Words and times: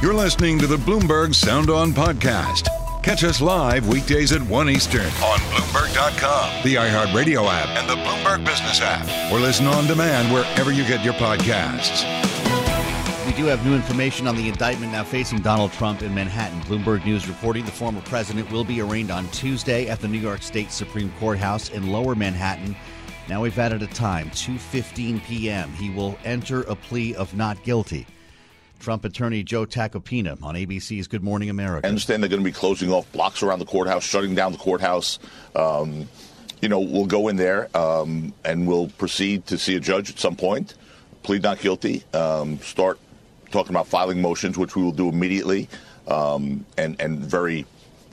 You're 0.00 0.14
listening 0.14 0.60
to 0.60 0.68
the 0.68 0.76
Bloomberg 0.76 1.34
Sound 1.34 1.70
On 1.70 1.90
Podcast. 1.90 2.68
Catch 3.02 3.24
us 3.24 3.40
live 3.40 3.88
weekdays 3.88 4.30
at 4.30 4.40
1 4.40 4.70
Eastern 4.70 5.00
on 5.00 5.40
Bloomberg.com, 5.50 6.62
the 6.62 6.76
iHeartRadio 6.76 7.44
app, 7.50 7.68
and 7.76 7.90
the 7.90 7.96
Bloomberg 7.96 8.44
Business 8.46 8.80
app, 8.80 9.32
or 9.32 9.40
listen 9.40 9.66
on 9.66 9.88
demand 9.88 10.32
wherever 10.32 10.70
you 10.70 10.86
get 10.86 11.04
your 11.04 11.14
podcasts. 11.14 12.04
We 13.26 13.32
do 13.32 13.46
have 13.46 13.66
new 13.66 13.74
information 13.74 14.28
on 14.28 14.36
the 14.36 14.48
indictment 14.48 14.92
now 14.92 15.02
facing 15.02 15.40
Donald 15.40 15.72
Trump 15.72 16.00
in 16.02 16.14
Manhattan. 16.14 16.60
Bloomberg 16.60 17.04
News 17.04 17.26
reporting 17.26 17.64
the 17.64 17.72
former 17.72 18.00
president 18.02 18.52
will 18.52 18.64
be 18.64 18.80
arraigned 18.80 19.10
on 19.10 19.26
Tuesday 19.30 19.88
at 19.88 19.98
the 19.98 20.06
New 20.06 20.20
York 20.20 20.42
State 20.42 20.70
Supreme 20.70 21.12
Courthouse 21.18 21.70
in 21.70 21.90
Lower 21.90 22.14
Manhattan. 22.14 22.76
Now 23.28 23.42
we've 23.42 23.58
added 23.58 23.82
a 23.82 23.88
time, 23.88 24.30
2:15 24.30 25.24
p.m. 25.24 25.70
He 25.72 25.90
will 25.90 26.16
enter 26.24 26.62
a 26.62 26.76
plea 26.76 27.16
of 27.16 27.34
not 27.34 27.60
guilty. 27.64 28.06
Trump 28.78 29.04
attorney 29.04 29.42
Joe 29.42 29.66
Tacopina 29.66 30.42
on 30.42 30.54
ABC's 30.54 31.06
Good 31.06 31.22
Morning 31.22 31.50
America. 31.50 31.86
I 31.86 31.88
understand 31.88 32.22
they're 32.22 32.30
going 32.30 32.42
to 32.42 32.44
be 32.44 32.52
closing 32.52 32.92
off 32.92 33.10
blocks 33.12 33.42
around 33.42 33.58
the 33.58 33.66
courthouse, 33.66 34.04
shutting 34.04 34.34
down 34.34 34.52
the 34.52 34.58
courthouse. 34.58 35.18
Um, 35.54 36.08
you 36.60 36.68
know, 36.68 36.80
we'll 36.80 37.06
go 37.06 37.28
in 37.28 37.36
there 37.36 37.68
um, 37.76 38.32
and 38.44 38.66
we'll 38.66 38.88
proceed 38.88 39.46
to 39.46 39.58
see 39.58 39.76
a 39.76 39.80
judge 39.80 40.10
at 40.10 40.18
some 40.18 40.36
point, 40.36 40.74
plead 41.22 41.42
not 41.42 41.60
guilty, 41.60 42.04
um, 42.14 42.58
start 42.58 42.98
talking 43.50 43.70
about 43.70 43.86
filing 43.86 44.20
motions, 44.20 44.58
which 44.58 44.76
we 44.76 44.82
will 44.82 44.92
do 44.92 45.08
immediately 45.08 45.68
um, 46.08 46.64
and, 46.76 47.00
and 47.00 47.20
very 47.20 47.66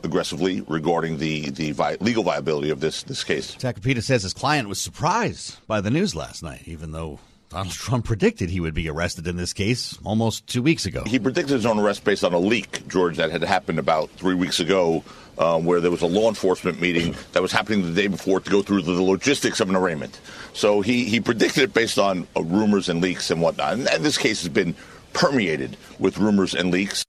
aggressively 0.04 0.62
regarding 0.62 1.18
the, 1.18 1.50
the 1.50 1.72
vi- 1.72 1.98
legal 2.00 2.24
viability 2.24 2.70
of 2.70 2.80
this, 2.80 3.04
this 3.04 3.24
case. 3.24 3.56
Tacopina 3.56 4.02
says 4.04 4.24
his 4.24 4.34
client 4.34 4.70
was 4.70 4.80
surprised 4.80 5.58
by 5.68 5.82
the 5.82 5.90
news 5.90 6.16
last 6.16 6.44
night, 6.44 6.64
even 6.66 6.92
though 6.92 7.20
Donald 7.56 7.74
Trump 7.74 8.04
predicted 8.04 8.50
he 8.50 8.60
would 8.60 8.74
be 8.74 8.90
arrested 8.90 9.26
in 9.28 9.38
this 9.38 9.54
case 9.54 9.98
almost 10.04 10.46
two 10.46 10.62
weeks 10.62 10.86
ago. 10.86 11.06
He 11.06 11.18
predicted 11.18 11.56
his 11.56 11.66
own 11.66 11.80
arrest 11.80 12.04
based 12.04 12.26
on 12.26 12.34
a 12.34 12.38
leak, 12.38 12.86
George, 12.90 13.16
that 13.16 13.32
had 13.32 13.42
happened 13.46 13.80
about 13.80 14.10
three 14.10 14.36
weeks 14.36 14.60
ago, 14.60 15.06
um, 15.38 15.64
where 15.64 15.80
there 15.80 15.90
was 15.90 16.02
a 16.02 16.06
law 16.06 16.28
enforcement 16.28 16.82
meeting 16.82 17.16
that 17.32 17.42
was 17.42 17.54
happening 17.54 17.82
the 17.84 17.94
day 17.94 18.08
before 18.08 18.42
to 18.42 18.50
go 18.50 18.62
through 18.62 18.82
the, 18.82 18.92
logistics 19.02 19.62
of 19.62 19.70
an 19.70 19.78
arraignment. 19.78 20.20
So 20.52 20.82
he, 20.82 21.06
he 21.06 21.22
predicted 21.22 21.64
it 21.64 21.74
based 21.74 21.98
on 21.98 22.28
uh, 22.36 22.44
rumors 22.44 22.90
and 22.90 23.00
leaks 23.00 23.32
and 23.32 23.42
whatnot. 23.42 23.76
And, 23.76 23.88
and 23.88 24.04
this 24.04 24.18
case 24.18 24.42
has 24.42 24.50
been 24.50 24.76
permeated 25.14 25.78
with 25.98 26.18
rumors 26.18 26.56
and 26.56 26.72
leaks. 26.72 27.06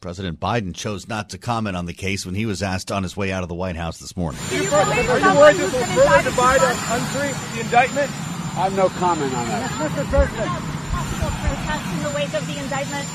President 0.00 0.40
Biden 0.40 0.74
chose 0.74 1.06
not 1.06 1.28
to 1.30 1.38
comment 1.38 1.76
on 1.76 1.84
the 1.84 1.92
case 1.92 2.24
when 2.24 2.34
he 2.34 2.46
was 2.46 2.62
asked 2.62 2.90
on 2.90 3.02
his 3.02 3.14
way 3.14 3.30
out 3.30 3.42
of 3.42 3.50
the 3.50 3.54
White 3.54 3.76
House 3.76 3.98
this 3.98 4.16
morning. 4.16 4.40
Are 4.52 4.54
you 4.54 5.38
worried 5.38 5.56
this 5.56 5.70
will 5.70 5.84
further 5.84 6.22
divide 6.22 6.60
our 6.62 6.72
country, 6.72 7.28
the 7.54 7.60
indictment? 7.60 8.10
I 8.54 8.64
have 8.68 8.76
no 8.76 8.88
comment 8.90 9.32
on 9.34 9.48
that. 9.48 9.70
Mr. 9.70 10.04
President. 10.10 10.48
Possible 10.92 11.30
protests 11.40 11.96
in 11.96 12.02
the 12.02 12.10
wake 12.14 12.34
of 12.34 12.46
the 12.46 12.58
indictment? 12.62 13.08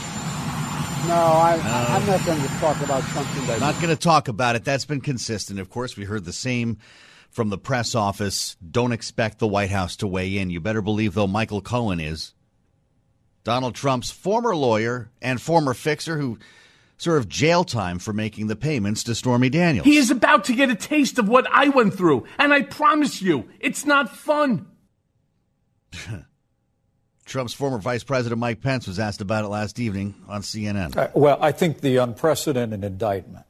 No, 1.07 1.13
I, 1.13 1.57
no. 1.57 1.93
I'm 1.93 2.05
not 2.07 2.25
going 2.25 2.41
to 2.41 2.47
talk 2.59 2.81
about 2.81 3.03
Trump's 3.03 3.31
indictment. 3.33 3.59
Not 3.61 3.75
going 3.75 3.89
to 3.89 3.95
talk 3.95 4.27
about 4.27 4.55
it. 4.55 4.65
That's 4.65 4.85
been 4.85 4.99
consistent. 4.99 5.59
Of 5.59 5.69
course, 5.69 5.95
we 5.95 6.05
heard 6.05 6.25
the 6.25 6.33
same 6.33 6.79
from 7.29 7.49
the 7.49 7.57
press 7.57 7.93
office. 7.93 8.57
Don't 8.69 8.91
expect 8.91 9.37
the 9.37 9.47
White 9.47 9.69
House 9.69 9.95
to 9.97 10.07
weigh 10.07 10.37
in. 10.37 10.49
You 10.49 10.59
better 10.59 10.81
believe, 10.81 11.13
though, 11.13 11.27
Michael 11.27 11.61
Cohen 11.61 11.99
is. 11.99 12.33
Donald 13.43 13.75
Trump's 13.75 14.09
former 14.09 14.55
lawyer 14.55 15.11
and 15.21 15.39
former 15.39 15.75
fixer 15.75 16.17
who 16.17 16.39
served 16.97 17.29
jail 17.29 17.63
time 17.63 17.99
for 17.99 18.11
making 18.11 18.47
the 18.47 18.55
payments 18.55 19.03
to 19.03 19.13
Stormy 19.13 19.49
Daniels. 19.49 19.85
He 19.85 19.97
is 19.97 20.09
about 20.09 20.45
to 20.45 20.53
get 20.53 20.71
a 20.71 20.75
taste 20.75 21.19
of 21.19 21.29
what 21.29 21.47
I 21.51 21.69
went 21.69 21.93
through, 21.93 22.25
and 22.39 22.51
I 22.51 22.63
promise 22.63 23.21
you, 23.21 23.47
it's 23.59 23.85
not 23.85 24.09
fun. 24.09 24.65
Trump's 27.25 27.53
former 27.53 27.77
Vice 27.77 28.03
President 28.03 28.39
Mike 28.39 28.61
Pence 28.61 28.87
was 28.87 28.99
asked 28.99 29.21
about 29.21 29.43
it 29.43 29.49
last 29.49 29.79
evening 29.79 30.15
on 30.27 30.41
CNN. 30.41 30.95
Uh, 30.95 31.09
well, 31.13 31.37
I 31.41 31.51
think 31.51 31.81
the 31.81 31.97
unprecedented 31.97 32.83
indictment 32.83 33.45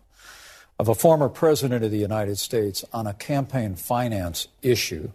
of 0.80 0.88
a 0.88 0.96
former 0.96 1.30
president 1.30 1.84
of 1.84 1.92
the 1.92 1.98
United 1.98 2.38
States 2.38 2.84
on 2.92 3.08
a 3.08 3.14
campaign 3.14 3.76
finance 3.76 4.48
issue 4.62 5.12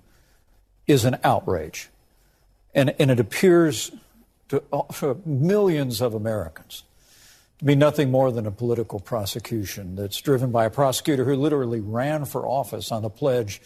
is 0.86 1.04
an 1.04 1.18
outrage. 1.24 1.88
And, 2.74 2.94
and 2.98 3.10
it 3.10 3.20
appears 3.20 3.92
to, 4.48 4.62
to 4.94 5.20
millions 5.24 6.00
of 6.00 6.14
Americans 6.14 6.84
to 7.58 7.64
be 7.64 7.74
nothing 7.76 8.10
more 8.10 8.32
than 8.32 8.46
a 8.46 8.50
political 8.50 8.98
prosecution 8.98 9.94
that's 9.94 10.20
driven 10.20 10.50
by 10.50 10.64
a 10.64 10.70
prosecutor 10.70 11.24
who 11.24 11.36
literally 11.36 11.80
ran 11.80 12.24
for 12.24 12.46
office 12.46 12.90
on 12.90 13.02
the 13.02 13.10
pledge 13.10 13.60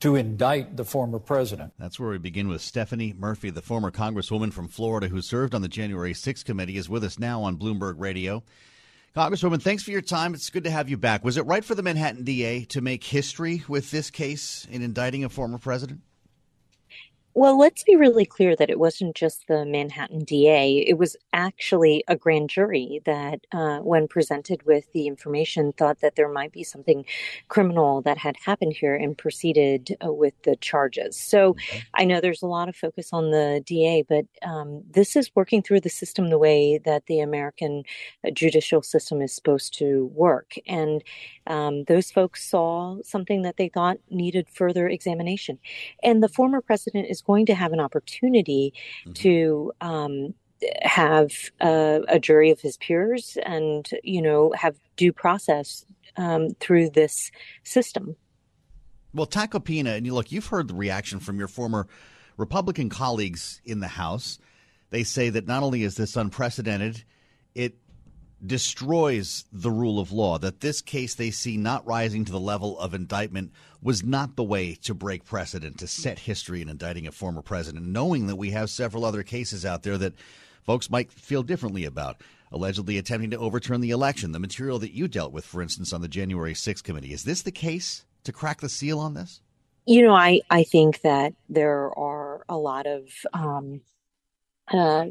to 0.00 0.16
indict 0.16 0.76
the 0.76 0.84
former 0.84 1.18
president. 1.18 1.72
That's 1.78 1.98
where 1.98 2.10
we 2.10 2.18
begin 2.18 2.48
with 2.48 2.60
Stephanie 2.60 3.14
Murphy, 3.16 3.50
the 3.50 3.62
former 3.62 3.90
congresswoman 3.90 4.52
from 4.52 4.68
Florida 4.68 5.08
who 5.08 5.22
served 5.22 5.54
on 5.54 5.62
the 5.62 5.68
January 5.68 6.12
6th 6.12 6.44
committee, 6.44 6.76
is 6.76 6.88
with 6.88 7.04
us 7.04 7.18
now 7.18 7.42
on 7.42 7.56
Bloomberg 7.56 7.94
Radio. 7.98 8.42
Congresswoman, 9.16 9.62
thanks 9.62 9.82
for 9.82 9.92
your 9.92 10.02
time. 10.02 10.34
It's 10.34 10.50
good 10.50 10.64
to 10.64 10.70
have 10.70 10.90
you 10.90 10.98
back. 10.98 11.24
Was 11.24 11.38
it 11.38 11.46
right 11.46 11.64
for 11.64 11.74
the 11.74 11.82
Manhattan 11.82 12.22
DA 12.24 12.64
to 12.66 12.82
make 12.82 13.02
history 13.02 13.64
with 13.66 13.90
this 13.90 14.10
case 14.10 14.66
in 14.70 14.82
indicting 14.82 15.24
a 15.24 15.30
former 15.30 15.56
president? 15.56 16.02
Well, 17.38 17.58
let's 17.58 17.84
be 17.84 17.96
really 17.96 18.24
clear 18.24 18.56
that 18.56 18.70
it 18.70 18.78
wasn't 18.78 19.14
just 19.14 19.46
the 19.46 19.66
Manhattan 19.66 20.24
DA. 20.24 20.78
It 20.78 20.96
was 20.96 21.18
actually 21.34 22.02
a 22.08 22.16
grand 22.16 22.48
jury 22.48 23.02
that, 23.04 23.40
uh, 23.52 23.80
when 23.80 24.08
presented 24.08 24.62
with 24.62 24.90
the 24.94 25.06
information, 25.06 25.74
thought 25.74 26.00
that 26.00 26.16
there 26.16 26.30
might 26.30 26.50
be 26.50 26.64
something 26.64 27.04
criminal 27.48 28.00
that 28.00 28.16
had 28.16 28.38
happened 28.46 28.72
here 28.72 28.94
and 28.94 29.18
proceeded 29.18 29.98
uh, 30.02 30.10
with 30.10 30.32
the 30.44 30.56
charges. 30.56 31.20
So 31.20 31.50
okay. 31.50 31.82
I 31.92 32.06
know 32.06 32.22
there's 32.22 32.40
a 32.40 32.46
lot 32.46 32.70
of 32.70 32.74
focus 32.74 33.10
on 33.12 33.32
the 33.32 33.62
DA, 33.66 34.02
but 34.08 34.24
um, 34.40 34.82
this 34.90 35.14
is 35.14 35.30
working 35.34 35.62
through 35.62 35.80
the 35.80 35.90
system 35.90 36.30
the 36.30 36.38
way 36.38 36.78
that 36.86 37.04
the 37.04 37.20
American 37.20 37.82
uh, 38.26 38.30
judicial 38.30 38.80
system 38.80 39.20
is 39.20 39.34
supposed 39.34 39.76
to 39.76 40.06
work. 40.14 40.54
And 40.66 41.04
um, 41.46 41.84
those 41.84 42.10
folks 42.10 42.48
saw 42.48 42.96
something 43.04 43.42
that 43.42 43.58
they 43.58 43.68
thought 43.68 43.98
needed 44.08 44.48
further 44.48 44.88
examination. 44.88 45.58
And 46.02 46.22
the 46.22 46.30
former 46.30 46.62
president 46.62 47.08
is 47.10 47.25
going 47.26 47.46
to 47.46 47.54
have 47.54 47.72
an 47.72 47.80
opportunity 47.80 48.72
mm-hmm. 49.02 49.12
to 49.12 49.72
um, 49.80 50.34
have 50.82 51.30
a, 51.60 52.02
a, 52.08 52.18
jury 52.18 52.50
of 52.50 52.60
his 52.60 52.76
peers 52.78 53.36
and, 53.44 53.88
you 54.02 54.22
know, 54.22 54.52
have 54.56 54.76
due 54.96 55.12
process 55.12 55.84
um, 56.16 56.50
through 56.60 56.90
this 56.90 57.30
system. 57.62 58.16
Well, 59.12 59.26
Tacopina, 59.26 59.96
and 59.96 60.06
you 60.06 60.14
look, 60.14 60.32
you've 60.32 60.46
heard 60.46 60.68
the 60.68 60.74
reaction 60.74 61.20
from 61.20 61.38
your 61.38 61.48
former 61.48 61.86
Republican 62.36 62.88
colleagues 62.88 63.60
in 63.64 63.80
the 63.80 63.88
House. 63.88 64.38
They 64.90 65.04
say 65.04 65.30
that 65.30 65.46
not 65.46 65.62
only 65.62 65.82
is 65.82 65.96
this 65.96 66.16
unprecedented, 66.16 67.04
it 67.54 67.76
destroys 68.44 69.44
the 69.52 69.70
rule 69.70 69.98
of 69.98 70.12
law, 70.12 70.38
that 70.38 70.60
this 70.60 70.82
case 70.82 71.14
they 71.14 71.30
see 71.30 71.56
not 71.56 71.86
rising 71.86 72.24
to 72.26 72.32
the 72.32 72.40
level 72.40 72.78
of 72.78 72.94
indictment 72.94 73.52
was 73.86 74.02
not 74.02 74.34
the 74.34 74.42
way 74.42 74.74
to 74.74 74.92
break 74.92 75.24
precedent, 75.24 75.78
to 75.78 75.86
set 75.86 76.18
history 76.18 76.60
in 76.60 76.68
indicting 76.68 77.06
a 77.06 77.12
former 77.12 77.40
president, 77.40 77.86
knowing 77.86 78.26
that 78.26 78.34
we 78.34 78.50
have 78.50 78.68
several 78.68 79.04
other 79.04 79.22
cases 79.22 79.64
out 79.64 79.84
there 79.84 79.96
that 79.96 80.12
folks 80.64 80.90
might 80.90 81.12
feel 81.12 81.44
differently 81.44 81.84
about, 81.84 82.20
allegedly 82.50 82.98
attempting 82.98 83.30
to 83.30 83.38
overturn 83.38 83.80
the 83.80 83.90
election, 83.90 84.32
the 84.32 84.40
material 84.40 84.80
that 84.80 84.90
you 84.90 85.06
dealt 85.06 85.32
with, 85.32 85.44
for 85.44 85.62
instance, 85.62 85.92
on 85.92 86.00
the 86.00 86.08
January 86.08 86.52
6th 86.52 86.82
committee. 86.82 87.12
Is 87.12 87.22
this 87.22 87.42
the 87.42 87.52
case 87.52 88.04
to 88.24 88.32
crack 88.32 88.60
the 88.60 88.68
seal 88.68 88.98
on 88.98 89.14
this? 89.14 89.40
You 89.86 90.02
know, 90.02 90.16
I, 90.16 90.40
I 90.50 90.64
think 90.64 91.02
that 91.02 91.34
there 91.48 91.96
are 91.96 92.44
a 92.48 92.56
lot 92.56 92.88
of 92.88 93.08
um, 93.32 93.82
uh, 94.72 95.04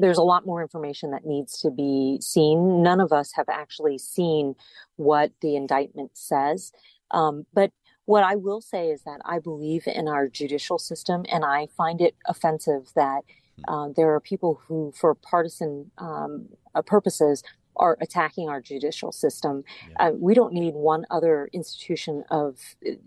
there's 0.00 0.18
a 0.18 0.22
lot 0.22 0.44
more 0.44 0.60
information 0.60 1.12
that 1.12 1.24
needs 1.24 1.58
to 1.60 1.70
be 1.70 2.18
seen. 2.20 2.82
None 2.82 3.00
of 3.00 3.10
us 3.10 3.32
have 3.36 3.48
actually 3.48 3.96
seen 3.96 4.54
what 4.96 5.32
the 5.40 5.56
indictment 5.56 6.10
says. 6.12 6.72
Um, 7.10 7.46
but 7.54 7.70
what 8.04 8.24
I 8.24 8.36
will 8.36 8.60
say 8.60 8.88
is 8.88 9.02
that 9.02 9.20
I 9.24 9.38
believe 9.38 9.86
in 9.86 10.08
our 10.08 10.28
judicial 10.28 10.78
system, 10.78 11.24
and 11.30 11.44
I 11.44 11.68
find 11.76 12.00
it 12.00 12.14
offensive 12.26 12.90
that 12.94 13.22
uh, 13.68 13.88
there 13.94 14.12
are 14.14 14.20
people 14.20 14.60
who, 14.66 14.92
for 14.96 15.14
partisan 15.14 15.90
um, 15.98 16.48
uh, 16.74 16.82
purposes, 16.82 17.42
are 17.76 17.96
attacking 18.00 18.48
our 18.48 18.60
judicial 18.60 19.12
system. 19.12 19.64
Yeah. 19.88 20.08
Uh, 20.08 20.10
we 20.12 20.34
don't 20.34 20.52
need 20.52 20.74
one 20.74 21.06
other 21.10 21.48
institution 21.52 22.24
of 22.30 22.58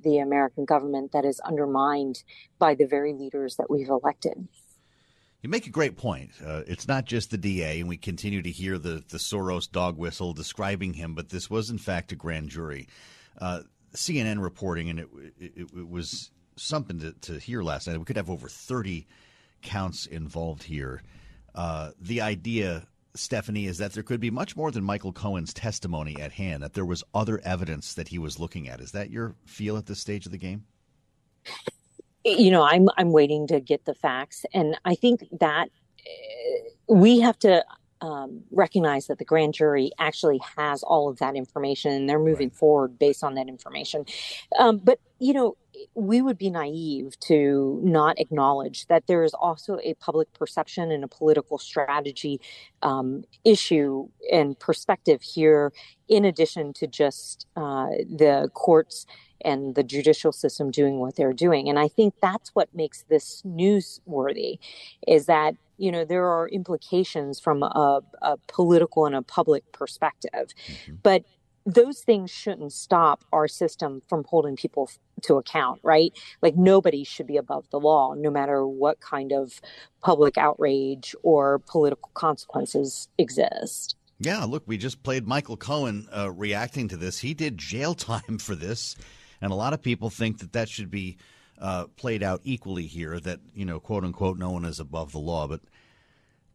the 0.04 0.18
American 0.20 0.66
government 0.66 1.12
that 1.12 1.26
is 1.26 1.40
undermined 1.42 2.24
by 2.58 2.74
the 2.74 2.86
very 2.86 3.14
leaders 3.14 3.58
that 3.58 3.70
we've 3.70 3.90
elected. 3.90 4.48
You 5.44 5.50
make 5.50 5.68
a 5.68 5.72
great 5.72 5.96
point. 5.96 6.32
Uh, 6.44 6.64
it's 6.66 6.88
not 6.88 7.06
just 7.06 7.30
the 7.30 7.38
DA, 7.38 7.80
and 7.80 7.88
we 7.88 7.98
continue 7.98 8.42
to 8.42 8.50
hear 8.50 8.80
the, 8.80 9.04
the 9.10 9.20
Soros 9.20 9.72
dog 9.72 9.98
whistle 9.98 10.34
describing 10.34 10.94
him, 10.94 11.14
but 11.14 11.30
this 11.30 11.50
was, 11.50 11.70
in 11.70 11.78
fact, 11.78 12.12
a 12.12 12.16
grand 12.16 12.50
jury. 12.50 12.88
Uh, 13.40 13.62
CNN 13.96 14.42
reporting, 14.42 14.90
and 14.90 15.00
it, 15.00 15.10
it, 15.40 15.70
it 15.76 15.90
was 15.90 16.32
something 16.56 17.00
to, 17.00 17.14
to, 17.14 17.40
hear 17.40 17.64
last 17.64 17.88
night. 17.88 17.98
We 17.98 18.06
could 18.06 18.18
have 18.18 18.30
over 18.30 18.48
30 18.48 19.08
counts 19.62 20.06
involved 20.06 20.64
here. 20.64 21.02
Uh, 21.54 21.92
the 22.00 22.22
idea, 22.22 22.88
Stephanie, 23.14 23.66
is 23.66 23.78
that 23.80 23.94
there 23.94 24.04
could 24.04 24.20
be 24.20 24.32
much 24.32 24.56
more 24.56 24.72
than 24.72 24.84
Michael 24.84 25.14
Cohen's 25.14 25.54
testimony 25.54 26.20
at 26.22 26.34
hand, 26.34 26.64
that 26.64 26.74
there 26.74 26.86
was 26.86 27.04
other 27.14 27.42
evidence 27.44 27.94
that 27.94 28.10
he 28.10 28.18
was 28.18 28.40
looking 28.40 28.68
at. 28.68 28.80
Is 28.80 28.92
that 28.92 29.10
your 29.10 29.36
feel 29.46 29.78
at 29.78 29.86
this 29.86 30.00
stage 30.00 30.26
of 30.26 30.32
the 30.32 30.38
game? 30.38 30.66
you 32.26 32.50
know, 32.50 32.64
I'm 32.64 32.90
I'm 32.98 33.12
waiting 33.12 33.48
to 33.48 33.60
get 33.60 33.86
the 33.86 33.94
facts, 33.94 34.46
and 34.54 34.78
I 34.84 34.96
think 34.96 35.26
that 35.40 35.70
uh, 36.00 36.94
we 36.94 37.20
have 37.20 37.38
to 37.40 37.64
um, 38.02 38.42
recognize 38.52 39.08
that 39.08 39.18
the 39.18 39.26
grand 39.26 39.54
jury 39.54 39.92
actually 40.00 40.40
has 40.58 40.84
all 40.84 41.10
of 41.10 41.18
that 41.20 41.36
information, 41.36 41.92
and 41.92 42.10
they're 42.10 42.20
moving 42.20 42.50
right. 42.50 42.58
forward 42.58 43.00
based 43.00 43.24
on 43.24 43.36
that 43.36 43.48
information. 43.48 44.06
Um, 44.60 44.80
but 44.84 45.00
you 45.20 45.34
know, 45.34 45.56
we 45.94 46.22
would 46.22 46.38
be 46.38 46.50
naive 46.50 47.18
to 47.22 47.80
not 47.84 48.20
acknowledge 48.20 48.88
that 48.88 49.08
there 49.08 49.24
is 49.24 49.34
also 49.34 49.80
a 49.84 49.94
public 49.96 50.32
perception 50.34 50.92
and 50.92 51.04
a 51.04 51.08
political 51.08 51.58
strategy 51.58 52.40
um, 52.82 53.24
issue 53.44 54.08
and 54.32 54.60
perspective 54.60 55.22
here, 55.22 55.72
in 56.08 56.26
addition 56.26 56.74
to 56.74 56.88
just 56.88 57.48
uh, 57.56 57.88
the 58.10 58.50
courts 58.54 59.06
and 59.42 59.76
the 59.76 59.84
judicial 59.84 60.32
system 60.32 60.72
doing 60.72 61.00
what 61.00 61.16
they're 61.16 61.34
doing. 61.34 61.70
And 61.70 61.78
I 61.78 61.88
think 61.88 62.16
that's 62.22 62.50
what 62.50 62.74
makes 62.74 63.04
this 63.04 63.42
newsworthy 63.46 64.60
is 65.08 65.26
that, 65.26 65.56
you 65.78 65.92
know, 65.92 66.06
there 66.06 66.26
are 66.26 66.48
implications 66.48 67.40
from 67.40 67.64
a, 67.64 68.02
a 68.22 68.38
political 68.48 69.06
and 69.06 69.16
a 69.16 69.22
public 69.22 69.72
perspective. 69.72 70.54
Mm-hmm. 70.68 70.96
But 71.04 71.26
those 71.66 72.02
things 72.02 72.30
shouldn't 72.30 72.72
stop 72.72 73.24
our 73.34 73.48
system 73.48 74.02
from 74.08 74.24
holding 74.26 74.56
people 74.56 74.90
to 75.24 75.36
account, 75.36 75.80
right? 75.84 76.14
Like 76.42 76.56
nobody 76.56 77.04
should 77.04 77.26
be 77.26 77.38
above 77.38 77.70
the 77.72 77.80
law, 77.80 78.14
no 78.14 78.30
matter 78.30 78.68
what 78.68 79.00
kind 79.00 79.32
of 79.32 79.60
public 80.02 80.38
outrage 80.38 81.16
or 81.24 81.60
political 81.60 82.12
consequences 82.14 83.08
exist. 83.18 83.96
Yeah, 84.20 84.44
look, 84.46 84.64
we 84.66 84.78
just 84.78 85.04
played 85.04 85.28
Michael 85.28 85.58
Cohen 85.58 86.08
uh, 86.16 86.32
reacting 86.32 86.88
to 86.90 86.98
this. 86.98 87.20
He 87.20 87.34
did 87.34 87.58
jail 87.58 87.94
time 87.96 88.38
for 88.38 88.56
this. 88.56 88.96
And 89.46 89.54
a 89.54 89.56
lot 89.56 89.74
of 89.74 89.82
people 89.84 90.10
think 90.10 90.40
that 90.40 90.54
that 90.54 90.70
should 90.70 90.90
be 90.90 91.18
uh, 91.62 91.86
played 91.98 92.24
out 92.24 92.42
equally 92.44 92.88
here, 92.88 93.20
that, 93.20 93.40
you 93.54 93.64
know, 93.64 93.80
quote 93.80 94.04
unquote, 94.04 94.40
no 94.40 94.50
one 94.50 94.66
is 94.66 94.80
above 94.80 95.12
the 95.12 95.20
law. 95.20 95.48
But, 95.48 95.62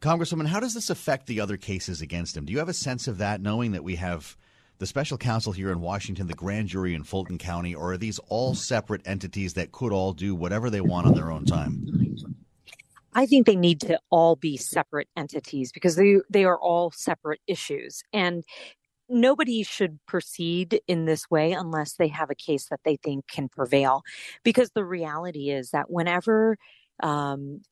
Congresswoman, 0.01 0.49
how 0.49 0.59
does 0.59 0.75
this 0.75 0.91
affect 0.91 1.29
the 1.29 1.41
other 1.41 1.57
cases 1.57 2.03
against 2.03 2.37
him? 2.37 2.45
Do 2.45 2.53
you 2.53 2.59
have 2.59 2.69
a 2.69 2.75
sense 2.75 3.07
of 3.07 3.19
that, 3.19 3.41
knowing 3.41 3.71
that 3.73 3.85
we 3.85 3.95
have 3.95 4.37
the 4.79 4.87
special 4.87 5.19
counsel 5.19 5.53
here 5.53 5.71
in 5.71 5.81
Washington, 5.81 6.27
the 6.27 6.35
grand 6.35 6.67
jury 6.67 6.93
in 6.93 7.05
Fulton 7.05 7.39
County, 7.39 7.77
or 7.77 7.93
are 7.93 7.97
these 7.97 8.19
all 8.29 8.57
separate 8.57 9.03
entities 9.07 9.55
that 9.55 9.71
could 9.71 9.93
all 9.93 10.13
do 10.13 10.35
whatever 10.35 10.69
they 10.69 10.81
want 10.81 11.07
on 11.07 11.15
their 11.15 11.31
own 11.31 11.45
time? 11.45 11.87
I 13.13 13.27
think 13.27 13.47
they 13.47 13.55
need 13.57 13.81
to 13.83 14.01
all 14.11 14.35
be 14.35 14.57
separate 14.57 15.09
entities 15.17 15.71
because 15.71 15.95
they 15.95 16.17
they 16.29 16.45
are 16.45 16.59
all 16.59 16.91
separate 16.91 17.41
issues. 17.47 18.03
And 18.13 18.45
nobody 19.11 19.63
should 19.63 19.99
proceed 20.07 20.81
in 20.87 21.05
this 21.05 21.31
way 21.31 21.53
unless 21.53 21.95
they 21.95 22.09
have 22.09 22.31
a 22.31 22.35
case 22.35 22.69
that 22.71 22.81
they 22.85 22.97
think 22.97 23.27
can 23.29 23.49
prevail. 23.49 24.03
Because 24.45 24.71
the 24.71 24.85
reality 24.85 25.51
is 25.51 25.71
that 25.71 25.91
whenever 25.91 26.57
um, 27.03 27.63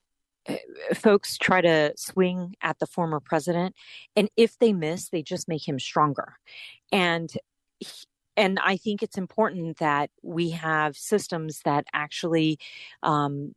eh, 0.46 0.58
folks 0.94 1.38
try 1.38 1.60
to 1.60 1.92
swing 1.96 2.54
at 2.62 2.78
the 2.78 2.86
former 2.86 3.20
president, 3.20 3.74
and 4.16 4.28
if 4.36 4.58
they 4.58 4.72
miss, 4.72 5.08
they 5.08 5.22
just 5.22 5.48
make 5.48 5.66
him 5.66 5.78
stronger. 5.78 6.34
And 6.92 7.30
and 8.36 8.60
I 8.60 8.76
think 8.76 9.02
it's 9.02 9.18
important 9.18 9.78
that 9.78 10.10
we 10.22 10.50
have 10.50 10.96
systems 10.96 11.60
that 11.64 11.86
actually 11.92 12.58
um, 13.02 13.54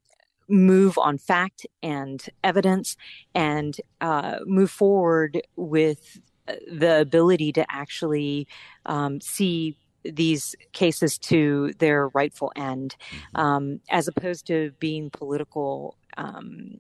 move 0.50 0.98
on 0.98 1.18
fact 1.18 1.68
and 1.84 2.24
evidence 2.44 2.98
and 3.34 3.78
uh, 4.02 4.40
move 4.46 4.72
forward 4.72 5.42
with 5.56 6.20
the 6.48 7.02
ability 7.02 7.52
to 7.54 7.66
actually 7.70 8.48
um, 8.86 9.22
see 9.22 9.78
these 10.04 10.56
cases 10.74 11.18
to 11.18 11.74
their 11.80 12.08
rightful 12.10 12.52
end, 12.56 12.96
mm-hmm. 13.12 13.42
um, 13.42 13.80
as 13.90 14.08
opposed 14.08 14.48
to 14.48 14.72
being 14.80 15.10
political 15.10 15.96
um, 16.18 16.78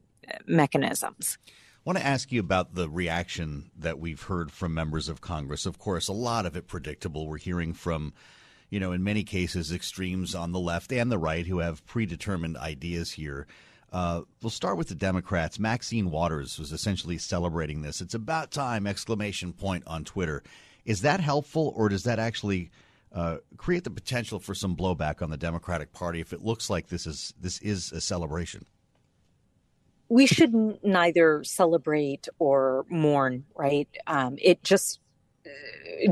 mechanisms. 0.48 1.38
I 1.48 1.82
want 1.86 1.98
to 1.98 2.06
ask 2.06 2.32
you 2.32 2.40
about 2.40 2.76
the 2.76 2.90
reaction 2.90 3.72
that 3.78 4.00
we've 4.00 4.22
heard 4.22 4.52
from 4.52 4.74
members 4.74 5.10
of 5.10 5.20
Congress. 5.20 5.66
Of 5.66 5.80
course, 5.80 6.08
a 6.08 6.14
lot 6.14 6.46
of 6.46 6.56
it 6.56 6.68
predictable. 6.68 7.28
We're 7.28 7.38
hearing 7.38 7.74
from, 7.74 8.14
you 8.70 8.80
know, 8.80 8.92
in 8.92 9.04
many 9.04 9.24
cases, 9.24 9.72
extremes 9.72 10.36
on 10.36 10.52
the 10.52 10.60
left 10.60 10.92
and 10.92 11.12
the 11.12 11.18
right 11.18 11.46
who 11.48 11.60
have 11.60 11.86
predetermined 11.88 12.58
ideas 12.58 13.14
here. 13.14 13.48
Uh, 13.92 14.22
we'll 14.42 14.50
start 14.50 14.78
with 14.78 14.88
the 14.88 14.96
Democrats. 14.96 15.60
Maxine 15.60 16.12
Waters 16.12 16.58
was 16.58 16.72
essentially 16.72 17.18
celebrating 17.18 17.82
this. 17.82 18.00
It's 18.00 18.14
about 18.14 18.52
time! 18.52 18.88
Exclamation 18.88 19.52
point 19.52 19.84
on 19.86 20.06
Twitter. 20.06 20.44
Is 20.86 21.02
that 21.02 21.20
helpful, 21.20 21.74
or 21.76 21.90
does 21.90 22.04
that 22.04 22.18
actually 22.18 22.72
uh, 23.14 23.38
create 23.58 23.84
the 23.84 23.90
potential 23.90 24.40
for 24.40 24.56
some 24.56 24.76
blowback 24.76 25.22
on 25.22 25.30
the 25.30 25.38
Democratic 25.38 25.92
Party 25.92 26.22
if 26.22 26.32
it 26.32 26.42
looks 26.42 26.70
like 26.70 26.88
this 26.88 27.06
is 27.06 27.34
this 27.40 27.60
is 27.62 27.92
a 27.92 28.00
celebration? 28.00 28.66
We 30.08 30.26
should 30.26 30.54
neither 30.84 31.44
celebrate 31.44 32.30
or 32.40 32.86
mourn, 32.90 33.46
right? 33.56 33.90
Um, 34.08 34.38
it 34.42 34.64
just 34.64 35.01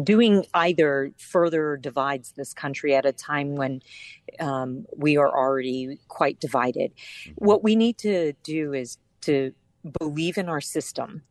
doing 0.03 0.45
either 0.53 1.11
further 1.17 1.77
divides 1.77 2.33
this 2.33 2.53
country 2.53 2.95
at 2.95 3.05
a 3.05 3.11
time 3.11 3.55
when 3.55 3.81
um, 4.39 4.85
we 4.95 5.17
are 5.17 5.35
already 5.35 5.99
quite 6.07 6.39
divided. 6.39 6.91
Mm-hmm. 6.93 7.31
What 7.35 7.63
we 7.63 7.75
need 7.75 7.97
to 7.99 8.33
do 8.43 8.73
is 8.73 8.97
to 9.21 9.53
believe 9.99 10.37
in 10.37 10.49
our 10.49 10.61
system 10.61 11.21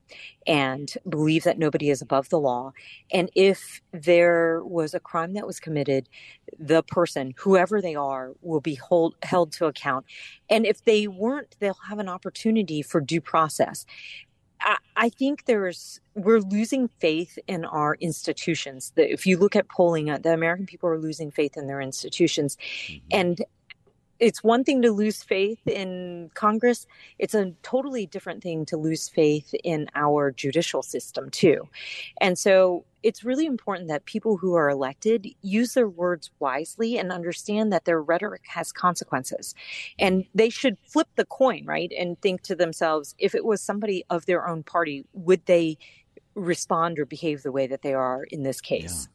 and 0.46 0.94
believe 1.08 1.44
that 1.44 1.58
nobody 1.58 1.90
is 1.90 2.00
above 2.00 2.28
the 2.30 2.38
law. 2.38 2.72
And 3.12 3.30
if 3.34 3.82
there 3.92 4.62
was 4.64 4.94
a 4.94 5.00
crime 5.00 5.34
that 5.34 5.46
was 5.46 5.60
committed, 5.60 6.08
the 6.58 6.82
person, 6.82 7.34
whoever 7.36 7.82
they 7.82 7.94
are, 7.94 8.32
will 8.40 8.60
be 8.60 8.74
hold, 8.74 9.16
held 9.22 9.52
to 9.52 9.66
account. 9.66 10.06
And 10.48 10.64
if 10.64 10.84
they 10.84 11.06
weren't, 11.08 11.56
they'll 11.60 11.76
have 11.88 11.98
an 11.98 12.08
opportunity 12.08 12.80
for 12.82 13.00
due 13.00 13.20
process. 13.20 13.84
I, 14.96 15.08
think 15.08 15.44
there's 15.44 16.00
we're 16.14 16.40
losing 16.40 16.88
faith 16.98 17.38
in 17.46 17.64
our 17.64 17.94
institutions. 17.96 18.92
If 18.96 19.26
you 19.26 19.36
look 19.36 19.56
at 19.56 19.68
polling, 19.68 20.10
uh, 20.10 20.18
the 20.18 20.32
American 20.32 20.66
people 20.66 20.88
are 20.88 20.98
losing 20.98 21.30
faith 21.30 21.56
in 21.56 21.66
their 21.66 21.80
institutions, 21.80 22.56
mm-hmm. 22.88 23.06
and 23.10 23.44
it's 24.20 24.42
one 24.42 24.64
thing 24.64 24.82
to 24.82 24.90
lose 24.90 25.22
faith 25.22 25.66
in 25.66 26.30
Congress. 26.34 26.86
It's 27.18 27.34
a 27.34 27.52
totally 27.62 28.06
different 28.06 28.42
thing 28.42 28.66
to 28.66 28.76
lose 28.76 29.08
faith 29.08 29.54
in 29.64 29.88
our 29.94 30.30
judicial 30.30 30.82
system 30.82 31.30
too. 31.30 31.68
And 32.20 32.38
so 32.38 32.84
it's 33.02 33.22
really 33.24 33.46
important 33.46 33.88
that 33.88 34.06
people 34.06 34.36
who 34.36 34.54
are 34.54 34.68
elected 34.68 35.28
use 35.40 35.74
their 35.74 35.88
words 35.88 36.30
wisely 36.40 36.98
and 36.98 37.12
understand 37.12 37.72
that 37.72 37.84
their 37.84 38.02
rhetoric 38.02 38.42
has 38.48 38.72
consequences. 38.72 39.54
And 39.98 40.24
they 40.34 40.50
should 40.50 40.76
flip 40.82 41.08
the 41.14 41.24
coin, 41.24 41.64
right? 41.64 41.92
And 41.96 42.20
think 42.20 42.42
to 42.42 42.56
themselves, 42.56 43.14
if 43.18 43.34
it 43.34 43.44
was 43.44 43.62
somebody 43.62 44.04
of 44.10 44.26
their 44.26 44.48
own 44.48 44.64
party, 44.64 45.04
would 45.12 45.46
they 45.46 45.78
respond 46.34 46.98
or 46.98 47.06
behave 47.06 47.42
the 47.42 47.52
way 47.52 47.66
that 47.66 47.82
they 47.82 47.94
are 47.94 48.24
in 48.24 48.42
this 48.42 48.60
case? 48.60 49.08
Yeah. 49.08 49.14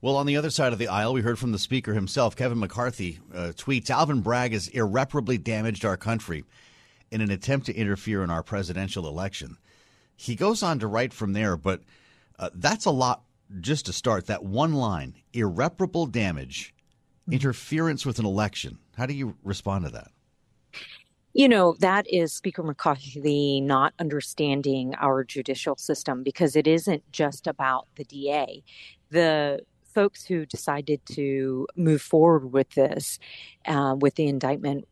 Well, 0.00 0.16
on 0.16 0.26
the 0.26 0.36
other 0.36 0.50
side 0.50 0.72
of 0.72 0.78
the 0.78 0.86
aisle, 0.86 1.12
we 1.12 1.22
heard 1.22 1.40
from 1.40 1.50
the 1.50 1.58
speaker 1.58 1.92
himself. 1.92 2.36
Kevin 2.36 2.60
McCarthy 2.60 3.18
uh, 3.34 3.52
tweets 3.56 3.90
Alvin 3.90 4.20
Bragg 4.20 4.52
has 4.52 4.68
irreparably 4.68 5.38
damaged 5.38 5.84
our 5.84 5.96
country 5.96 6.44
in 7.10 7.20
an 7.20 7.32
attempt 7.32 7.66
to 7.66 7.74
interfere 7.74 8.22
in 8.22 8.30
our 8.30 8.44
presidential 8.44 9.08
election. 9.08 9.56
He 10.14 10.36
goes 10.36 10.62
on 10.62 10.78
to 10.80 10.86
write 10.86 11.12
from 11.12 11.32
there, 11.32 11.56
but 11.56 11.82
uh, 12.38 12.50
that's 12.54 12.84
a 12.84 12.92
lot 12.92 13.22
just 13.60 13.86
to 13.86 13.92
start. 13.92 14.26
That 14.26 14.44
one 14.44 14.74
line 14.74 15.14
irreparable 15.32 16.06
damage, 16.06 16.74
interference 17.30 18.06
with 18.06 18.20
an 18.20 18.26
election. 18.26 18.78
How 18.96 19.06
do 19.06 19.14
you 19.14 19.36
respond 19.42 19.84
to 19.84 19.90
that? 19.90 20.10
You 21.32 21.48
know, 21.48 21.76
that 21.80 22.06
is 22.08 22.32
Speaker 22.32 22.62
McCarthy 22.62 23.60
not 23.60 23.94
understanding 23.98 24.94
our 24.96 25.24
judicial 25.24 25.76
system 25.76 26.22
because 26.22 26.54
it 26.54 26.66
isn't 26.66 27.02
just 27.12 27.46
about 27.46 27.86
the 27.96 28.04
DA. 28.04 28.62
The 29.10 29.60
folks 29.88 30.24
who 30.24 30.46
decided 30.46 31.00
to 31.06 31.66
move 31.76 32.02
forward 32.02 32.52
with 32.52 32.70
this, 32.70 33.18
uh, 33.66 33.96
with 33.98 34.14
the 34.14 34.26
indictment, 34.26 34.86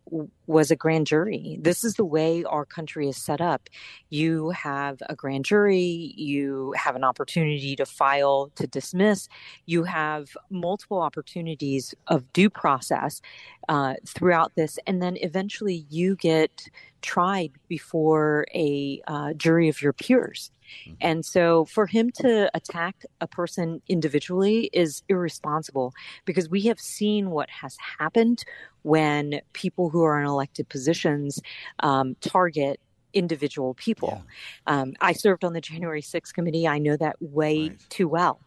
was 0.47 0.71
a 0.71 0.77
grand 0.77 1.07
jury. 1.07 1.59
This 1.61 1.85
is 1.85 1.95
the 1.95 2.05
way 2.05 2.45
our 2.45 2.65
country 2.65 3.09
is 3.09 3.17
set 3.17 3.41
up. 3.41 3.69
You 4.11 4.51
have 4.51 5.03
a 5.09 5.15
grand 5.15 5.45
jury, 5.45 6.15
you 6.17 6.73
have 6.77 6.97
an 6.97 7.05
opportunity 7.05 7.77
to 7.77 7.87
file 7.87 8.51
to 8.55 8.67
dismiss, 8.67 9.29
you 9.67 9.85
have 9.85 10.37
multiple 10.51 11.01
opportunities 11.01 11.95
of 12.07 12.33
due 12.33 12.51
process 12.51 13.21
uh, 13.69 13.95
throughout 14.07 14.55
this, 14.55 14.79
and 14.87 15.03
then 15.03 15.17
eventually 15.21 15.87
you 15.91 16.17
get 16.17 16.69
tried 17.07 17.53
before 17.69 18.47
a 18.53 19.01
uh, 19.07 19.33
jury 19.35 19.69
of 19.69 19.81
your 19.81 19.93
peers. 19.93 20.51
Mm-hmm. 20.83 20.95
And 21.01 21.25
so 21.25 21.65
for 21.67 21.87
him 21.87 22.11
to 22.17 22.51
attack 22.53 23.05
a 23.21 23.29
person 23.29 23.81
individually 23.89 24.69
is 24.73 25.05
irresponsible 25.09 25.95
because 26.25 26.51
we 26.51 26.63
have 26.63 26.81
seen 26.81 27.31
what 27.31 27.49
has 27.49 27.77
happened 27.99 28.45
when 28.83 29.41
people 29.53 29.89
who 29.89 30.03
are 30.03 30.21
in 30.21 30.27
elected 30.27 30.69
positions 30.69 31.41
um, 31.81 32.17
target 32.21 32.81
individual 33.15 33.75
people. 33.75 34.25
Yeah. 34.67 34.81
Um, 34.81 34.95
I 35.01 35.13
served 35.13 35.45
on 35.45 35.53
the 35.53 35.61
January 35.61 36.03
6th 36.03 36.35
committee. 36.35 36.67
I 36.67 36.79
know 36.79 36.97
that 36.97 37.17
way 37.21 37.69
right. 37.69 37.81
too 37.89 38.09
well. 38.09 38.41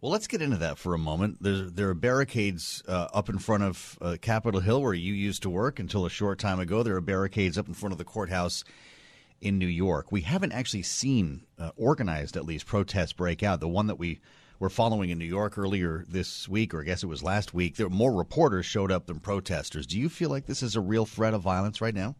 Well, 0.00 0.12
let's 0.12 0.26
get 0.26 0.42
into 0.42 0.58
that 0.58 0.76
for 0.76 0.92
a 0.92 0.98
moment. 0.98 1.42
There, 1.42 1.62
there 1.70 1.88
are 1.88 1.94
barricades 1.94 2.82
uh, 2.86 3.08
up 3.14 3.30
in 3.30 3.38
front 3.38 3.62
of 3.62 3.98
uh, 4.00 4.16
Capitol 4.20 4.60
Hill 4.60 4.82
where 4.82 4.92
you 4.92 5.14
used 5.14 5.42
to 5.42 5.50
work 5.50 5.80
until 5.80 6.04
a 6.04 6.10
short 6.10 6.38
time 6.38 6.60
ago. 6.60 6.82
There 6.82 6.96
are 6.96 7.00
barricades 7.00 7.56
up 7.56 7.66
in 7.66 7.72
front 7.72 7.92
of 7.92 7.98
the 7.98 8.04
courthouse 8.04 8.62
in 9.40 9.58
New 9.58 9.66
York. 9.66 10.12
We 10.12 10.20
haven't 10.20 10.52
actually 10.52 10.82
seen 10.82 11.46
uh, 11.58 11.70
organized, 11.76 12.36
at 12.36 12.44
least, 12.44 12.66
protests 12.66 13.14
break 13.14 13.42
out. 13.42 13.60
The 13.60 13.68
one 13.68 13.86
that 13.86 13.98
we 13.98 14.20
were 14.58 14.68
following 14.68 15.08
in 15.08 15.18
New 15.18 15.24
York 15.24 15.56
earlier 15.56 16.04
this 16.06 16.46
week, 16.46 16.74
or 16.74 16.82
I 16.82 16.84
guess 16.84 17.02
it 17.02 17.06
was 17.06 17.22
last 17.22 17.54
week, 17.54 17.76
there 17.76 17.88
were 17.88 17.94
more 17.94 18.12
reporters 18.12 18.66
showed 18.66 18.92
up 18.92 19.06
than 19.06 19.18
protesters. 19.18 19.86
Do 19.86 19.98
you 19.98 20.10
feel 20.10 20.28
like 20.28 20.44
this 20.44 20.62
is 20.62 20.76
a 20.76 20.80
real 20.80 21.06
threat 21.06 21.32
of 21.32 21.40
violence 21.40 21.80
right 21.80 21.94
now? 21.94 22.16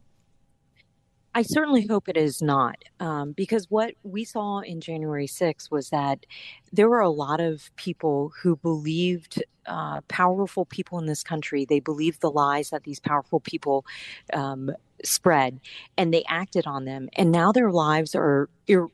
I 1.36 1.42
certainly 1.42 1.86
hope 1.86 2.08
it 2.08 2.16
is 2.16 2.40
not, 2.40 2.76
um, 2.98 3.32
because 3.32 3.70
what 3.70 3.92
we 4.02 4.24
saw 4.24 4.60
in 4.60 4.80
January 4.80 5.26
6th 5.26 5.70
was 5.70 5.90
that 5.90 6.24
there 6.72 6.88
were 6.88 7.00
a 7.00 7.10
lot 7.10 7.40
of 7.42 7.70
people 7.76 8.32
who 8.40 8.56
believed 8.56 9.44
uh, 9.66 10.00
powerful 10.08 10.64
people 10.64 10.98
in 10.98 11.04
this 11.04 11.22
country. 11.22 11.66
They 11.66 11.78
believed 11.78 12.22
the 12.22 12.30
lies 12.30 12.70
that 12.70 12.84
these 12.84 13.00
powerful 13.00 13.40
people 13.40 13.84
um, 14.32 14.70
spread, 15.04 15.60
and 15.98 16.14
they 16.14 16.24
acted 16.26 16.66
on 16.66 16.86
them. 16.86 17.10
And 17.12 17.32
now 17.32 17.52
their 17.52 17.70
lives 17.70 18.14
are, 18.14 18.48
ir- 18.66 18.88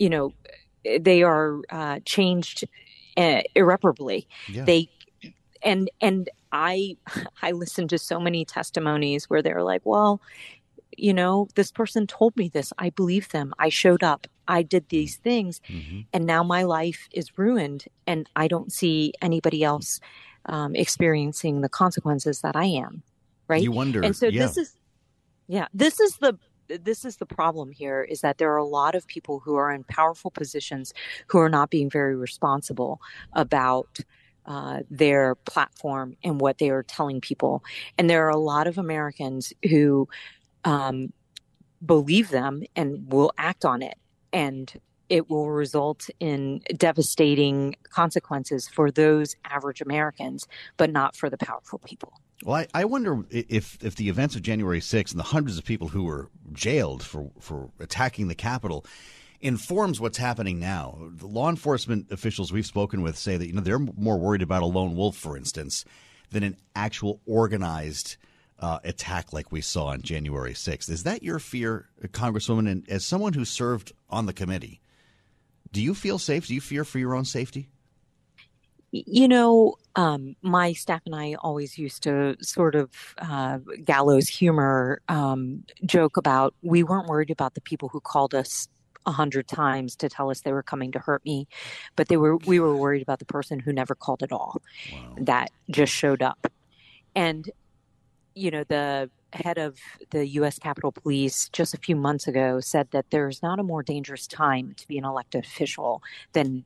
you 0.00 0.10
know, 0.10 0.32
they 0.98 1.22
are 1.22 1.60
uh, 1.70 2.00
changed 2.04 2.64
uh, 3.16 3.42
irreparably. 3.54 4.26
Yeah. 4.48 4.64
They 4.64 4.90
and 5.62 5.90
and 6.00 6.28
I 6.52 6.96
I 7.42 7.52
listened 7.52 7.90
to 7.90 7.98
so 7.98 8.18
many 8.18 8.44
testimonies 8.44 9.30
where 9.30 9.42
they're 9.42 9.62
like, 9.62 9.82
well, 9.84 10.20
you 10.96 11.12
know, 11.12 11.48
this 11.54 11.70
person 11.70 12.06
told 12.06 12.36
me 12.36 12.48
this. 12.48 12.72
I 12.78 12.90
believe 12.90 13.28
them. 13.30 13.54
I 13.58 13.68
showed 13.68 14.02
up. 14.02 14.26
I 14.48 14.62
did 14.62 14.88
these 14.88 15.16
things. 15.16 15.60
Mm-hmm. 15.68 16.00
And 16.12 16.26
now 16.26 16.42
my 16.42 16.62
life 16.62 17.08
is 17.12 17.36
ruined. 17.38 17.86
And 18.06 18.28
I 18.36 18.48
don't 18.48 18.72
see 18.72 19.12
anybody 19.20 19.64
else 19.64 20.00
um, 20.46 20.74
experiencing 20.74 21.60
the 21.60 21.68
consequences 21.68 22.40
that 22.40 22.56
I 22.56 22.66
am. 22.66 23.02
Right. 23.48 23.62
You 23.62 23.72
wonder. 23.72 24.02
And 24.02 24.14
so 24.14 24.26
yeah. 24.26 24.46
this 24.46 24.56
is, 24.56 24.76
yeah, 25.48 25.66
this 25.74 26.00
is 26.00 26.16
the, 26.16 26.38
this 26.68 27.04
is 27.04 27.16
the 27.16 27.26
problem 27.26 27.70
here 27.70 28.02
is 28.02 28.22
that 28.22 28.38
there 28.38 28.52
are 28.52 28.56
a 28.56 28.64
lot 28.64 28.94
of 28.94 29.06
people 29.06 29.40
who 29.40 29.54
are 29.54 29.72
in 29.72 29.84
powerful 29.84 30.30
positions 30.30 30.92
who 31.28 31.38
are 31.38 31.48
not 31.48 31.70
being 31.70 31.88
very 31.88 32.16
responsible 32.16 33.00
about 33.34 34.00
uh, 34.46 34.80
their 34.90 35.34
platform 35.34 36.16
and 36.22 36.40
what 36.40 36.58
they 36.58 36.70
are 36.70 36.82
telling 36.82 37.20
people. 37.20 37.64
And 37.98 38.08
there 38.08 38.26
are 38.26 38.30
a 38.30 38.36
lot 38.36 38.66
of 38.66 38.78
Americans 38.78 39.52
who 39.68 40.08
um, 40.66 41.12
believe 41.84 42.28
them 42.28 42.62
and 42.74 43.10
will 43.10 43.32
act 43.38 43.64
on 43.64 43.80
it. 43.80 43.96
And 44.32 44.70
it 45.08 45.30
will 45.30 45.50
result 45.50 46.10
in 46.18 46.60
devastating 46.76 47.76
consequences 47.90 48.68
for 48.68 48.90
those 48.90 49.36
average 49.44 49.80
Americans, 49.80 50.48
but 50.76 50.90
not 50.90 51.14
for 51.14 51.30
the 51.30 51.38
powerful 51.38 51.78
people. 51.78 52.12
Well, 52.44 52.56
I, 52.56 52.82
I 52.82 52.84
wonder 52.84 53.24
if 53.30 53.78
if 53.82 53.94
the 53.94 54.08
events 54.08 54.34
of 54.34 54.42
January 54.42 54.80
6th 54.80 55.12
and 55.12 55.20
the 55.20 55.24
hundreds 55.24 55.56
of 55.56 55.64
people 55.64 55.88
who 55.88 56.02
were 56.02 56.28
jailed 56.52 57.02
for, 57.02 57.30
for 57.40 57.70
attacking 57.78 58.28
the 58.28 58.34
Capitol 58.34 58.84
informs 59.40 60.00
what's 60.00 60.18
happening 60.18 60.58
now. 60.58 60.98
The 61.08 61.26
law 61.26 61.48
enforcement 61.48 62.10
officials 62.10 62.52
we've 62.52 62.66
spoken 62.66 63.00
with 63.00 63.16
say 63.16 63.36
that 63.36 63.46
you 63.46 63.52
know 63.52 63.62
they're 63.62 63.78
more 63.78 64.18
worried 64.18 64.42
about 64.42 64.62
a 64.62 64.66
lone 64.66 64.96
wolf, 64.96 65.16
for 65.16 65.36
instance, 65.36 65.84
than 66.30 66.42
an 66.42 66.56
actual 66.74 67.20
organized 67.26 68.16
uh, 68.58 68.78
attack 68.84 69.32
like 69.32 69.52
we 69.52 69.60
saw 69.60 69.86
on 69.86 70.02
January 70.02 70.54
6th. 70.54 70.88
Is 70.88 71.02
that 71.02 71.22
your 71.22 71.38
fear, 71.38 71.88
Congresswoman? 72.08 72.70
And 72.70 72.88
as 72.88 73.04
someone 73.04 73.34
who 73.34 73.44
served 73.44 73.92
on 74.08 74.26
the 74.26 74.32
committee, 74.32 74.80
do 75.72 75.82
you 75.82 75.94
feel 75.94 76.18
safe? 76.18 76.46
Do 76.46 76.54
you 76.54 76.60
fear 76.60 76.84
for 76.84 76.98
your 76.98 77.14
own 77.14 77.24
safety? 77.24 77.68
You 78.92 79.28
know, 79.28 79.74
um, 79.94 80.36
my 80.40 80.72
staff 80.72 81.02
and 81.04 81.14
I 81.14 81.34
always 81.40 81.76
used 81.76 82.02
to 82.04 82.36
sort 82.40 82.74
of 82.74 82.90
uh, 83.18 83.58
gallows 83.84 84.28
humor 84.28 85.00
um, 85.08 85.64
joke 85.84 86.16
about 86.16 86.54
we 86.62 86.82
weren't 86.82 87.08
worried 87.08 87.30
about 87.30 87.54
the 87.54 87.60
people 87.60 87.88
who 87.88 88.00
called 88.00 88.34
us 88.34 88.68
a 89.04 89.12
hundred 89.12 89.48
times 89.48 89.96
to 89.96 90.08
tell 90.08 90.30
us 90.30 90.40
they 90.40 90.52
were 90.52 90.62
coming 90.62 90.92
to 90.92 90.98
hurt 90.98 91.24
me, 91.24 91.46
but 91.94 92.08
they 92.08 92.16
were 92.16 92.36
we 92.38 92.58
were 92.58 92.76
worried 92.76 93.02
about 93.02 93.18
the 93.18 93.24
person 93.24 93.58
who 93.58 93.72
never 93.72 93.94
called 93.94 94.22
at 94.22 94.32
all, 94.32 94.62
wow. 94.92 95.14
that 95.18 95.50
just 95.70 95.92
showed 95.92 96.22
up, 96.22 96.50
and 97.14 97.50
you 98.36 98.50
know, 98.50 98.64
the 98.64 99.10
head 99.32 99.58
of 99.58 99.78
the 100.10 100.26
U.S. 100.28 100.58
Capitol 100.58 100.92
Police 100.92 101.48
just 101.48 101.74
a 101.74 101.78
few 101.78 101.96
months 101.96 102.28
ago 102.28 102.60
said 102.60 102.88
that 102.92 103.06
there's 103.10 103.42
not 103.42 103.58
a 103.58 103.62
more 103.62 103.82
dangerous 103.82 104.26
time 104.26 104.74
to 104.76 104.86
be 104.86 104.98
an 104.98 105.04
elected 105.04 105.44
official 105.44 106.02
than 106.32 106.64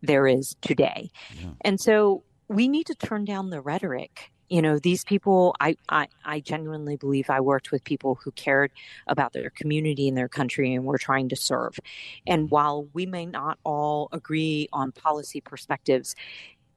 there 0.00 0.26
is 0.26 0.56
today. 0.62 1.10
Yeah. 1.38 1.50
And 1.62 1.80
so 1.80 2.22
we 2.48 2.68
need 2.68 2.86
to 2.86 2.94
turn 2.94 3.24
down 3.24 3.50
the 3.50 3.60
rhetoric. 3.60 4.30
You 4.48 4.62
know, 4.62 4.78
these 4.78 5.04
people, 5.04 5.56
I, 5.60 5.76
I, 5.88 6.08
I 6.24 6.40
genuinely 6.40 6.96
believe 6.96 7.30
I 7.30 7.40
worked 7.40 7.72
with 7.72 7.82
people 7.84 8.18
who 8.22 8.30
cared 8.32 8.70
about 9.06 9.32
their 9.32 9.50
community 9.50 10.08
and 10.08 10.16
their 10.16 10.28
country 10.28 10.74
and 10.74 10.84
were 10.84 10.98
trying 10.98 11.28
to 11.30 11.36
serve. 11.36 11.78
And 12.26 12.42
mm-hmm. 12.42 12.54
while 12.54 12.88
we 12.92 13.06
may 13.06 13.26
not 13.26 13.58
all 13.64 14.08
agree 14.12 14.68
on 14.72 14.92
policy 14.92 15.40
perspectives, 15.40 16.14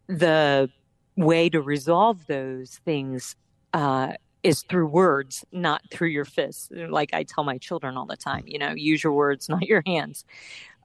the 0.08 0.70
way 1.18 1.50
to 1.50 1.62
resolve 1.62 2.28
those 2.28 2.80
things 2.86 3.36
uh, 3.76 4.14
is 4.42 4.64
through 4.64 4.88
words, 4.88 5.44
not 5.52 5.82
through 5.92 6.08
your 6.08 6.24
fists. 6.24 6.70
Like 6.72 7.14
I 7.14 7.24
tell 7.24 7.44
my 7.44 7.58
children 7.58 7.98
all 7.98 8.06
the 8.06 8.16
time, 8.16 8.46
you 8.48 8.58
know, 8.58 8.72
use 8.72 9.04
your 9.04 9.12
words, 9.12 9.50
not 9.56 9.64
your 9.64 9.84
hands. 9.86 10.24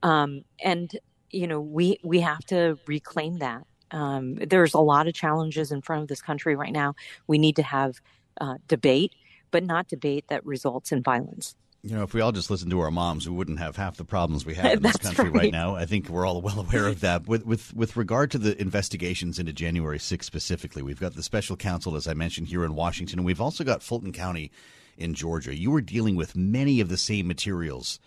Um, 0.03 0.43
and 0.63 0.91
you 1.31 1.47
know, 1.47 1.61
we 1.61 1.99
we 2.03 2.21
have 2.21 2.45
to 2.47 2.79
reclaim 2.87 3.39
that. 3.39 3.65
Um, 3.93 4.35
there's 4.35 4.75
a 4.75 4.81
lot 4.81 5.07
of 5.07 5.15
challenges 5.15 5.71
in 5.71 5.83
front 5.83 6.03
of 6.03 6.09
this 6.09 6.21
country 6.21 6.57
right 6.57 6.73
now. 6.73 6.95
We 7.29 7.39
need 7.39 7.57
to 7.57 7.63
have 7.63 8.01
uh, 8.41 8.57
debate, 8.67 9.13
but 9.53 9.63
not 9.65 9.87
debate 9.87 10.25
that 10.29 10.45
results 10.45 10.91
in 10.91 11.03
violence. 11.03 11.55
You 11.83 11.97
know, 11.97 12.03
if 12.03 12.13
we 12.13 12.21
all 12.21 12.33
just 12.33 12.51
listened 12.51 12.71
to 12.73 12.81
our 12.81 12.91
moms, 12.91 13.27
we 13.27 13.35
wouldn't 13.35 13.59
have 13.59 13.75
half 13.77 13.97
the 13.97 14.05
problems 14.05 14.45
we 14.45 14.55
have 14.55 14.73
in 14.73 14.83
this 14.83 14.99
country 14.99 15.31
right. 15.31 15.35
right. 15.35 15.53
now. 15.53 15.77
I 15.77 15.87
think 15.87 16.11
we're 16.11 16.27
all 16.27 16.43
well 16.43 16.61
aware 16.61 16.87
of 16.87 17.01
that. 17.01 17.27
With 17.27 17.47
with 17.47 17.75
with 17.75 17.97
regard 17.97 18.31
to 18.33 18.39
the 18.39 18.61
investigations 18.61 19.39
into 19.39 19.53
January 19.53 19.99
6th 19.99 20.25
specifically, 20.25 20.83
we've 20.83 21.01
got 21.01 21.15
the 21.15 21.23
special 21.23 21.57
counsel, 21.57 21.97
as 21.97 22.07
I 22.07 22.13
mentioned, 22.13 22.49
here 22.49 22.65
in 22.65 22.75
Washington, 22.75 23.19
and 23.19 23.27
we've 23.27 23.41
also 23.41 23.65
got 23.65 23.83
Fulton 23.83 24.13
County 24.13 24.51
in 24.99 25.15
Georgia. 25.15 25.57
You 25.57 25.71
were 25.71 25.81
dealing 25.81 26.17
with 26.17 26.37
many 26.37 26.81
of 26.81 26.91
the 26.91 26.99
same 26.99 27.27
materials 27.27 27.99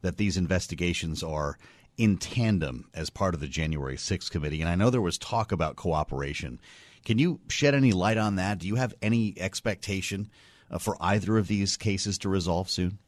that 0.00 0.16
these 0.16 0.38
investigations 0.38 1.22
are 1.22 1.58
in 1.98 2.16
tandem 2.16 2.88
as 2.94 3.10
part 3.10 3.34
of 3.34 3.40
the 3.40 3.48
January 3.48 3.96
6th 3.96 4.30
committee, 4.30 4.62
and 4.62 4.70
I 4.70 4.74
know 4.74 4.88
there 4.88 5.02
was 5.02 5.18
talk 5.18 5.52
about 5.52 5.76
cooperation. 5.76 6.60
Can 7.04 7.18
you 7.18 7.40
shed 7.48 7.74
any 7.74 7.92
light 7.92 8.16
on 8.16 8.36
that? 8.36 8.58
Do 8.58 8.66
you 8.66 8.76
have 8.76 8.94
any 9.02 9.34
expectation 9.36 10.30
uh, 10.70 10.78
for 10.78 10.96
either 11.00 11.36
of 11.36 11.48
these 11.48 11.76
cases 11.76 12.16
to 12.18 12.28
resolve 12.30 12.70
soon? 12.70 12.98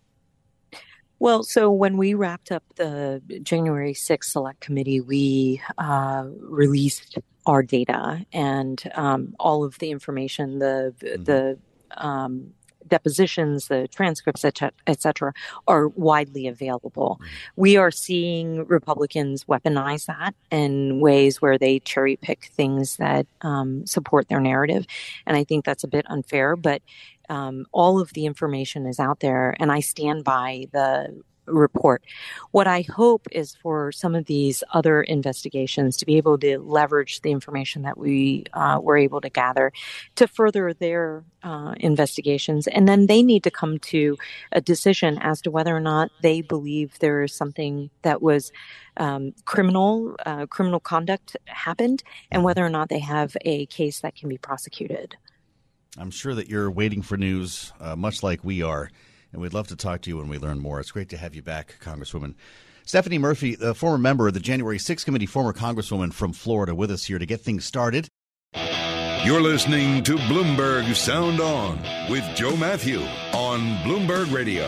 Well, 1.20 1.42
so 1.42 1.70
when 1.70 1.98
we 1.98 2.14
wrapped 2.14 2.50
up 2.50 2.64
the 2.76 3.22
January 3.42 3.92
6th 3.92 4.24
Select 4.24 4.60
Committee, 4.60 5.00
we 5.00 5.60
uh, 5.76 6.24
released 6.40 7.18
our 7.44 7.62
data 7.62 8.24
and 8.32 8.82
um, 8.94 9.34
all 9.38 9.62
of 9.62 9.78
the 9.78 9.90
information, 9.90 10.60
the 10.60 10.94
mm-hmm. 10.98 11.24
the 11.24 11.58
um, 11.96 12.54
depositions, 12.88 13.68
the 13.68 13.86
transcripts, 13.88 14.44
et 14.44 15.00
cetera, 15.00 15.32
are 15.68 15.88
widely 15.88 16.46
available. 16.46 17.18
Mm-hmm. 17.20 17.60
We 17.60 17.76
are 17.76 17.90
seeing 17.90 18.66
Republicans 18.66 19.44
weaponize 19.44 20.06
that 20.06 20.34
in 20.50 21.00
ways 21.00 21.42
where 21.42 21.58
they 21.58 21.80
cherry 21.80 22.16
pick 22.16 22.46
things 22.46 22.96
that 22.96 23.26
um, 23.42 23.86
support 23.86 24.28
their 24.28 24.40
narrative. 24.40 24.86
And 25.26 25.36
I 25.36 25.44
think 25.44 25.64
that's 25.64 25.84
a 25.84 25.88
bit 25.88 26.06
unfair, 26.08 26.56
but 26.56 26.82
um, 27.30 27.64
all 27.72 28.00
of 28.00 28.12
the 28.12 28.26
information 28.26 28.86
is 28.86 29.00
out 29.00 29.20
there, 29.20 29.56
and 29.58 29.72
I 29.72 29.80
stand 29.80 30.24
by 30.24 30.66
the 30.72 31.22
report. 31.46 32.02
What 32.50 32.66
I 32.66 32.82
hope 32.82 33.26
is 33.32 33.56
for 33.56 33.92
some 33.92 34.14
of 34.14 34.26
these 34.26 34.62
other 34.72 35.02
investigations 35.02 35.96
to 35.96 36.06
be 36.06 36.16
able 36.16 36.38
to 36.38 36.58
leverage 36.58 37.20
the 37.20 37.30
information 37.30 37.82
that 37.82 37.98
we 37.98 38.44
uh, 38.52 38.78
were 38.82 38.96
able 38.96 39.20
to 39.20 39.30
gather 39.30 39.72
to 40.16 40.26
further 40.26 40.72
their 40.72 41.24
uh, 41.42 41.74
investigations. 41.78 42.66
And 42.66 42.86
then 42.86 43.06
they 43.06 43.22
need 43.22 43.42
to 43.44 43.50
come 43.50 43.78
to 43.78 44.18
a 44.52 44.60
decision 44.60 45.18
as 45.20 45.40
to 45.42 45.50
whether 45.50 45.74
or 45.74 45.80
not 45.80 46.10
they 46.22 46.42
believe 46.42 46.98
there 46.98 47.22
is 47.22 47.34
something 47.34 47.90
that 48.02 48.22
was 48.22 48.52
um, 48.96 49.32
criminal, 49.44 50.16
uh, 50.26 50.46
criminal 50.46 50.80
conduct 50.80 51.36
happened, 51.46 52.02
and 52.30 52.44
whether 52.44 52.64
or 52.64 52.70
not 52.70 52.88
they 52.88 52.98
have 52.98 53.36
a 53.42 53.66
case 53.66 54.00
that 54.00 54.14
can 54.14 54.28
be 54.28 54.38
prosecuted. 54.38 55.16
I'm 55.98 56.10
sure 56.10 56.34
that 56.34 56.48
you're 56.48 56.70
waiting 56.70 57.02
for 57.02 57.16
news, 57.16 57.72
uh, 57.80 57.96
much 57.96 58.22
like 58.22 58.44
we 58.44 58.62
are. 58.62 58.90
and 59.32 59.40
we'd 59.40 59.54
love 59.54 59.68
to 59.68 59.76
talk 59.76 60.00
to 60.02 60.10
you 60.10 60.16
when 60.16 60.28
we 60.28 60.38
learn 60.38 60.58
more. 60.58 60.80
It's 60.80 60.90
great 60.90 61.08
to 61.10 61.16
have 61.16 61.34
you 61.36 61.42
back, 61.42 61.76
Congresswoman. 61.80 62.34
Stephanie 62.84 63.18
Murphy, 63.18 63.54
the 63.54 63.74
former 63.76 63.98
member 63.98 64.26
of 64.26 64.34
the 64.34 64.40
January 64.40 64.78
6th 64.78 65.04
Committee, 65.04 65.26
former 65.26 65.52
Congresswoman 65.52 66.12
from 66.12 66.32
Florida, 66.32 66.74
with 66.74 66.90
us 66.90 67.04
here 67.04 67.18
to 67.18 67.26
get 67.26 67.40
things 67.40 67.64
started. 67.64 68.08
You're 69.24 69.40
listening 69.42 70.02
to 70.04 70.16
Bloomberg 70.16 70.94
Sound 70.96 71.40
On 71.40 71.78
with 72.10 72.24
Joe 72.34 72.56
Mathieu 72.56 73.02
on 73.32 73.60
Bloomberg 73.84 74.32
Radio. 74.32 74.66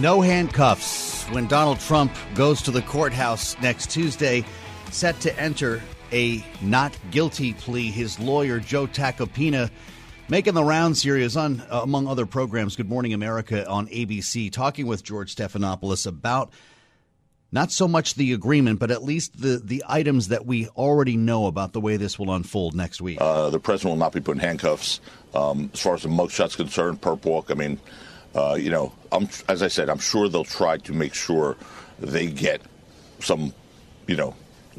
No 0.00 0.20
handcuffs 0.20 1.24
when 1.30 1.46
Donald 1.46 1.78
Trump 1.80 2.12
goes 2.34 2.62
to 2.62 2.70
the 2.70 2.82
courthouse 2.82 3.56
next 3.60 3.90
Tuesday, 3.90 4.44
set 4.90 5.20
to 5.20 5.38
enter 5.38 5.80
a 6.12 6.44
not 6.62 6.96
guilty 7.10 7.54
plea. 7.54 7.90
His 7.90 8.18
lawyer, 8.18 8.60
Joe 8.60 8.86
Tacopina, 8.86 9.70
making 10.28 10.54
the 10.54 10.64
rounds 10.64 11.02
here. 11.02 11.16
He 11.16 11.22
is 11.22 11.36
on, 11.36 11.60
uh, 11.70 11.80
among 11.82 12.06
other 12.06 12.26
programs, 12.26 12.76
Good 12.76 12.88
Morning 12.88 13.12
America 13.12 13.68
on 13.68 13.86
ABC, 13.88 14.50
talking 14.52 14.86
with 14.86 15.02
George 15.02 15.34
Stephanopoulos 15.34 16.06
about 16.06 16.52
not 17.52 17.72
so 17.72 17.88
much 17.88 18.14
the 18.14 18.32
agreement, 18.32 18.78
but 18.78 18.90
at 18.90 19.02
least 19.02 19.40
the, 19.40 19.60
the 19.62 19.82
items 19.88 20.28
that 20.28 20.46
we 20.46 20.68
already 20.68 21.16
know 21.16 21.46
about 21.46 21.72
the 21.72 21.80
way 21.80 21.96
this 21.96 22.18
will 22.18 22.32
unfold 22.32 22.74
next 22.74 23.00
week. 23.00 23.18
Uh, 23.20 23.50
the 23.50 23.58
president 23.58 23.92
will 23.92 23.98
not 23.98 24.12
be 24.12 24.20
put 24.20 24.36
in 24.36 24.38
handcuffs. 24.38 25.00
Um, 25.34 25.70
as 25.74 25.80
far 25.80 25.94
as 25.94 26.02
the 26.02 26.08
mugshot's 26.08 26.56
concerned, 26.56 27.00
perp 27.00 27.24
walk, 27.24 27.50
I 27.50 27.54
mean, 27.54 27.80
uh, 28.34 28.56
you 28.58 28.70
know, 28.70 28.92
I'm, 29.10 29.28
as 29.48 29.62
I 29.62 29.68
said, 29.68 29.88
I'm 29.88 29.98
sure 29.98 30.28
they'll 30.28 30.44
try 30.44 30.76
to 30.78 30.92
make 30.92 31.14
sure 31.14 31.56
they 31.98 32.28
get 32.28 32.62
some, 33.18 33.52
you 34.06 34.16
know, 34.16 34.34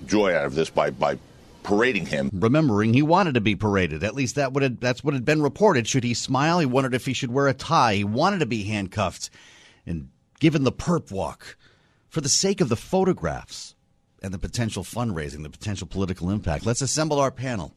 joy 0.07 0.35
out 0.35 0.45
of 0.45 0.55
this 0.55 0.69
by, 0.69 0.89
by 0.89 1.17
parading 1.63 2.07
him. 2.07 2.29
Remembering 2.33 2.93
he 2.93 3.01
wanted 3.01 3.35
to 3.35 3.41
be 3.41 3.55
paraded. 3.55 4.03
At 4.03 4.15
least 4.15 4.35
that 4.35 4.53
would 4.53 4.63
have, 4.63 4.79
that's 4.79 5.03
what 5.03 5.13
had 5.13 5.25
been 5.25 5.41
reported. 5.41 5.87
Should 5.87 6.03
he 6.03 6.13
smile? 6.13 6.59
He 6.59 6.65
wondered 6.65 6.93
if 6.93 7.05
he 7.05 7.13
should 7.13 7.31
wear 7.31 7.47
a 7.47 7.53
tie. 7.53 7.95
He 7.95 8.03
wanted 8.03 8.39
to 8.39 8.45
be 8.45 8.63
handcuffed 8.63 9.29
and 9.85 10.09
given 10.39 10.63
the 10.63 10.71
perp 10.71 11.11
walk 11.11 11.57
for 12.09 12.21
the 12.21 12.29
sake 12.29 12.61
of 12.61 12.69
the 12.69 12.75
photographs 12.75 13.75
and 14.21 14.33
the 14.33 14.39
potential 14.39 14.83
fundraising, 14.83 15.43
the 15.43 15.49
potential 15.49 15.87
political 15.87 16.29
impact. 16.29 16.65
Let's 16.65 16.81
assemble 16.81 17.19
our 17.19 17.31
panel. 17.31 17.73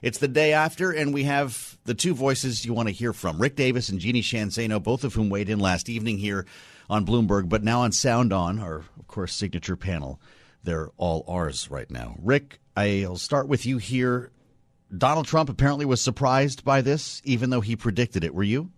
It's 0.00 0.18
the 0.18 0.28
day 0.28 0.52
after, 0.52 0.90
and 0.90 1.14
we 1.14 1.24
have 1.24 1.78
the 1.84 1.94
two 1.94 2.12
voices 2.14 2.64
you 2.64 2.74
want 2.74 2.88
to 2.88 2.94
hear 2.94 3.12
from 3.12 3.40
Rick 3.40 3.54
Davis 3.54 3.88
and 3.88 4.00
Jeannie 4.00 4.22
Sheehan 4.22 4.48
Zaino, 4.48 4.82
both 4.82 5.04
of 5.04 5.14
whom 5.14 5.30
weighed 5.30 5.48
in 5.48 5.60
last 5.60 5.88
evening 5.88 6.18
here 6.18 6.44
on 6.90 7.06
Bloomberg, 7.06 7.48
but 7.48 7.62
now 7.62 7.82
on 7.82 7.92
Sound 7.92 8.32
On, 8.32 8.58
our, 8.58 8.78
of 8.98 9.06
course, 9.06 9.32
signature 9.32 9.76
panel. 9.76 10.20
They're 10.64 10.90
all 10.96 11.24
ours 11.28 11.70
right 11.70 11.90
now. 11.90 12.16
Rick, 12.20 12.60
I'll 12.76 13.16
start 13.16 13.48
with 13.48 13.66
you 13.66 13.78
here. 13.78 14.30
Donald 14.96 15.26
Trump 15.26 15.48
apparently 15.48 15.84
was 15.84 16.00
surprised 16.00 16.64
by 16.64 16.82
this, 16.82 17.22
even 17.24 17.50
though 17.50 17.60
he 17.60 17.76
predicted 17.76 18.24
it. 18.24 18.34
Were 18.34 18.42
you? 18.42 18.70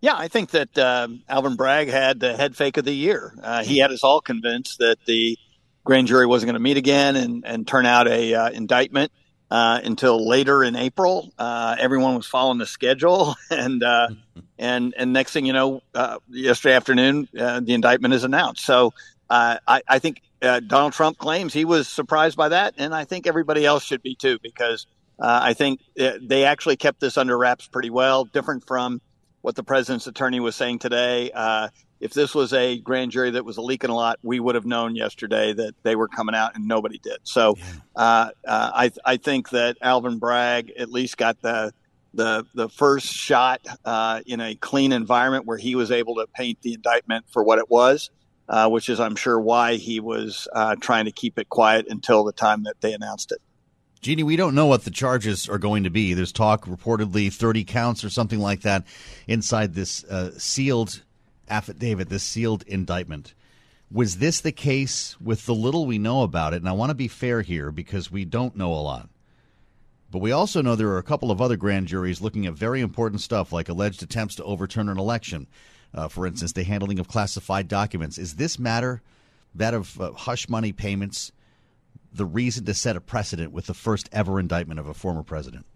Yeah, 0.00 0.14
I 0.16 0.28
think 0.28 0.50
that 0.50 0.76
um, 0.78 1.22
Alvin 1.28 1.54
Bragg 1.54 1.88
had 1.88 2.18
the 2.18 2.36
head 2.36 2.56
fake 2.56 2.76
of 2.76 2.84
the 2.84 2.92
year. 2.92 3.34
Uh, 3.40 3.62
he 3.62 3.78
had 3.78 3.92
us 3.92 4.02
all 4.02 4.20
convinced 4.20 4.78
that 4.78 4.98
the 5.06 5.38
grand 5.84 6.08
jury 6.08 6.26
wasn't 6.26 6.48
going 6.48 6.54
to 6.54 6.60
meet 6.60 6.76
again 6.76 7.14
and, 7.16 7.44
and 7.46 7.66
turn 7.66 7.86
out 7.86 8.08
a 8.08 8.34
uh, 8.34 8.50
indictment 8.50 9.12
uh, 9.50 9.80
until 9.84 10.26
later 10.26 10.64
in 10.64 10.74
April. 10.74 11.30
Uh, 11.38 11.76
everyone 11.78 12.16
was 12.16 12.26
following 12.26 12.58
the 12.58 12.66
schedule, 12.66 13.36
and 13.50 13.82
uh, 13.82 14.08
and 14.58 14.94
and 14.96 15.12
next 15.12 15.32
thing 15.32 15.46
you 15.46 15.52
know, 15.52 15.82
uh, 15.94 16.18
yesterday 16.28 16.74
afternoon, 16.74 17.28
the 17.32 17.64
indictment 17.68 18.14
is 18.14 18.24
announced. 18.24 18.64
So 18.64 18.94
I, 19.32 19.82
I, 19.88 19.98
think 19.98 20.22
Donald 20.40 20.92
Trump 20.92 21.18
claims 21.18 21.52
he 21.52 21.64
was 21.64 21.88
surprised 21.88 22.36
by 22.36 22.50
that, 22.50 22.74
and 22.78 22.94
I 22.94 23.04
think 23.04 23.26
everybody 23.26 23.64
else 23.64 23.84
should 23.84 24.02
be 24.02 24.14
too, 24.14 24.38
because 24.42 24.86
I 25.18 25.54
think 25.54 25.80
they 25.96 26.44
actually 26.44 26.76
kept 26.76 27.00
this 27.00 27.16
under 27.16 27.36
wraps 27.38 27.66
pretty 27.66 27.90
well, 27.90 28.24
different 28.24 28.66
from 28.66 29.00
what 29.42 29.56
the 29.56 29.62
president's 29.62 30.06
attorney 30.06 30.40
was 30.40 30.56
saying 30.56 30.78
today. 30.78 31.30
Uh, 31.32 31.68
if 32.00 32.14
this 32.14 32.34
was 32.34 32.52
a 32.52 32.78
grand 32.78 33.12
jury 33.12 33.30
that 33.32 33.44
was 33.44 33.58
leaking 33.58 33.90
a 33.90 33.94
lot, 33.94 34.18
we 34.22 34.40
would 34.40 34.54
have 34.54 34.64
known 34.64 34.96
yesterday 34.96 35.52
that 35.52 35.74
they 35.82 35.94
were 35.94 36.08
coming 36.08 36.34
out, 36.34 36.56
and 36.56 36.66
nobody 36.66 36.98
did. 36.98 37.18
So, 37.22 37.56
uh, 37.94 38.30
uh, 38.46 38.70
I 38.74 38.90
I 39.04 39.16
think 39.18 39.50
that 39.50 39.76
Alvin 39.80 40.18
Bragg 40.18 40.72
at 40.78 40.90
least 40.90 41.16
got 41.16 41.40
the 41.42 41.72
the 42.14 42.44
the 42.54 42.68
first 42.68 43.06
shot 43.06 43.60
uh, 43.84 44.20
in 44.26 44.40
a 44.40 44.56
clean 44.56 44.90
environment 44.92 45.46
where 45.46 45.58
he 45.58 45.76
was 45.76 45.92
able 45.92 46.16
to 46.16 46.26
paint 46.34 46.58
the 46.62 46.74
indictment 46.74 47.26
for 47.30 47.44
what 47.44 47.58
it 47.58 47.70
was, 47.70 48.10
uh, 48.52 48.68
which 48.68 48.90
is 48.90 49.00
I'm 49.00 49.16
sure 49.16 49.40
why 49.40 49.76
he 49.76 49.98
was 49.98 50.46
uh, 50.52 50.76
trying 50.76 51.06
to 51.06 51.10
keep 51.10 51.38
it 51.38 51.48
quiet 51.48 51.86
until 51.88 52.22
the 52.22 52.32
time 52.32 52.64
that 52.64 52.80
they 52.82 52.92
announced 52.92 53.32
it. 53.32 53.38
Jeannie, 54.02 54.24
we 54.24 54.36
don't 54.36 54.54
know 54.54 54.66
what 54.66 54.84
the 54.84 54.90
charges 54.90 55.48
are 55.48 55.58
going 55.58 55.84
to 55.84 55.90
be. 55.90 56.12
There's 56.12 56.32
talk, 56.32 56.66
reportedly, 56.66 57.32
30 57.32 57.64
counts 57.64 58.04
or 58.04 58.10
something 58.10 58.40
like 58.40 58.60
that 58.62 58.84
inside 59.26 59.74
this 59.74 60.04
uh, 60.04 60.32
sealed 60.38 61.02
affidavit, 61.48 62.08
this 62.08 62.24
sealed 62.24 62.62
indictment. 62.66 63.34
Was 63.90 64.18
this 64.18 64.40
the 64.40 64.52
case 64.52 65.18
with 65.20 65.46
the 65.46 65.54
little 65.54 65.86
we 65.86 65.98
know 65.98 66.22
about 66.22 66.52
it? 66.52 66.56
And 66.56 66.68
I 66.68 66.72
want 66.72 66.90
to 66.90 66.94
be 66.94 67.08
fair 67.08 67.42
here 67.42 67.70
because 67.70 68.10
we 68.10 68.24
don't 68.24 68.56
know 68.56 68.74
a 68.74 68.76
lot. 68.76 69.08
But 70.10 70.18
we 70.18 70.32
also 70.32 70.60
know 70.60 70.74
there 70.74 70.88
are 70.88 70.98
a 70.98 71.02
couple 71.02 71.30
of 71.30 71.40
other 71.40 71.56
grand 71.56 71.86
juries 71.86 72.20
looking 72.20 72.44
at 72.46 72.54
very 72.54 72.82
important 72.82 73.22
stuff 73.22 73.52
like 73.52 73.68
alleged 73.70 74.02
attempts 74.02 74.34
to 74.34 74.44
overturn 74.44 74.90
an 74.90 74.98
election. 74.98 75.46
Uh, 75.94 76.08
for 76.08 76.26
instance, 76.26 76.52
the 76.52 76.64
handling 76.64 76.98
of 76.98 77.08
classified 77.08 77.68
documents. 77.68 78.18
Is 78.18 78.36
this 78.36 78.58
matter, 78.58 79.02
that 79.54 79.74
of 79.74 80.00
uh, 80.00 80.12
hush 80.12 80.48
money 80.48 80.72
payments, 80.72 81.32
the 82.12 82.24
reason 82.24 82.64
to 82.64 82.74
set 82.74 82.96
a 82.96 83.00
precedent 83.00 83.52
with 83.52 83.66
the 83.66 83.74
first 83.74 84.08
ever 84.12 84.38
indictment 84.40 84.80
of 84.80 84.86
a 84.86 84.94
former 84.94 85.22
president. 85.22 85.66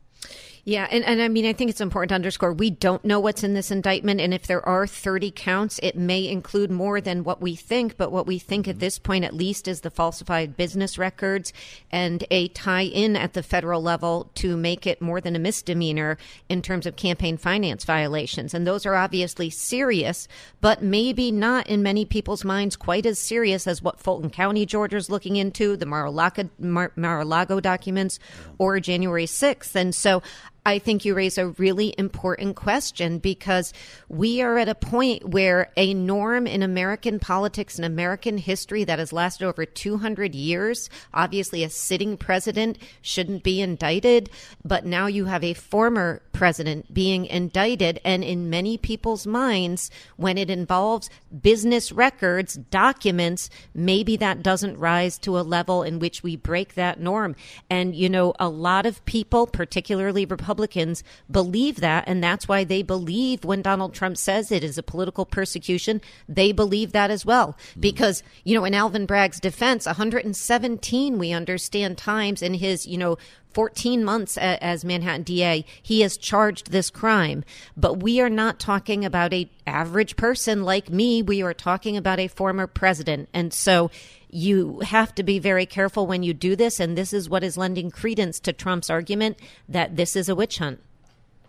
Yeah, 0.68 0.88
and, 0.90 1.04
and 1.04 1.22
I 1.22 1.28
mean, 1.28 1.46
I 1.46 1.52
think 1.52 1.70
it's 1.70 1.80
important 1.80 2.08
to 2.08 2.16
underscore 2.16 2.52
we 2.52 2.70
don't 2.70 3.04
know 3.04 3.20
what's 3.20 3.44
in 3.44 3.54
this 3.54 3.70
indictment. 3.70 4.20
And 4.20 4.34
if 4.34 4.48
there 4.48 4.68
are 4.68 4.84
30 4.84 5.30
counts, 5.30 5.78
it 5.80 5.96
may 5.96 6.26
include 6.26 6.72
more 6.72 7.00
than 7.00 7.22
what 7.22 7.40
we 7.40 7.54
think. 7.54 7.96
But 7.96 8.10
what 8.10 8.26
we 8.26 8.40
think 8.40 8.66
at 8.66 8.72
mm-hmm. 8.72 8.80
this 8.80 8.98
point, 8.98 9.24
at 9.24 9.32
least, 9.32 9.68
is 9.68 9.82
the 9.82 9.90
falsified 9.90 10.56
business 10.56 10.98
records 10.98 11.52
and 11.92 12.24
a 12.32 12.48
tie 12.48 12.82
in 12.82 13.14
at 13.14 13.34
the 13.34 13.44
federal 13.44 13.80
level 13.80 14.32
to 14.34 14.56
make 14.56 14.88
it 14.88 15.00
more 15.00 15.20
than 15.20 15.36
a 15.36 15.38
misdemeanor 15.38 16.18
in 16.48 16.62
terms 16.62 16.84
of 16.84 16.96
campaign 16.96 17.36
finance 17.36 17.84
violations. 17.84 18.52
And 18.52 18.66
those 18.66 18.84
are 18.86 18.96
obviously 18.96 19.50
serious, 19.50 20.26
but 20.60 20.82
maybe 20.82 21.30
not 21.30 21.68
in 21.68 21.80
many 21.80 22.04
people's 22.04 22.44
minds 22.44 22.74
quite 22.74 23.06
as 23.06 23.20
serious 23.20 23.68
as 23.68 23.82
what 23.82 24.00
Fulton 24.00 24.30
County, 24.30 24.66
Georgia 24.66 24.96
is 24.96 25.10
looking 25.10 25.36
into, 25.36 25.76
the 25.76 25.86
Mar-a-Lago, 25.86 26.50
Mar-a-Lago 26.58 27.60
documents, 27.60 28.18
or 28.58 28.80
January 28.80 29.26
6th. 29.26 29.76
And 29.76 29.94
so 29.94 30.24
I 30.66 30.80
think 30.80 31.04
you 31.04 31.14
raise 31.14 31.38
a 31.38 31.50
really 31.50 31.94
important 31.96 32.56
question 32.56 33.20
because 33.20 33.72
we 34.08 34.42
are 34.42 34.58
at 34.58 34.68
a 34.68 34.74
point 34.74 35.28
where 35.28 35.70
a 35.76 35.94
norm 35.94 36.48
in 36.48 36.60
American 36.60 37.20
politics 37.20 37.76
and 37.76 37.84
American 37.84 38.36
history 38.36 38.82
that 38.82 38.98
has 38.98 39.12
lasted 39.12 39.46
over 39.46 39.64
200 39.64 40.34
years, 40.34 40.90
obviously 41.14 41.62
a 41.62 41.70
sitting 41.70 42.16
president 42.16 42.78
shouldn't 43.00 43.44
be 43.44 43.60
indicted, 43.60 44.28
but 44.64 44.84
now 44.84 45.06
you 45.06 45.26
have 45.26 45.44
a 45.44 45.54
former 45.54 46.20
president 46.32 46.92
being 46.92 47.26
indicted. 47.26 48.00
And 48.04 48.24
in 48.24 48.50
many 48.50 48.76
people's 48.76 49.24
minds, 49.24 49.88
when 50.16 50.36
it 50.36 50.50
involves 50.50 51.08
business 51.40 51.92
records, 51.92 52.54
documents, 52.54 53.50
maybe 53.72 54.16
that 54.16 54.42
doesn't 54.42 54.78
rise 54.78 55.16
to 55.18 55.38
a 55.38 55.46
level 55.46 55.84
in 55.84 56.00
which 56.00 56.24
we 56.24 56.34
break 56.34 56.74
that 56.74 56.98
norm. 56.98 57.36
And, 57.70 57.94
you 57.94 58.08
know, 58.08 58.34
a 58.40 58.48
lot 58.48 58.84
of 58.84 59.04
people, 59.04 59.46
particularly 59.46 60.24
Republicans, 60.24 60.55
Republicans 60.56 61.04
believe 61.30 61.76
that, 61.76 62.04
and 62.06 62.24
that's 62.24 62.48
why 62.48 62.64
they 62.64 62.82
believe 62.82 63.44
when 63.44 63.60
Donald 63.60 63.92
Trump 63.92 64.16
says 64.16 64.50
it 64.50 64.64
is 64.64 64.78
a 64.78 64.82
political 64.82 65.26
persecution, 65.26 66.00
they 66.26 66.50
believe 66.50 66.92
that 66.92 67.10
as 67.10 67.26
well. 67.26 67.58
Mm-hmm. 67.72 67.80
Because, 67.80 68.22
you 68.42 68.54
know, 68.54 68.64
in 68.64 68.72
Alvin 68.72 69.04
Bragg's 69.04 69.38
defense, 69.38 69.84
117, 69.84 71.18
we 71.18 71.32
understand, 71.32 71.98
times 71.98 72.40
in 72.40 72.54
his, 72.54 72.86
you 72.86 72.96
know, 72.96 73.18
14 73.52 74.02
months 74.02 74.38
as 74.38 74.84
Manhattan 74.84 75.24
DA, 75.24 75.64
he 75.82 76.00
has 76.00 76.16
charged 76.16 76.70
this 76.70 76.88
crime. 76.88 77.44
But 77.76 78.02
we 78.02 78.20
are 78.20 78.30
not 78.30 78.58
talking 78.58 79.04
about 79.04 79.34
a 79.34 79.50
average 79.66 80.16
person 80.16 80.62
like 80.62 80.88
me. 80.90 81.22
We 81.22 81.42
are 81.42 81.54
talking 81.54 81.96
about 81.98 82.18
a 82.18 82.28
former 82.28 82.66
president. 82.66 83.28
And 83.34 83.52
so 83.52 83.90
you 84.36 84.80
have 84.80 85.14
to 85.14 85.22
be 85.22 85.38
very 85.38 85.64
careful 85.64 86.06
when 86.06 86.22
you 86.22 86.34
do 86.34 86.54
this. 86.54 86.78
And 86.78 86.96
this 86.96 87.14
is 87.14 87.30
what 87.30 87.42
is 87.42 87.56
lending 87.56 87.90
credence 87.90 88.38
to 88.40 88.52
Trump's 88.52 88.90
argument 88.90 89.38
that 89.66 89.96
this 89.96 90.14
is 90.14 90.28
a 90.28 90.34
witch 90.34 90.58
hunt. 90.58 90.80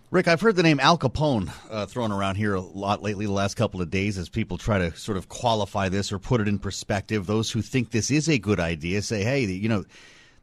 Rick, 0.10 0.30
I've 0.30 0.40
heard 0.40 0.56
the 0.56 0.64
name 0.64 0.80
Al 0.80 0.98
Capone 0.98 1.52
uh, 1.70 1.86
thrown 1.86 2.14
around 2.14 2.36
here 2.36 2.56
a 2.56 2.62
lot 2.62 3.04
lately, 3.04 3.26
the 3.26 3.34
last 3.34 3.56
couple 3.56 3.82
of 3.82 3.90
days, 3.90 4.18
as 4.18 4.30
people 4.30 4.58
try 4.58 4.78
to 4.78 4.96
sort 4.96 5.18
of 5.18 5.28
qualify 5.28 5.90
this 5.90 6.14
or 6.14 6.18
put 6.18 6.40
it 6.40 6.48
in 6.48 6.60
perspective. 6.60 7.26
Those 7.26 7.52
who 7.52 7.62
think 7.62 7.92
this 7.92 8.10
is 8.10 8.30
a 8.30 8.40
good 8.40 8.62
idea 8.62 9.02
say, 9.02 9.22
hey, 9.22 9.44
you 9.44 9.68
know, 9.68 9.84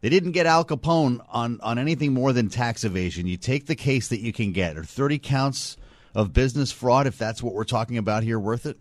they 0.03 0.11
didn't 0.11 0.33
get 0.33 0.45
Al 0.45 0.67
Capone 0.67 1.25
on, 1.31 1.59
on 1.63 1.79
anything 1.79 2.13
more 2.13 2.35
than 2.35 2.51
tax 2.51 2.85
evasion. 2.85 3.27
You 3.27 3.39
take 3.39 3.65
the 3.65 3.75
case 3.75 4.09
that 4.09 4.21
you 4.21 4.35
can 4.35 4.53
get. 4.53 4.77
or 4.77 4.85
30 4.85 5.19
counts 5.19 5.79
of 6.15 6.35
business 6.35 6.71
fraud, 6.71 7.07
if 7.07 7.17
that's 7.17 7.43
what 7.43 7.55
we're 7.55 7.65
talking 7.65 7.97
about 7.97 8.23
here, 8.23 8.39
worth 8.39 8.67
it? 8.67 8.77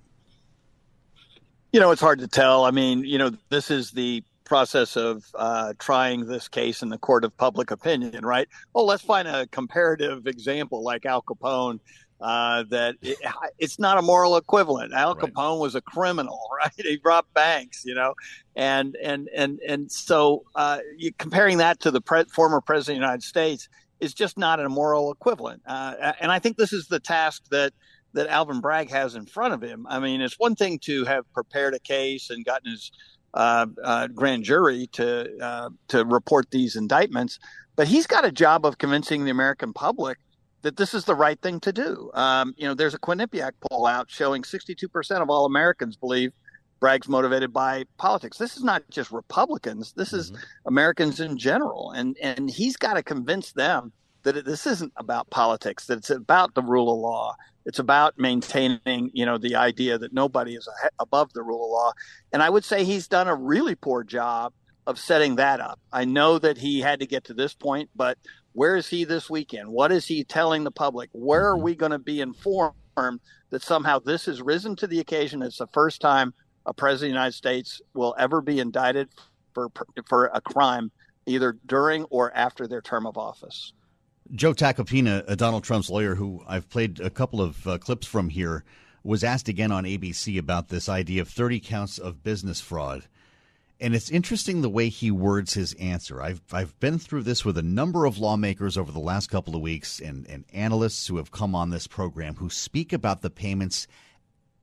You 1.74 1.80
know, 1.80 1.90
it's 1.90 2.02
hard 2.02 2.20
to 2.20 2.28
tell. 2.28 2.66
I 2.66 2.72
mean, 2.72 3.04
you 3.04 3.18
know, 3.18 3.32
this 3.50 3.72
is 3.72 3.90
the 3.90 4.24
process 4.46 4.96
of 4.96 5.26
uh, 5.34 5.74
trying 5.80 6.28
this 6.28 6.48
case 6.48 6.84
in 6.84 6.90
the 6.90 7.00
court 7.00 7.24
of 7.24 7.36
public 7.36 7.72
opinion, 7.72 8.24
right? 8.24 8.48
Well, 8.76 8.86
let's 8.86 9.02
find 9.02 9.28
a 9.28 9.48
comparative 9.48 10.28
example 10.28 10.84
like 10.84 11.08
Al 11.08 11.24
Capone 11.24 11.80
uh, 12.22 12.66
that 12.70 12.98
it, 13.02 13.18
it's 13.58 13.80
not 13.80 13.98
a 13.98 14.04
moral 14.04 14.38
equivalent. 14.38 14.94
Al 14.94 15.16
Capone 15.16 15.60
was 15.60 15.74
a 15.74 15.82
criminal, 15.82 16.40
right? 16.60 16.72
He 16.78 17.00
robbed 17.04 17.34
banks, 17.34 17.84
you 17.84 17.96
know, 17.96 18.14
and 18.56 18.96
and 19.02 19.28
and 19.36 19.60
and 19.68 19.92
so 19.92 20.44
uh, 20.54 20.78
you, 20.96 21.12
comparing 21.18 21.58
that 21.58 21.80
to 21.80 21.90
the 21.90 22.02
pre- 22.02 22.26
former 22.26 22.62
president 22.62 22.98
of 22.98 23.02
the 23.02 23.06
United 23.08 23.24
States 23.24 23.68
is 24.00 24.14
just 24.14 24.38
not 24.38 24.60
a 24.60 24.70
moral 24.70 25.12
equivalent. 25.12 25.64
Uh, 25.66 26.14
and 26.20 26.32
I 26.32 26.38
think 26.38 26.58
this 26.58 26.72
is 26.72 26.88
the 26.88 27.00
task 27.00 27.46
that 27.50 27.74
that 28.13 28.28
Alvin 28.28 28.62
Bragg 28.62 28.89
has 28.89 29.15
in 29.15 29.26
front 29.26 29.54
of 29.54 29.62
him. 29.62 29.86
I 29.89 29.99
mean, 29.99 30.21
it's 30.21 30.39
one 30.39 30.56
thing 30.56 30.80
to 30.80 31.06
have 31.06 31.32
prepared 31.34 31.73
a 31.73 31.80
case 31.80 32.30
and 32.30 32.45
gotten 32.45 32.71
his 32.71 32.91
uh, 33.34 33.65
uh, 33.84 34.08
grand 34.08 34.43
jury 34.43 34.88
to 34.93 35.30
uh, 35.41 35.69
to 35.88 36.06
report 36.06 36.52
these 36.52 36.76
indictments, 36.76 37.39
but 37.76 37.88
he's 37.88 38.06
got 38.06 38.26
a 38.26 38.32
job 38.32 38.65
of 38.65 38.78
convincing 38.78 39.26
the 39.26 39.32
American 39.32 39.73
public 39.73 40.19
that 40.62 40.78
this 40.78 40.93
is 40.93 41.06
the 41.06 41.15
right 41.15 41.41
thing 41.41 41.60
to 41.60 41.73
do. 41.73 42.10
Um, 42.13 42.54
you 42.58 42.67
know, 42.67 42.73
there's 42.73 42.93
a 42.93 42.99
Quinnipiac 42.99 43.52
poll 43.69 43.86
out 43.86 44.10
showing 44.10 44.43
62% 44.43 45.21
of 45.21 45.30
all 45.30 45.45
Americans 45.45 45.97
believe 45.97 46.32
Bragg's 46.80 47.10
motivated 47.10 47.54
by 47.54 47.86
politics. 47.97 48.38
This 48.38 48.58
is 48.58 48.63
not 48.63 48.84
just 48.89 49.12
Republicans. 49.12 49.93
This 49.93 50.13
is 50.13 50.32
mm-hmm. 50.32 50.41
Americans 50.67 51.19
in 51.19 51.38
general, 51.38 51.91
and 51.91 52.17
and 52.21 52.49
he's 52.49 52.76
got 52.76 52.95
to 52.95 53.04
convince 53.04 53.54
them 53.54 53.93
that 54.23 54.43
this 54.45 54.67
isn't 54.67 54.91
about 54.97 55.30
politics. 55.30 55.86
That 55.88 55.99
it's 55.99 56.10
about 56.10 56.56
the 56.56 56.62
rule 56.62 56.93
of 56.93 56.99
law. 56.99 57.36
It's 57.65 57.80
about 57.80 58.17
maintaining, 58.17 59.10
you 59.13 59.26
know, 59.26 59.38
the 59.38 59.56
idea 59.56 59.97
that 59.97 60.13
nobody 60.13 60.56
is 60.56 60.67
above 60.99 61.32
the 61.34 61.43
rule 61.43 61.65
of 61.65 61.71
law. 61.71 61.93
And 62.32 62.43
I 62.43 62.49
would 62.49 62.65
say 62.65 62.84
he's 62.84 63.08
done 63.08 63.28
a 63.28 63.36
really 63.36 63.76
poor 63.76 64.04
job 64.04 64.54
of 64.86 64.99
setting 64.99 65.38
that 65.38 65.60
up. 65.60 65.80
I 65.91 66.06
know 66.06 66.39
that 66.39 66.58
he 66.58 66.82
had 66.82 66.99
to 66.99 67.08
get 67.08 67.23
to 67.26 67.34
this 67.34 67.54
point, 67.54 67.89
but 67.95 68.17
where 68.52 68.76
is 68.76 68.88
he 68.88 69.04
this 69.06 69.30
weekend? 69.30 69.69
What 69.69 69.91
is 69.91 70.06
he 70.06 70.23
telling 70.23 70.63
the 70.63 70.71
public? 70.71 71.10
Where 71.13 71.49
are 71.49 71.56
mm-hmm. 71.56 71.63
we 71.63 71.76
going 71.76 71.91
to 71.91 71.99
be 71.99 72.21
informed 72.21 72.73
that 73.49 73.63
somehow 73.63 73.99
this 73.99 74.26
has 74.26 74.41
risen 74.41 74.76
to 74.78 74.88
the 74.88 74.99
occasion? 74.99 75.41
It's 75.41 75.58
the 75.58 75.67
first 75.67 76.02
time 76.02 76.34
a 76.65 76.73
president 76.73 77.10
of 77.10 77.13
the 77.13 77.19
United 77.19 77.36
States 77.36 77.82
will 77.93 78.15
ever 78.17 78.41
be 78.41 78.60
indicted 78.60 79.10
for 79.54 79.69
for 80.08 80.32
a 80.34 80.41
crime 80.41 80.91
either 81.26 81.58
during 81.65 82.04
or 82.06 82.36
after 82.36 82.67
their 82.67 82.82
term 82.82 83.06
of 83.06 83.17
office. 83.17 83.73
Joe 84.32 84.54
Tacopina, 84.54 85.30
uh, 85.30 85.36
Donald 85.36 85.64
Trump's 85.64 85.90
lawyer, 85.90 86.16
who 86.16 86.44
I've 86.48 86.70
played 86.70 87.00
a 87.00 87.10
couple 87.10 87.42
of 87.42 87.68
uh, 87.68 87.78
clips 87.78 88.08
from 88.08 88.30
here, 88.30 88.64
was 89.04 89.24
asked 89.24 89.50
again 89.50 89.72
on 89.72 89.84
ABC 89.84 90.38
about 90.40 90.70
this 90.70 90.88
idea 90.88 91.22
of 91.22 91.28
30 91.28 91.60
counts 91.60 91.98
of 91.98 92.24
business 92.24 92.62
fraud. 92.62 93.04
And 93.80 93.94
it's 93.94 94.10
interesting 94.10 94.62
the 94.62 94.70
way 94.70 94.88
he 94.88 95.12
words 95.12 95.56
his 95.56 95.74
answer. 95.74 96.22
I've 96.22 96.42
I've 96.54 96.80
been 96.80 97.00
through 97.00 97.24
this 97.24 97.44
with 97.44 97.58
a 97.58 97.64
number 97.64 98.06
of 98.06 98.18
lawmakers 98.18 98.78
over 98.78 98.94
the 98.94 99.00
last 99.00 99.30
couple 99.30 99.56
of 99.56 99.62
weeks 99.62 100.00
and, 100.00 100.26
and 100.30 100.46
analysts 100.54 101.08
who 101.08 101.18
have 101.18 101.32
come 101.32 101.54
on 101.54 101.70
this 101.70 101.88
program 101.88 102.36
who 102.36 102.50
speak 102.50 102.94
about 102.94 103.22
the 103.22 103.30
payments 103.30 103.88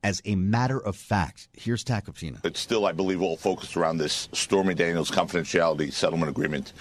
as 0.02 0.22
a 0.24 0.34
matter 0.34 0.78
of 0.78 0.96
fact. 0.96 1.48
Here's 1.52 1.84
Tacopina. 1.84 2.44
It's 2.44 2.60
still, 2.60 2.86
I 2.86 2.92
believe, 2.92 3.22
all 3.22 3.36
focused 3.36 3.76
around 3.76 3.98
this 3.98 4.28
Stormy 4.32 4.74
Daniels 4.74 5.10
confidentiality 5.10 5.92
settlement 5.92 6.30
agreement, 6.30 6.72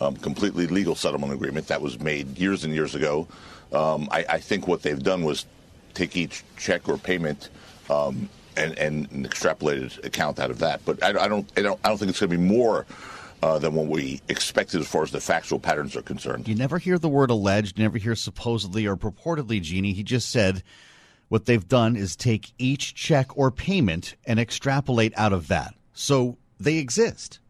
um, 0.00 0.16
completely 0.16 0.66
legal 0.66 0.94
settlement 0.94 1.32
agreement 1.32 1.66
that 1.68 1.80
was 1.80 1.98
made 2.00 2.38
years 2.38 2.64
and 2.64 2.74
years 2.74 2.94
ago. 2.94 3.26
Um, 3.72 4.08
I, 4.10 4.24
I, 4.28 4.38
think 4.38 4.66
what 4.66 4.82
they've 4.82 5.02
done 5.02 5.24
was 5.24 5.44
take 5.92 6.16
each 6.16 6.42
check 6.56 6.88
or 6.88 6.96
payment 6.96 7.50
um, 7.90 8.30
and, 8.56 8.78
and 8.78 9.10
an 9.12 9.26
extrapolated 9.26 10.02
account 10.06 10.38
out 10.38 10.50
of 10.50 10.60
that. 10.60 10.82
But 10.86 11.02
I, 11.02 11.08
I 11.24 11.28
don't, 11.28 11.50
I 11.54 11.60
don't, 11.60 11.78
I 11.84 11.88
don't 11.88 11.98
think 11.98 12.10
it's 12.10 12.20
going 12.20 12.30
to 12.30 12.38
be 12.38 12.42
more. 12.42 12.86
Uh, 13.40 13.56
than 13.56 13.72
what 13.72 13.86
we 13.86 14.20
expected 14.28 14.80
as 14.80 14.88
far 14.88 15.04
as 15.04 15.12
the 15.12 15.20
factual 15.20 15.60
patterns 15.60 15.94
are 15.94 16.02
concerned. 16.02 16.48
You 16.48 16.56
never 16.56 16.76
hear 16.76 16.98
the 16.98 17.08
word 17.08 17.30
alleged, 17.30 17.78
never 17.78 17.96
hear 17.96 18.16
supposedly 18.16 18.84
or 18.84 18.96
purportedly, 18.96 19.62
Jeannie. 19.62 19.92
He 19.92 20.02
just 20.02 20.30
said 20.30 20.64
what 21.28 21.46
they've 21.46 21.68
done 21.68 21.96
is 21.96 22.16
take 22.16 22.52
each 22.58 22.94
check 22.94 23.36
or 23.36 23.50
payment 23.50 24.16
and 24.24 24.38
extrapolate 24.38 25.12
out 25.16 25.32
of 25.32 25.48
that. 25.48 25.74
So 25.92 26.38
they 26.58 26.78
exist. 26.78 27.40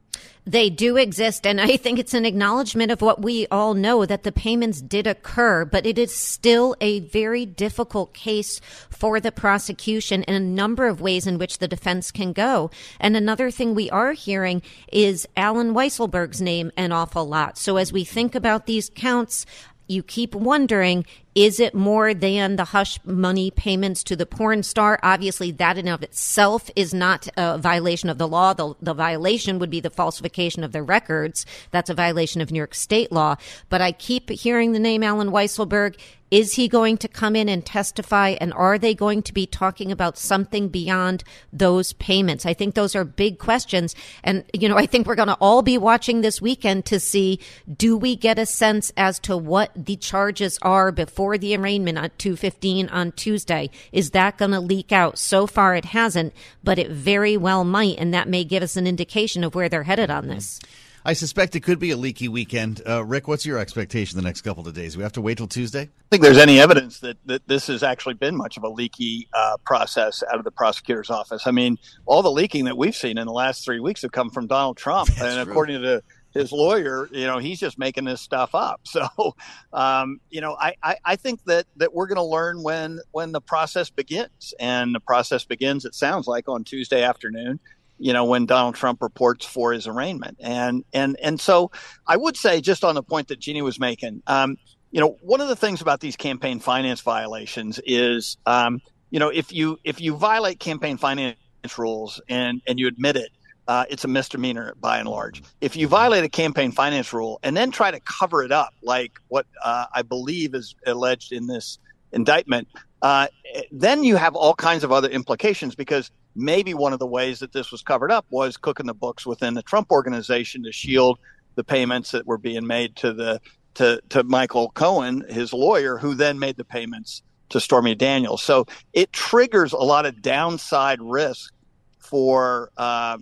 They 0.46 0.70
do 0.70 0.96
exist, 0.96 1.46
and 1.46 1.60
I 1.60 1.76
think 1.76 1.98
it's 1.98 2.14
an 2.14 2.24
acknowledgement 2.24 2.90
of 2.90 3.02
what 3.02 3.20
we 3.20 3.46
all 3.50 3.74
know 3.74 4.06
that 4.06 4.22
the 4.22 4.32
payments 4.32 4.80
did 4.80 5.06
occur, 5.06 5.66
but 5.66 5.84
it 5.84 5.98
is 5.98 6.14
still 6.14 6.74
a 6.80 7.00
very 7.00 7.44
difficult 7.44 8.14
case 8.14 8.58
for 8.88 9.20
the 9.20 9.30
prosecution 9.30 10.22
in 10.22 10.34
a 10.34 10.40
number 10.40 10.86
of 10.86 11.02
ways 11.02 11.26
in 11.26 11.36
which 11.36 11.58
the 11.58 11.68
defense 11.68 12.10
can 12.10 12.32
go. 12.32 12.70
And 12.98 13.14
another 13.14 13.50
thing 13.50 13.74
we 13.74 13.90
are 13.90 14.12
hearing 14.12 14.62
is 14.90 15.28
Allen 15.36 15.74
Weisselberg's 15.74 16.40
name 16.40 16.72
an 16.78 16.92
awful 16.92 17.26
lot. 17.26 17.58
So 17.58 17.76
as 17.76 17.92
we 17.92 18.04
think 18.04 18.34
about 18.34 18.64
these 18.64 18.90
counts, 18.94 19.44
you 19.86 20.02
keep 20.02 20.34
wondering 20.34 21.04
is 21.38 21.60
it 21.60 21.72
more 21.72 22.14
than 22.14 22.56
the 22.56 22.64
hush 22.64 22.98
money 23.04 23.52
payments 23.52 24.02
to 24.02 24.16
the 24.16 24.26
porn 24.26 24.64
star? 24.64 24.98
Obviously, 25.04 25.52
that 25.52 25.78
in 25.78 25.86
of 25.86 26.02
itself 26.02 26.68
is 26.74 26.92
not 26.92 27.28
a 27.36 27.56
violation 27.58 28.10
of 28.10 28.18
the 28.18 28.26
law. 28.26 28.52
The, 28.54 28.74
the 28.82 28.92
violation 28.92 29.60
would 29.60 29.70
be 29.70 29.78
the 29.78 29.88
falsification 29.88 30.64
of 30.64 30.72
their 30.72 30.82
records. 30.82 31.46
That's 31.70 31.90
a 31.90 31.94
violation 31.94 32.40
of 32.40 32.50
New 32.50 32.58
York 32.58 32.74
state 32.74 33.12
law. 33.12 33.36
But 33.68 33.80
I 33.80 33.92
keep 33.92 34.30
hearing 34.30 34.72
the 34.72 34.80
name 34.80 35.04
Allen 35.04 35.30
Weisselberg. 35.30 35.94
Is 36.30 36.54
he 36.54 36.68
going 36.68 36.98
to 36.98 37.08
come 37.08 37.34
in 37.34 37.48
and 37.48 37.64
testify? 37.64 38.36
And 38.40 38.52
are 38.52 38.78
they 38.78 38.94
going 38.94 39.22
to 39.22 39.32
be 39.32 39.46
talking 39.46 39.90
about 39.90 40.18
something 40.18 40.68
beyond 40.68 41.24
those 41.52 41.94
payments? 41.94 42.44
I 42.44 42.52
think 42.52 42.74
those 42.74 42.94
are 42.94 43.04
big 43.04 43.38
questions. 43.38 43.94
And, 44.22 44.44
you 44.52 44.68
know, 44.68 44.76
I 44.76 44.86
think 44.86 45.06
we're 45.06 45.14
going 45.14 45.28
to 45.28 45.38
all 45.40 45.62
be 45.62 45.78
watching 45.78 46.20
this 46.20 46.42
weekend 46.42 46.84
to 46.86 47.00
see 47.00 47.40
do 47.74 47.96
we 47.96 48.14
get 48.14 48.38
a 48.38 48.46
sense 48.46 48.92
as 48.96 49.18
to 49.20 49.36
what 49.36 49.70
the 49.74 49.96
charges 49.96 50.58
are 50.60 50.92
before 50.92 51.27
the 51.36 51.56
arraignment 51.56 51.98
at 51.98 52.18
215 52.18 52.88
on 52.88 53.12
Tuesday? 53.12 53.70
Is 53.92 54.12
that 54.12 54.38
going 54.38 54.52
to 54.52 54.60
leak 54.60 54.92
out? 54.92 55.18
So 55.18 55.46
far, 55.46 55.74
it 55.74 55.86
hasn't, 55.86 56.32
but 56.64 56.78
it 56.78 56.90
very 56.90 57.36
well 57.36 57.64
might. 57.64 57.98
And 57.98 58.14
that 58.14 58.28
may 58.28 58.44
give 58.44 58.62
us 58.62 58.76
an 58.76 58.86
indication 58.86 59.44
of 59.44 59.54
where 59.54 59.68
they're 59.68 59.82
headed 59.82 60.10
on 60.10 60.28
this. 60.28 60.60
I 61.04 61.14
suspect 61.14 61.56
it 61.56 61.60
could 61.60 61.78
be 61.78 61.90
a 61.90 61.96
leaky 61.96 62.28
weekend. 62.28 62.82
Uh, 62.86 63.04
Rick, 63.04 63.28
what's 63.28 63.46
your 63.46 63.58
expectation 63.58 64.16
the 64.16 64.22
next 64.22 64.42
couple 64.42 64.68
of 64.68 64.74
days? 64.74 64.96
We 64.96 65.02
have 65.02 65.12
to 65.12 65.22
wait 65.22 65.38
till 65.38 65.46
Tuesday. 65.46 65.82
I 65.82 65.88
think 66.10 66.22
there's 66.22 66.38
any 66.38 66.60
evidence 66.60 67.00
that, 67.00 67.16
that 67.26 67.46
this 67.48 67.68
has 67.68 67.82
actually 67.82 68.14
been 68.14 68.36
much 68.36 68.56
of 68.56 68.62
a 68.64 68.68
leaky 68.68 69.28
uh, 69.32 69.56
process 69.64 70.22
out 70.30 70.38
of 70.38 70.44
the 70.44 70.50
prosecutor's 70.50 71.08
office. 71.08 71.46
I 71.46 71.50
mean, 71.50 71.78
all 72.04 72.22
the 72.22 72.30
leaking 72.30 72.66
that 72.66 72.76
we've 72.76 72.96
seen 72.96 73.16
in 73.16 73.26
the 73.26 73.32
last 73.32 73.64
three 73.64 73.80
weeks 73.80 74.02
have 74.02 74.12
come 74.12 74.28
from 74.28 74.48
Donald 74.48 74.76
Trump, 74.76 75.08
That's 75.16 75.22
and 75.22 75.44
true. 75.44 75.50
according 75.50 75.82
to 75.82 76.02
his 76.34 76.52
lawyer, 76.52 77.08
you 77.12 77.26
know, 77.26 77.38
he's 77.38 77.58
just 77.58 77.78
making 77.78 78.04
this 78.04 78.20
stuff 78.20 78.54
up. 78.54 78.80
So, 78.88 79.34
um, 79.72 80.20
you 80.30 80.40
know, 80.40 80.56
I, 80.58 80.74
I, 80.82 80.96
I, 81.04 81.16
think 81.16 81.44
that, 81.44 81.66
that 81.76 81.94
we're 81.94 82.06
going 82.06 82.16
to 82.16 82.22
learn 82.22 82.62
when 82.62 83.00
when 83.12 83.32
the 83.32 83.40
process 83.40 83.90
begins, 83.90 84.54
and 84.58 84.94
the 84.94 85.00
process 85.00 85.44
begins. 85.44 85.84
It 85.84 85.94
sounds 85.94 86.26
like 86.26 86.48
on 86.48 86.64
Tuesday 86.64 87.02
afternoon 87.02 87.60
you 87.98 88.12
know, 88.12 88.24
when 88.24 88.46
Donald 88.46 88.76
Trump 88.76 89.02
reports 89.02 89.44
for 89.44 89.72
his 89.72 89.86
arraignment. 89.86 90.38
And 90.40 90.84
and 90.92 91.18
and 91.20 91.40
so 91.40 91.70
I 92.06 92.16
would 92.16 92.36
say, 92.36 92.60
just 92.60 92.84
on 92.84 92.94
the 92.94 93.02
point 93.02 93.28
that 93.28 93.40
Jeannie 93.40 93.62
was 93.62 93.78
making, 93.78 94.22
um, 94.26 94.56
you 94.90 95.00
know, 95.00 95.18
one 95.20 95.40
of 95.40 95.48
the 95.48 95.56
things 95.56 95.82
about 95.82 96.00
these 96.00 96.16
campaign 96.16 96.60
finance 96.60 97.00
violations 97.00 97.80
is, 97.84 98.38
um, 98.46 98.80
you 99.10 99.18
know, 99.18 99.28
if 99.28 99.52
you 99.52 99.78
if 99.84 100.00
you 100.00 100.16
violate 100.16 100.60
campaign 100.60 100.96
finance 100.96 101.36
rules 101.76 102.20
and 102.28 102.62
and 102.66 102.78
you 102.78 102.86
admit 102.88 103.16
it. 103.16 103.30
Uh, 103.68 103.84
it's 103.90 104.04
a 104.04 104.08
misdemeanor 104.08 104.74
by 104.80 104.98
and 104.98 105.08
large. 105.08 105.42
If 105.60 105.76
you 105.76 105.88
violate 105.88 106.24
a 106.24 106.28
campaign 106.28 106.72
finance 106.72 107.12
rule 107.12 107.38
and 107.42 107.54
then 107.54 107.70
try 107.70 107.90
to 107.90 108.00
cover 108.00 108.42
it 108.42 108.50
up, 108.50 108.74
like 108.82 109.12
what 109.28 109.46
uh, 109.62 109.84
I 109.94 110.00
believe 110.00 110.54
is 110.54 110.74
alleged 110.86 111.32
in 111.32 111.46
this 111.46 111.78
indictment, 112.12 112.66
uh, 113.02 113.28
then 113.70 114.02
you 114.02 114.16
have 114.16 114.34
all 114.34 114.54
kinds 114.54 114.84
of 114.84 114.90
other 114.90 115.08
implications 115.08 115.74
because 115.74 116.10
maybe 116.34 116.72
one 116.72 116.94
of 116.94 116.98
the 116.98 117.06
ways 117.06 117.40
that 117.40 117.52
this 117.52 117.70
was 117.70 117.82
covered 117.82 118.10
up 118.10 118.24
was 118.30 118.56
cooking 118.56 118.86
the 118.86 118.94
books 118.94 119.26
within 119.26 119.52
the 119.52 119.62
Trump 119.62 119.90
organization 119.90 120.62
to 120.62 120.72
shield 120.72 121.18
the 121.54 121.64
payments 121.64 122.12
that 122.12 122.26
were 122.26 122.38
being 122.38 122.66
made 122.66 122.96
to 122.96 123.12
the 123.12 123.40
to 123.74 124.00
to 124.08 124.24
Michael 124.24 124.70
Cohen, 124.70 125.24
his 125.28 125.52
lawyer, 125.52 125.98
who 125.98 126.14
then 126.14 126.38
made 126.38 126.56
the 126.56 126.64
payments 126.64 127.22
to 127.50 127.60
Stormy 127.60 127.94
Daniels. 127.94 128.42
So 128.42 128.66
it 128.94 129.12
triggers 129.12 129.72
a 129.72 129.78
lot 129.78 130.06
of 130.06 130.22
downside 130.22 131.00
risk 131.02 131.52
for 131.98 132.70
uh, 132.76 133.18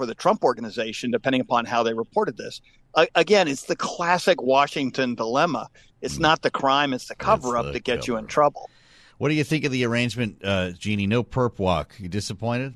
for 0.00 0.06
the 0.06 0.14
Trump 0.14 0.42
organization, 0.42 1.10
depending 1.10 1.42
upon 1.42 1.66
how 1.66 1.82
they 1.82 1.92
reported 1.92 2.38
this. 2.38 2.62
Uh, 2.94 3.04
again, 3.14 3.48
it's 3.48 3.64
the 3.64 3.76
classic 3.76 4.40
Washington 4.40 5.14
dilemma. 5.14 5.68
It's 6.00 6.16
mm. 6.16 6.20
not 6.20 6.40
the 6.40 6.50
crime; 6.50 6.94
it's 6.94 7.08
the 7.08 7.14
cover 7.14 7.58
up 7.58 7.74
that 7.74 7.84
gets 7.84 8.08
you 8.08 8.16
in 8.16 8.26
trouble. 8.26 8.70
What 9.18 9.28
do 9.28 9.34
you 9.34 9.44
think 9.44 9.66
of 9.66 9.72
the 9.72 9.84
arrangement, 9.84 10.38
uh, 10.42 10.70
Jeannie? 10.70 11.06
No 11.06 11.22
perp 11.22 11.58
walk. 11.58 11.94
You 11.98 12.08
disappointed? 12.08 12.72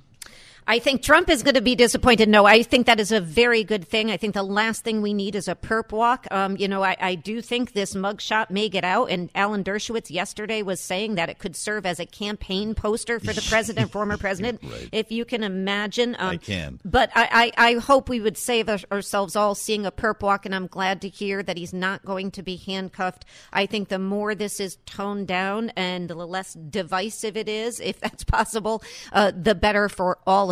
I 0.67 0.79
think 0.79 1.03
Trump 1.03 1.29
is 1.29 1.43
going 1.43 1.57
to 1.57 1.61
be 1.61 1.75
disappointed. 1.75 2.29
No, 2.29 2.47
I 2.47 2.63
think 2.63 2.87
that 2.87 2.99
is 2.99 3.13
a 3.13 3.21
very 3.21 3.65
good 3.65 3.87
thing. 3.87 4.11
I 4.11 4.17
think 4.17 4.33
the 4.33 4.43
last 4.43 4.83
thing 4.83 5.03
we 5.03 5.13
need 5.13 5.35
is 5.35 5.47
a 5.47 5.55
perp 5.55 5.93
walk. 5.93 6.27
Um, 6.31 6.57
you 6.57 6.69
know, 6.69 6.83
I, 6.83 6.97
I, 6.99 7.15
do 7.17 7.43
think 7.43 7.73
this 7.73 7.95
mugshot 7.95 8.49
may 8.51 8.69
get 8.71 8.83
out, 8.83 9.11
and 9.11 9.31
Alan 9.35 9.63
Dershowitz 9.63 10.11
yesterday 10.11 10.63
was 10.63 10.81
saying 10.81 11.17
that 11.17 11.29
it 11.29 11.39
could 11.39 11.55
serve 11.55 11.85
as 11.85 12.01
a 12.01 12.07
campaign 12.07 12.75
poster 12.75 13.21
for 13.21 13.33
the 13.33 13.43
president, 13.49 13.93
former 13.93 14.17
president. 14.17 14.61
Right. 14.63 14.89
If 14.91 15.13
you 15.13 15.25
can 15.27 15.43
imagine, 15.43 16.17
um, 16.19 16.31
I 16.31 16.37
can. 16.39 16.81
But 16.85 17.11
I, 17.15 17.53
I, 17.57 17.71
I, 17.71 17.75
hope 17.75 18.09
we 18.09 18.21
would 18.21 18.39
save 18.39 18.69
ourselves 18.69 19.37
all 19.37 19.55
seeing 19.55 19.85
a 19.85 19.93
perp 19.93 20.23
walk, 20.23 20.47
and 20.47 20.55
I'm 20.55 20.67
glad 20.67 21.03
to 21.03 21.09
hear 21.09 21.43
that 21.43 21.59
he's 21.59 21.75
not 21.75 22.05
going 22.05 22.31
to 22.33 22.43
be 22.43 22.57
handcuffed. 22.57 23.27
I 23.53 23.67
think 23.67 23.89
the 23.89 23.99
more 23.99 24.35
this 24.35 24.61
is 24.61 24.79
toned 24.87 25.29
down 25.29 25.71
and 25.77 26.09
the 26.09 26.15
less 26.15 26.55
divisive 26.55 27.37
it 27.37 27.49
is, 27.51 27.81
if 27.81 28.01
that's 28.05 28.25
possible, 28.25 28.83
uh, 29.13 29.33
the 29.37 29.55
better 29.55 29.91
for 29.91 30.19
all 30.27 30.51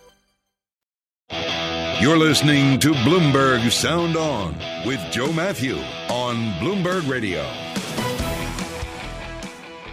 You're 2.01 2.17
listening 2.17 2.79
to 2.79 2.93
Bloomberg 2.93 3.69
Sound 3.69 4.17
On 4.17 4.57
with 4.87 4.99
Joe 5.11 5.31
Mathieu 5.31 5.77
on 6.09 6.51
Bloomberg 6.53 7.07
Radio. 7.07 7.43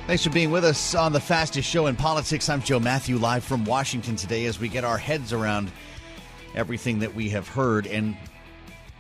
Thanks 0.07 0.25
for 0.25 0.31
being 0.31 0.51
with 0.51 0.65
us 0.65 0.95
on 0.95 1.13
the 1.13 1.21
fastest 1.21 1.69
show 1.69 1.87
in 1.87 1.97
politics. 1.97 2.49
I'm 2.49 2.63
Joe 2.63 2.81
Mathieu, 2.81 3.19
live 3.19 3.45
from 3.45 3.67
Washington 3.67 4.17
today 4.17 4.47
as 4.47 4.59
we 4.59 4.69
get 4.69 4.85
our 4.85 4.97
heads 4.97 5.35
around 5.35 5.71
everything 6.55 7.01
that 7.01 7.15
we 7.15 7.29
have 7.29 7.47
heard 7.47 7.87
and 7.87 8.17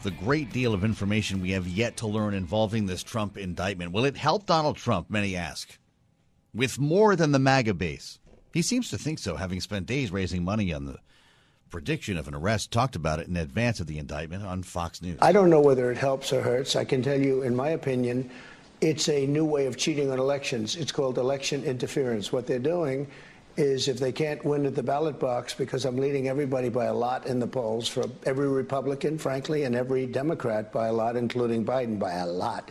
the 0.03 0.11
great 0.11 0.53
deal 0.53 0.75
of 0.75 0.85
information 0.85 1.41
we 1.41 1.53
have 1.53 1.67
yet 1.67 1.97
to 1.97 2.07
learn 2.07 2.35
involving 2.35 2.85
this 2.85 3.03
Trump 3.03 3.39
indictment. 3.39 3.93
Will 3.93 4.05
it 4.05 4.19
help 4.19 4.45
Donald 4.45 4.77
Trump, 4.77 5.09
many 5.09 5.35
ask, 5.35 5.79
with 6.53 6.79
more 6.79 7.17
than 7.17 7.33
the 7.33 7.39
MAGA 7.39 7.73
base? 7.73 8.19
He 8.53 8.61
seems 8.61 8.91
to 8.91 8.99
think 8.99 9.19
so, 9.19 9.37
having 9.37 9.63
spent 9.63 9.87
days 9.87 10.11
raising 10.11 10.45
money 10.45 10.75
on 10.75 10.85
the 10.85 10.99
prediction 11.71 12.17
of 12.17 12.29
an 12.29 12.35
arrest, 12.35 12.71
talked 12.71 12.97
about 12.97 13.19
it 13.19 13.29
in 13.29 13.37
advance 13.37 13.81
of 13.81 13.87
the 13.87 13.99
indictment 13.99 14.45
on 14.45 14.63
Fox 14.63 15.03
News. 15.03 15.19
I 15.21 15.33
don't 15.33 15.51
know 15.51 15.61
whether 15.61 15.91
it 15.91 15.99
helps 15.99 16.33
or 16.33 16.41
hurts. 16.41 16.77
I 16.77 16.85
can 16.85 17.03
tell 17.03 17.21
you, 17.21 17.43
in 17.43 17.55
my 17.55 17.71
opinion, 17.71 18.31
it's 18.81 19.09
a 19.09 19.27
new 19.27 19.45
way 19.45 19.67
of 19.67 19.77
cheating 19.77 20.11
on 20.11 20.19
elections. 20.19 20.77
It's 20.77 20.93
called 20.93 21.19
election 21.19 21.65
interference. 21.65 22.33
What 22.33 22.47
they're 22.47 22.59
doing 22.59 23.09
is 23.57 23.89
if 23.89 23.99
they 23.99 24.13
can't 24.13 24.45
win 24.45 24.67
at 24.67 24.77
the 24.77 24.83
ballot 24.83 25.19
box, 25.19 25.53
because 25.53 25.85
I'm 25.85 25.97
leading 25.97 26.29
everybody 26.29 26.69
by 26.69 26.85
a 26.85 26.95
lot 26.95 27.27
in 27.27 27.41
the 27.41 27.47
polls, 27.49 27.89
for 27.89 28.05
every 28.25 28.49
Republican, 28.49 29.19
frankly, 29.19 29.65
and 29.65 29.75
every 29.75 30.07
Democrat 30.07 30.73
by 30.73 30.87
a 30.87 30.93
lot, 30.93 31.17
including 31.17 31.65
Biden 31.65 31.99
by 31.99 32.13
a 32.13 32.27
lot. 32.27 32.71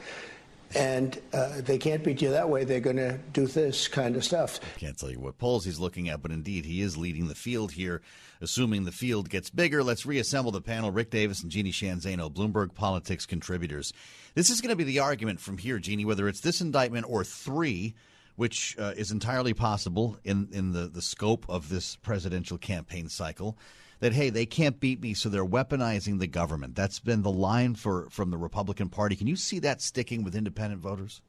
And 0.76 1.22
uh, 1.34 1.62
they 1.62 1.78
can't 1.78 2.04
beat 2.04 2.22
you 2.22 2.30
that 2.32 2.50
way. 2.50 2.64
They're 2.64 2.80
going 2.80 2.98
to 2.98 3.18
do 3.34 3.48
this 3.48 3.88
kind 3.88 4.16
of 4.16 4.24
stuff. 4.24 4.60
I 4.78 4.80
can't 4.80 4.98
tell 4.98 5.12
you 5.12 5.20
what 5.20 5.38
polls 5.38 5.66
he's 5.66 5.80
looking 5.80 6.10
at, 6.10 6.22
but 6.22 6.32
indeed, 6.32 6.66
he 6.66 6.82
is 6.82 6.98
leading 6.98 7.28
the 7.28 7.36
field 7.36 7.72
here. 7.72 8.02
Assuming 8.42 8.84
the 8.84 8.92
field 8.92 9.30
gets 9.30 9.50
bigger, 9.50 9.84
let's 9.84 10.06
reassemble 10.06 10.52
the 10.52 10.62
panel. 10.62 10.92
Rick 10.92 11.10
Davis 11.10 11.42
and 11.42 11.52
Jeannie 11.52 11.72
Sheehan 11.72 12.00
Zaino, 12.00 12.32
Bloomberg 12.32 12.74
Politics 12.74 13.26
contributors. 13.26 13.94
This 14.36 14.50
is 14.50 14.62
going 14.62 14.70
to 14.70 14.76
be 14.76 14.84
the 14.84 15.00
argument 15.00 15.40
from 15.40 15.58
here, 15.58 15.80
Jeannie, 15.80 16.06
whether 16.06 16.28
it's 16.28 16.42
this 16.42 16.62
indictment 16.62 17.06
or 17.10 17.24
three, 17.24 17.96
which 18.36 18.76
uh, 18.78 18.94
is 18.96 19.12
entirely 19.12 19.54
possible 19.54 20.18
in, 20.24 20.50
in 20.52 20.72
the, 20.72 20.88
the 20.88 21.02
scope 21.02 21.46
of 21.50 21.70
this 21.70 21.96
presidential 21.98 22.58
campaign 22.58 23.10
cycle 23.10 23.58
that 24.00 24.14
hey 24.14 24.30
they 24.30 24.46
can't 24.46 24.80
beat 24.80 25.02
me 25.02 25.14
so 25.14 25.28
they're 25.28 25.46
weaponizing 25.46 26.20
the 26.20 26.28
government 26.28 26.76
that's 26.76 27.00
been 27.00 27.24
the 27.24 27.32
line 27.32 27.74
for 27.76 28.08
from 28.10 28.30
the 28.30 28.38
republican 28.38 28.90
party 28.90 29.16
can 29.16 29.28
you 29.28 29.36
see 29.36 29.60
that 29.60 29.82
sticking 29.82 30.24
with 30.24 30.36
independent 30.36 30.82
voters 30.82 31.22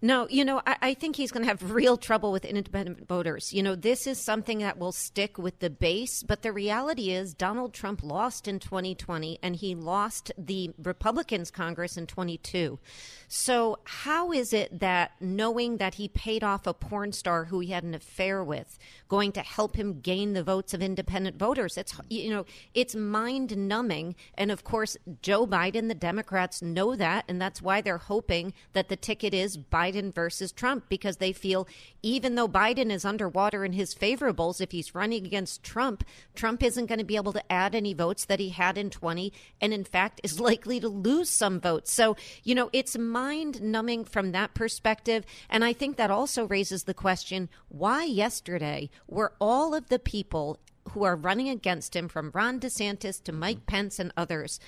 no, 0.00 0.28
you 0.28 0.44
know, 0.44 0.62
I, 0.64 0.76
I 0.80 0.94
think 0.94 1.16
he's 1.16 1.32
going 1.32 1.42
to 1.42 1.48
have 1.48 1.72
real 1.72 1.96
trouble 1.96 2.30
with 2.30 2.44
independent 2.44 3.08
voters. 3.08 3.52
You 3.52 3.64
know, 3.64 3.74
this 3.74 4.06
is 4.06 4.18
something 4.18 4.58
that 4.60 4.78
will 4.78 4.92
stick 4.92 5.38
with 5.38 5.58
the 5.58 5.70
base, 5.70 6.22
but 6.22 6.42
the 6.42 6.52
reality 6.52 7.10
is 7.10 7.34
Donald 7.34 7.74
Trump 7.74 8.04
lost 8.04 8.46
in 8.46 8.60
2020 8.60 9.40
and 9.42 9.56
he 9.56 9.74
lost 9.74 10.30
the 10.38 10.70
Republicans 10.80 11.50
Congress 11.50 11.96
in 11.96 12.06
22. 12.06 12.78
So, 13.26 13.78
how 13.84 14.30
is 14.30 14.52
it 14.52 14.78
that 14.78 15.12
knowing 15.20 15.78
that 15.78 15.94
he 15.94 16.08
paid 16.08 16.44
off 16.44 16.66
a 16.66 16.74
porn 16.74 17.12
star 17.12 17.46
who 17.46 17.58
he 17.58 17.72
had 17.72 17.82
an 17.82 17.94
affair 17.94 18.44
with 18.44 18.78
going 19.08 19.32
to 19.32 19.40
help 19.40 19.76
him 19.76 20.00
gain 20.00 20.32
the 20.32 20.44
votes 20.44 20.74
of 20.74 20.80
independent 20.80 21.38
voters? 21.38 21.76
It's 21.76 21.94
you 22.08 22.30
know, 22.30 22.46
it's 22.72 22.94
mind 22.94 23.56
numbing 23.56 24.14
and 24.36 24.52
of 24.52 24.62
course 24.62 24.96
Joe 25.22 25.44
Biden 25.44 25.88
the 25.88 25.94
Democrats 25.94 26.62
know 26.62 26.94
that 26.94 27.24
and 27.26 27.42
that's 27.42 27.60
why 27.60 27.80
they're 27.80 27.98
hoping 27.98 28.54
that 28.74 28.88
the 28.88 28.96
ticket 28.96 29.34
is 29.34 29.58
Biden 29.58 29.87
versus 30.12 30.52
Trump 30.52 30.88
because 30.88 31.16
they 31.16 31.32
feel 31.32 31.66
even 32.02 32.34
though 32.34 32.48
Biden 32.48 32.90
is 32.90 33.04
underwater 33.04 33.64
in 33.64 33.72
his 33.72 33.94
favorables, 33.94 34.60
if 34.60 34.72
he's 34.72 34.94
running 34.94 35.26
against 35.26 35.62
Trump, 35.62 36.04
Trump 36.34 36.62
isn't 36.62 36.86
going 36.86 36.98
to 36.98 37.04
be 37.04 37.16
able 37.16 37.32
to 37.32 37.52
add 37.52 37.74
any 37.74 37.94
votes 37.94 38.24
that 38.26 38.40
he 38.40 38.50
had 38.50 38.78
in 38.78 38.90
20, 38.90 39.32
and 39.60 39.72
in 39.72 39.84
fact 39.84 40.20
is 40.22 40.40
likely 40.48 40.80
to 40.80 40.88
lose 40.88 41.30
some 41.30 41.60
votes. 41.60 41.92
So, 41.92 42.16
you 42.44 42.54
know, 42.54 42.70
it's 42.72 42.96
mind 42.96 43.62
numbing 43.62 44.04
from 44.04 44.32
that 44.32 44.54
perspective. 44.54 45.24
And 45.48 45.64
I 45.64 45.72
think 45.72 45.96
that 45.96 46.10
also 46.10 46.46
raises 46.46 46.84
the 46.84 46.94
question 46.94 47.48
why 47.68 48.04
yesterday 48.04 48.90
were 49.06 49.32
all 49.40 49.74
of 49.74 49.88
the 49.88 49.98
people 49.98 50.58
who 50.88 51.04
are 51.04 51.16
running 51.16 51.48
against 51.48 51.94
him, 51.94 52.08
from 52.08 52.30
Ron 52.34 52.60
DeSantis 52.60 53.22
to 53.24 53.32
Mike 53.32 53.66
Pence 53.66 53.98
and 53.98 54.12
others, 54.16 54.60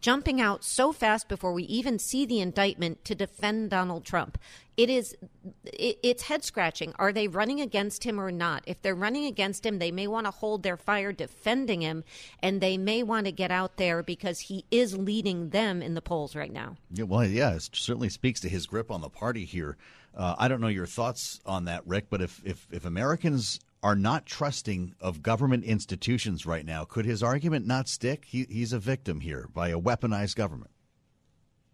jumping 0.00 0.40
out 0.40 0.64
so 0.64 0.92
fast 0.92 1.28
before 1.28 1.52
we 1.52 1.64
even 1.64 1.98
see 1.98 2.26
the 2.26 2.40
indictment 2.40 3.04
to 3.04 3.14
defend 3.14 3.70
Donald 3.70 4.04
Trump. 4.04 4.38
It 4.76 4.90
is, 4.90 5.16
it, 5.64 5.98
it's 6.02 6.22
head 6.24 6.44
scratching. 6.44 6.92
Are 6.98 7.12
they 7.12 7.26
running 7.26 7.60
against 7.60 8.04
him 8.04 8.20
or 8.20 8.30
not? 8.30 8.62
If 8.66 8.80
they're 8.80 8.94
running 8.94 9.24
against 9.24 9.66
him, 9.66 9.78
they 9.78 9.90
may 9.90 10.06
want 10.06 10.26
to 10.26 10.30
hold 10.30 10.62
their 10.62 10.76
fire 10.76 11.12
defending 11.12 11.80
him, 11.80 12.04
and 12.42 12.60
they 12.60 12.78
may 12.78 13.02
want 13.02 13.26
to 13.26 13.32
get 13.32 13.50
out 13.50 13.76
there 13.76 14.02
because 14.02 14.40
he 14.40 14.64
is 14.70 14.96
leading 14.96 15.50
them 15.50 15.82
in 15.82 15.94
the 15.94 16.02
polls 16.02 16.36
right 16.36 16.52
now. 16.52 16.76
Yeah, 16.92 17.04
well, 17.04 17.24
yeah, 17.24 17.54
it 17.54 17.68
certainly 17.72 18.08
speaks 18.08 18.40
to 18.40 18.48
his 18.48 18.66
grip 18.66 18.90
on 18.90 19.00
the 19.00 19.08
party 19.08 19.44
here. 19.44 19.76
Uh, 20.16 20.34
I 20.38 20.48
don't 20.48 20.60
know 20.60 20.68
your 20.68 20.86
thoughts 20.86 21.40
on 21.46 21.66
that, 21.66 21.86
Rick, 21.86 22.06
but 22.10 22.20
if, 22.20 22.40
if, 22.44 22.66
if 22.70 22.84
Americans 22.84 23.60
are 23.82 23.94
not 23.94 24.26
trusting 24.26 24.94
of 25.00 25.22
government 25.22 25.64
institutions 25.64 26.44
right 26.44 26.66
now. 26.66 26.84
Could 26.84 27.04
his 27.04 27.22
argument 27.22 27.66
not 27.66 27.88
stick? 27.88 28.24
He, 28.26 28.46
he's 28.48 28.72
a 28.72 28.78
victim 28.78 29.20
here 29.20 29.48
by 29.52 29.68
a 29.68 29.78
weaponized 29.78 30.34
government. 30.34 30.70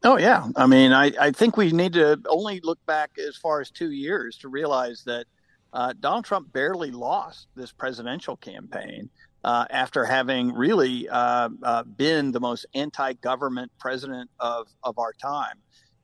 Oh, 0.03 0.19
yeah. 0.19 0.47
I 0.55 0.67
mean, 0.67 0.93
I, 0.93 1.13
I 1.19 1.31
think 1.31 1.57
we 1.57 1.73
need 1.73 1.95
to 1.95 2.21
only 2.29 2.61
look 2.61 2.79
back 2.85 3.13
as 3.19 3.37
far 3.37 3.63
as 3.63 3.71
two 3.71 3.91
years 3.91 4.37
to 4.39 4.49
realize 4.49 5.03
that 5.05 5.27
uh, 5.73 5.95
Donald 5.99 6.27
Trump 6.27 6.53
barely 6.53 6.91
lost 6.91 7.49
this 7.57 7.73
presidential 7.73 8.37
campaign 8.37 9.09
uh, 9.43 9.65
after 9.71 10.05
having 10.05 10.53
really 10.53 11.09
uh, 11.09 11.49
uh, 11.63 11.83
been 11.85 12.33
the 12.33 12.41
most 12.41 12.67
anti-government 12.75 13.73
president 13.79 14.31
of, 14.39 14.69
of 14.83 14.99
our 14.99 15.13
time, 15.15 15.57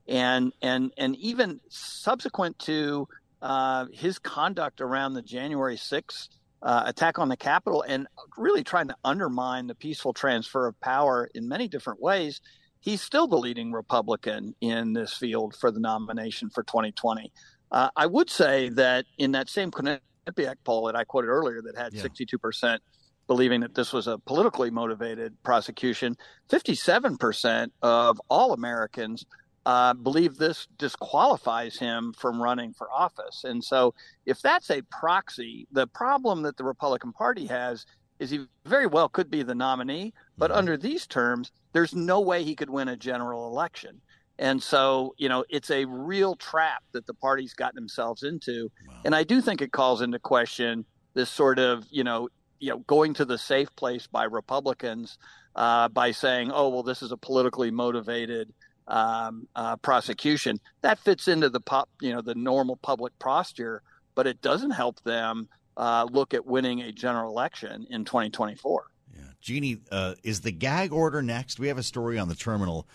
and 0.08 0.52
and 0.60 0.92
and 0.96 1.14
even 1.16 1.60
subsequent 1.68 2.58
to 2.58 3.06
uh, 3.42 3.86
his 3.92 4.18
conduct 4.18 4.80
around 4.80 5.14
the 5.14 5.22
January 5.22 5.76
sixth 5.76 6.28
uh, 6.62 6.82
attack 6.86 7.18
on 7.18 7.28
the 7.28 7.36
Capitol, 7.36 7.82
and 7.86 8.06
really 8.36 8.62
trying 8.62 8.88
to 8.88 8.96
undermine 9.04 9.66
the 9.66 9.74
peaceful 9.74 10.12
transfer 10.12 10.66
of 10.66 10.78
power 10.80 11.30
in 11.34 11.48
many 11.48 11.68
different 11.68 12.00
ways, 12.00 12.40
he's 12.80 13.00
still 13.00 13.26
the 13.26 13.38
leading 13.38 13.72
Republican 13.72 14.54
in 14.60 14.92
this 14.92 15.14
field 15.14 15.54
for 15.56 15.70
the 15.70 15.80
nomination 15.80 16.50
for 16.50 16.62
2020. 16.64 17.32
Uh, 17.72 17.88
I 17.96 18.06
would 18.06 18.28
say 18.28 18.68
that 18.70 19.06
in 19.16 19.32
that 19.32 19.48
same 19.48 19.70
Quinnipiac 19.70 20.56
poll 20.64 20.86
that 20.86 20.96
I 20.96 21.04
quoted 21.04 21.28
earlier, 21.28 21.62
that 21.62 21.76
had 21.78 21.94
yeah. 21.94 22.02
62% 22.02 22.78
believing 23.26 23.60
that 23.60 23.76
this 23.76 23.92
was 23.92 24.08
a 24.08 24.18
politically 24.18 24.70
motivated 24.70 25.40
prosecution. 25.44 26.16
57% 26.50 27.68
of 27.80 28.20
all 28.28 28.52
Americans 28.52 29.24
uh, 29.66 29.94
believe 29.94 30.36
this 30.36 30.66
disqualifies 30.78 31.78
him 31.78 32.14
from 32.16 32.42
running 32.42 32.72
for 32.72 32.90
office. 32.90 33.44
And 33.44 33.62
so, 33.62 33.94
if 34.26 34.40
that's 34.40 34.70
a 34.70 34.82
proxy, 34.82 35.66
the 35.70 35.86
problem 35.86 36.42
that 36.42 36.56
the 36.56 36.64
Republican 36.64 37.12
Party 37.12 37.46
has 37.46 37.84
is 38.18 38.30
he 38.30 38.46
very 38.66 38.86
well 38.86 39.08
could 39.08 39.30
be 39.30 39.42
the 39.42 39.54
nominee, 39.54 40.12
but 40.36 40.50
mm-hmm. 40.50 40.58
under 40.58 40.76
these 40.76 41.06
terms, 41.06 41.52
there's 41.72 41.94
no 41.94 42.20
way 42.20 42.44
he 42.44 42.54
could 42.54 42.70
win 42.70 42.88
a 42.88 42.96
general 42.96 43.46
election. 43.46 44.00
And 44.38 44.62
so, 44.62 45.14
you 45.18 45.28
know, 45.28 45.44
it's 45.50 45.70
a 45.70 45.84
real 45.84 46.34
trap 46.34 46.82
that 46.92 47.06
the 47.06 47.14
party's 47.14 47.52
gotten 47.52 47.76
themselves 47.76 48.22
into. 48.22 48.70
Wow. 48.88 48.94
And 49.04 49.14
I 49.14 49.22
do 49.22 49.42
think 49.42 49.60
it 49.60 49.72
calls 49.72 50.00
into 50.00 50.18
question 50.18 50.86
this 51.12 51.28
sort 51.28 51.58
of, 51.58 51.84
you 51.90 52.04
know, 52.04 52.28
you 52.60 52.70
know 52.70 52.78
going 52.80 53.14
to 53.14 53.24
the 53.24 53.38
safe 53.38 53.74
place 53.74 54.06
by 54.06 54.24
Republicans 54.24 55.18
uh, 55.56 55.88
by 55.88 56.12
saying, 56.12 56.50
"Oh, 56.52 56.68
well, 56.68 56.82
this 56.82 57.02
is 57.02 57.10
a 57.10 57.16
politically 57.16 57.70
motivated 57.70 58.52
um, 58.90 59.48
uh, 59.56 59.76
prosecution." 59.76 60.60
That 60.82 60.98
fits 60.98 61.28
into 61.28 61.48
the 61.48 61.60
pop, 61.60 61.88
you 62.00 62.12
know, 62.12 62.20
the 62.20 62.34
normal 62.34 62.76
public 62.76 63.18
posture, 63.18 63.82
but 64.14 64.26
it 64.26 64.42
doesn't 64.42 64.72
help 64.72 65.02
them 65.02 65.48
uh, 65.76 66.06
look 66.10 66.34
at 66.34 66.44
winning 66.44 66.82
a 66.82 66.92
general 66.92 67.30
election 67.30 67.86
in 67.88 68.04
2024. 68.04 68.84
Yeah, 69.14 69.22
Jeannie, 69.40 69.80
uh, 69.90 70.14
is 70.22 70.42
the 70.42 70.52
gag 70.52 70.92
order 70.92 71.22
next? 71.22 71.58
We 71.58 71.68
have 71.68 71.78
a 71.78 71.82
story 71.82 72.18
on 72.18 72.28
the 72.28 72.34
terminal 72.34 72.86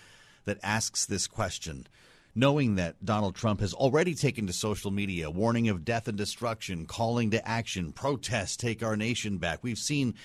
that 0.45 0.59
asks 0.61 1.05
this 1.05 1.25
question 1.25 1.87
knowing 2.35 2.75
that 2.75 3.03
Donald 3.03 3.33
Trump 3.33 3.61
has 3.61 3.73
already 3.73 4.13
taken 4.13 4.45
to 4.45 4.53
social 4.53 4.91
media, 4.91 5.31
warning 5.31 5.69
of 5.69 5.85
death 5.85 6.09
and 6.09 6.17
destruction, 6.17 6.85
calling 6.85 7.31
to 7.31 7.47
action, 7.47 7.93
protest, 7.93 8.59
take 8.59 8.83
our 8.83 8.97
nation 8.97 9.37
back. 9.37 9.59
We've 9.63 9.77
seen 9.77 10.15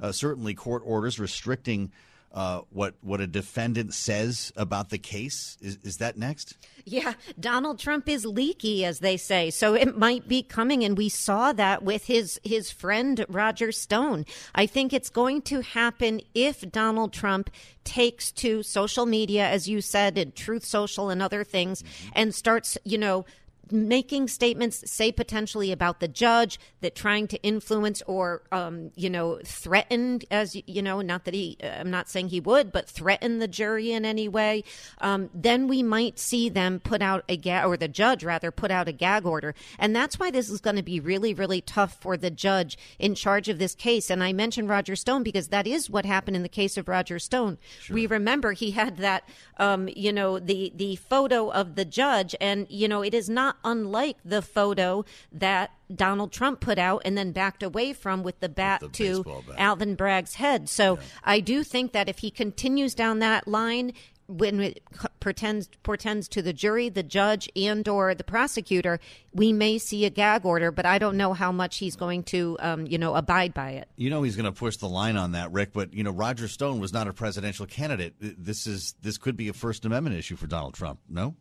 uh, 0.00 0.12
certainly 0.12 0.54
court 0.54 0.82
orders 0.84 1.20
restricting 1.20 1.92
uh, 2.32 2.60
what 2.70 2.94
what 3.00 3.20
a 3.20 3.26
defendant 3.26 3.94
says 3.94 4.52
about 4.56 4.90
the 4.90 4.98
case. 4.98 5.56
Is 5.60 5.78
is 5.82 5.96
that 5.98 6.16
next? 6.16 6.56
Yeah, 6.84 7.14
Donald 7.38 7.78
Trump 7.78 8.08
is 8.08 8.24
leaky, 8.24 8.84
as 8.84 9.00
they 9.00 9.16
say, 9.16 9.50
so 9.50 9.74
it 9.74 9.96
might 9.96 10.28
be 10.28 10.42
coming, 10.42 10.84
and 10.84 10.96
we 10.96 11.08
saw 11.08 11.52
that 11.52 11.82
with 11.82 12.06
his 12.06 12.40
his 12.44 12.70
friend 12.70 13.24
Roger 13.28 13.72
Stone. 13.72 14.26
I 14.54 14.66
think 14.66 14.92
it's 14.92 15.10
going 15.10 15.42
to 15.42 15.60
happen 15.60 16.20
if 16.34 16.60
Donald 16.70 17.12
Trump 17.12 17.50
takes 17.84 18.30
to 18.32 18.62
social 18.62 19.06
media, 19.06 19.48
as 19.48 19.68
you 19.68 19.80
said, 19.80 20.18
and 20.18 20.34
Truth 20.34 20.64
Social 20.64 21.08
and 21.08 21.22
other 21.22 21.44
things, 21.44 21.82
mm-hmm. 21.82 22.08
and 22.14 22.34
starts, 22.34 22.76
you 22.84 22.98
know, 22.98 23.24
making 23.70 24.28
statements, 24.28 24.90
say 24.90 25.12
potentially 25.12 25.72
about 25.72 26.00
the 26.00 26.08
judge, 26.08 26.58
that 26.80 26.94
trying 26.94 27.26
to 27.28 27.42
influence 27.42 28.02
or, 28.06 28.42
um, 28.52 28.90
you 28.94 29.10
know, 29.10 29.38
threaten, 29.44 30.20
as 30.30 30.56
you 30.66 30.82
know, 30.82 31.00
not 31.00 31.24
that 31.24 31.34
he, 31.34 31.56
uh, 31.62 31.66
I'm 31.66 31.90
not 31.90 32.08
saying 32.08 32.28
he 32.28 32.40
would, 32.40 32.72
but 32.72 32.88
threaten 32.88 33.38
the 33.38 33.48
jury 33.48 33.92
in 33.92 34.04
any 34.04 34.28
way, 34.28 34.64
um, 35.00 35.30
then 35.34 35.68
we 35.68 35.82
might 35.82 36.18
see 36.18 36.48
them 36.48 36.80
put 36.80 37.02
out 37.02 37.24
a 37.28 37.36
gag, 37.36 37.66
or 37.66 37.76
the 37.76 37.88
judge 37.88 38.24
rather, 38.24 38.50
put 38.50 38.70
out 38.70 38.88
a 38.88 38.92
gag 38.92 39.26
order. 39.26 39.54
And 39.78 39.94
that's 39.94 40.18
why 40.18 40.30
this 40.30 40.48
is 40.48 40.60
going 40.60 40.76
to 40.76 40.82
be 40.82 41.00
really, 41.00 41.34
really 41.34 41.60
tough 41.60 42.00
for 42.00 42.16
the 42.16 42.30
judge 42.30 42.78
in 42.98 43.14
charge 43.14 43.48
of 43.48 43.58
this 43.58 43.74
case. 43.74 44.10
And 44.10 44.22
I 44.22 44.32
mentioned 44.32 44.68
Roger 44.68 44.96
Stone 44.96 45.22
because 45.22 45.48
that 45.48 45.66
is 45.66 45.90
what 45.90 46.06
happened 46.06 46.36
in 46.36 46.42
the 46.42 46.48
case 46.48 46.76
of 46.76 46.88
Roger 46.88 47.18
Stone. 47.18 47.58
Sure. 47.80 47.94
We 47.94 48.06
remember 48.06 48.52
he 48.52 48.70
had 48.70 48.96
that, 48.98 49.28
um, 49.58 49.88
you 49.94 50.12
know, 50.12 50.38
the, 50.38 50.72
the 50.74 50.96
photo 50.96 51.50
of 51.50 51.74
the 51.74 51.84
judge, 51.84 52.34
and, 52.40 52.66
you 52.70 52.88
know, 52.88 53.02
it 53.02 53.14
is 53.14 53.28
not 53.28 53.56
unlike 53.64 54.16
the 54.24 54.42
photo 54.42 55.04
that 55.32 55.70
Donald 55.94 56.32
Trump 56.32 56.60
put 56.60 56.78
out 56.78 57.02
and 57.04 57.16
then 57.16 57.32
backed 57.32 57.62
away 57.62 57.92
from 57.92 58.22
with 58.22 58.40
the 58.40 58.48
bat 58.48 58.82
with 58.82 58.92
the 58.92 59.22
to 59.22 59.24
bat. 59.24 59.58
Alvin 59.58 59.94
Bragg's 59.94 60.34
head. 60.34 60.68
So 60.68 60.94
yeah. 60.94 61.02
I 61.24 61.40
do 61.40 61.64
think 61.64 61.92
that 61.92 62.08
if 62.08 62.18
he 62.18 62.30
continues 62.30 62.94
down 62.94 63.20
that 63.20 63.48
line, 63.48 63.92
when 64.28 64.60
it 64.60 64.82
pretends 65.20 65.68
portends 65.82 66.28
to 66.28 66.42
the 66.42 66.52
jury, 66.52 66.90
the 66.90 67.02
judge, 67.02 67.48
and 67.56 67.88
or 67.88 68.14
the 68.14 68.24
prosecutor, 68.24 69.00
we 69.32 69.54
may 69.54 69.78
see 69.78 70.04
a 70.04 70.10
gag 70.10 70.44
order. 70.44 70.70
But 70.70 70.84
I 70.84 70.98
don't 70.98 71.16
know 71.16 71.32
how 71.32 71.50
much 71.50 71.78
he's 71.78 71.96
going 71.96 72.24
to, 72.24 72.56
um, 72.60 72.86
you 72.86 72.98
know, 72.98 73.14
abide 73.14 73.54
by 73.54 73.70
it. 73.70 73.88
You 73.96 74.10
know, 74.10 74.22
he's 74.22 74.36
going 74.36 74.44
to 74.44 74.52
push 74.52 74.76
the 74.76 74.88
line 74.88 75.16
on 75.16 75.32
that, 75.32 75.50
Rick. 75.50 75.72
But 75.72 75.94
you 75.94 76.04
know, 76.04 76.10
Roger 76.10 76.46
Stone 76.46 76.78
was 76.78 76.92
not 76.92 77.08
a 77.08 77.14
presidential 77.14 77.64
candidate. 77.64 78.14
This 78.20 78.66
is 78.66 78.94
this 79.00 79.16
could 79.16 79.36
be 79.36 79.48
a 79.48 79.54
First 79.54 79.86
Amendment 79.86 80.16
issue 80.16 80.36
for 80.36 80.46
Donald 80.46 80.74
Trump. 80.74 81.00
No. 81.08 81.34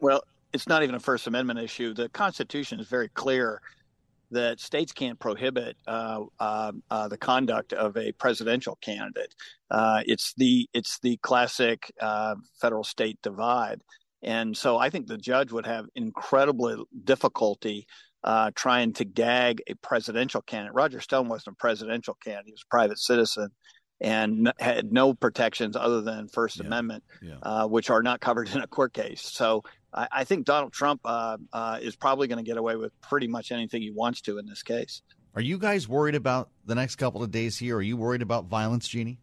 Well, 0.00 0.22
it's 0.52 0.66
not 0.66 0.82
even 0.82 0.94
a 0.94 1.00
First 1.00 1.26
Amendment 1.26 1.58
issue. 1.58 1.94
The 1.94 2.08
Constitution 2.08 2.80
is 2.80 2.88
very 2.88 3.08
clear 3.08 3.60
that 4.30 4.60
states 4.60 4.92
can't 4.92 5.18
prohibit 5.18 5.76
uh, 5.86 6.24
uh, 6.38 6.72
uh, 6.90 7.08
the 7.08 7.16
conduct 7.16 7.72
of 7.72 7.96
a 7.96 8.12
presidential 8.12 8.76
candidate. 8.80 9.34
Uh, 9.70 10.02
it's 10.06 10.34
the 10.36 10.68
it's 10.72 10.98
the 11.00 11.16
classic 11.18 11.92
uh, 12.00 12.34
federal 12.60 12.84
state 12.84 13.18
divide, 13.22 13.80
and 14.22 14.56
so 14.56 14.78
I 14.78 14.90
think 14.90 15.06
the 15.06 15.18
judge 15.18 15.52
would 15.52 15.66
have 15.66 15.86
incredible 15.94 16.84
difficulty 17.04 17.86
uh, 18.24 18.50
trying 18.54 18.92
to 18.94 19.04
gag 19.04 19.62
a 19.66 19.74
presidential 19.76 20.42
candidate. 20.42 20.74
Roger 20.74 21.00
Stone 21.00 21.28
wasn't 21.28 21.54
a 21.54 21.56
presidential 21.56 22.16
candidate; 22.22 22.46
he 22.46 22.52
was 22.52 22.64
a 22.66 22.70
private 22.70 22.98
citizen. 22.98 23.48
And 24.00 24.52
had 24.60 24.92
no 24.92 25.12
protections 25.12 25.74
other 25.74 26.02
than 26.02 26.28
First 26.28 26.60
yeah. 26.60 26.66
Amendment, 26.66 27.02
yeah. 27.20 27.64
which 27.64 27.90
are 27.90 28.00
not 28.00 28.20
covered 28.20 28.48
in 28.48 28.60
a 28.60 28.66
court 28.68 28.92
case. 28.92 29.22
So 29.22 29.64
I, 29.92 30.08
I 30.10 30.24
think 30.24 30.46
Donald 30.46 30.72
Trump 30.72 31.00
uh, 31.04 31.38
uh, 31.52 31.78
is 31.80 31.96
probably 31.96 32.28
going 32.28 32.42
to 32.42 32.48
get 32.48 32.56
away 32.56 32.76
with 32.76 32.98
pretty 33.00 33.28
much 33.28 33.52
anything 33.52 33.82
he 33.82 33.90
wants 33.90 34.20
to 34.22 34.38
in 34.38 34.46
this 34.46 34.62
case. 34.62 35.02
Are 35.34 35.42
you 35.42 35.58
guys 35.58 35.88
worried 35.88 36.14
about 36.14 36.50
the 36.66 36.74
next 36.74 36.96
couple 36.96 37.22
of 37.22 37.30
days 37.30 37.56
here? 37.58 37.76
Are 37.76 37.82
you 37.82 37.96
worried 37.96 38.22
about 38.22 38.46
violence, 38.46 38.88
Jeannie? 38.88 39.18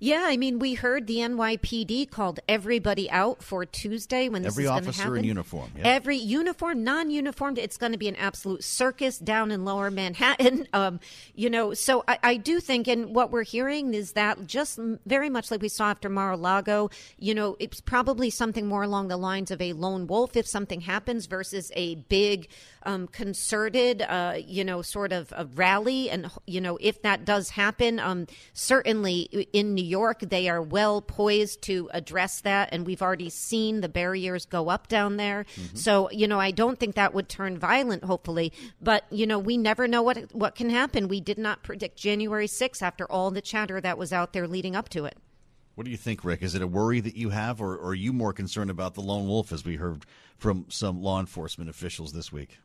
Yeah, 0.00 0.24
I 0.26 0.36
mean, 0.36 0.58
we 0.58 0.74
heard 0.74 1.06
the 1.06 1.16
NYPD 1.16 2.10
called 2.10 2.40
everybody 2.48 3.10
out 3.10 3.42
for 3.42 3.64
Tuesday 3.64 4.28
when 4.28 4.42
this 4.42 4.54
Every 4.54 4.64
is 4.64 4.70
going 4.70 4.84
to 4.84 4.90
happen. 4.90 5.00
Every 5.00 5.02
officer 5.02 5.16
in 5.16 5.24
uniform. 5.24 5.70
Yeah. 5.76 5.82
Every 5.86 6.16
uniform, 6.16 6.84
non-uniformed. 6.84 7.58
It's 7.58 7.76
going 7.76 7.92
to 7.92 7.98
be 7.98 8.08
an 8.08 8.16
absolute 8.16 8.64
circus 8.64 9.18
down 9.18 9.50
in 9.50 9.64
Lower 9.64 9.90
Manhattan. 9.90 10.68
Um, 10.76 11.00
you 11.34 11.48
know, 11.48 11.72
so 11.72 12.04
I, 12.06 12.18
I, 12.22 12.36
do 12.36 12.60
think, 12.60 12.86
and 12.86 13.14
what 13.14 13.30
we're 13.30 13.44
hearing 13.44 13.94
is 13.94 14.12
that 14.12 14.46
just 14.46 14.78
very 15.06 15.30
much 15.30 15.50
like 15.50 15.62
we 15.62 15.68
saw 15.68 15.90
after 15.90 16.10
Mar-a-Lago. 16.10 16.90
You 17.18 17.34
know, 17.34 17.56
it's 17.58 17.80
probably 17.80 18.28
something 18.28 18.66
more 18.66 18.82
along 18.82 19.08
the 19.08 19.16
lines 19.16 19.50
of 19.50 19.62
a 19.62 19.72
lone 19.72 20.06
wolf 20.06 20.36
if 20.36 20.46
something 20.46 20.82
happens 20.82 21.26
versus 21.26 21.72
a 21.74 21.94
big 21.94 22.48
um, 22.82 23.08
concerted, 23.08 24.02
uh, 24.02 24.34
you 24.38 24.64
know, 24.64 24.80
sort 24.82 25.12
of 25.12 25.32
a 25.36 25.44
rally. 25.44 26.08
And 26.08 26.30
you 26.46 26.60
know, 26.60 26.78
if 26.80 27.02
that 27.02 27.24
does 27.24 27.50
happen, 27.50 27.98
um, 27.98 28.26
certainly 28.52 29.22
in 29.52 29.74
New 29.74 29.84
York, 29.86 30.20
they 30.20 30.48
are 30.48 30.60
well 30.60 31.00
poised 31.00 31.62
to 31.62 31.88
address 31.92 32.40
that. 32.42 32.68
And 32.72 32.86
we've 32.86 33.02
already 33.02 33.30
seen 33.30 33.80
the 33.80 33.88
barriers 33.88 34.44
go 34.44 34.68
up 34.68 34.88
down 34.88 35.16
there. 35.16 35.46
Mm-hmm. 35.56 35.76
So, 35.76 36.10
you 36.10 36.28
know, 36.28 36.40
I 36.40 36.50
don't 36.50 36.78
think 36.78 36.94
that 36.96 37.14
would 37.14 37.28
turn 37.28 37.58
violent, 37.58 38.04
hopefully. 38.04 38.52
But, 38.80 39.04
you 39.10 39.26
know, 39.26 39.38
we 39.38 39.56
never 39.56 39.88
know 39.88 40.02
what, 40.02 40.34
what 40.34 40.54
can 40.54 40.70
happen. 40.70 41.08
We 41.08 41.20
did 41.20 41.38
not 41.38 41.62
predict 41.62 41.96
January 41.96 42.46
6th 42.46 42.82
after 42.82 43.10
all 43.10 43.30
the 43.30 43.40
chatter 43.40 43.80
that 43.80 43.98
was 43.98 44.12
out 44.12 44.32
there 44.32 44.46
leading 44.46 44.76
up 44.76 44.88
to 44.90 45.04
it. 45.04 45.16
What 45.76 45.84
do 45.84 45.90
you 45.90 45.98
think, 45.98 46.24
Rick? 46.24 46.42
Is 46.42 46.54
it 46.54 46.62
a 46.62 46.66
worry 46.66 47.00
that 47.00 47.16
you 47.16 47.28
have, 47.30 47.60
or, 47.60 47.76
or 47.76 47.88
are 47.88 47.94
you 47.94 48.12
more 48.14 48.32
concerned 48.32 48.70
about 48.70 48.94
the 48.94 49.02
lone 49.02 49.28
wolf, 49.28 49.52
as 49.52 49.62
we 49.64 49.76
heard 49.76 50.06
from 50.38 50.64
some 50.70 51.02
law 51.02 51.20
enforcement 51.20 51.68
officials 51.68 52.12
this 52.12 52.32
week? 52.32 52.58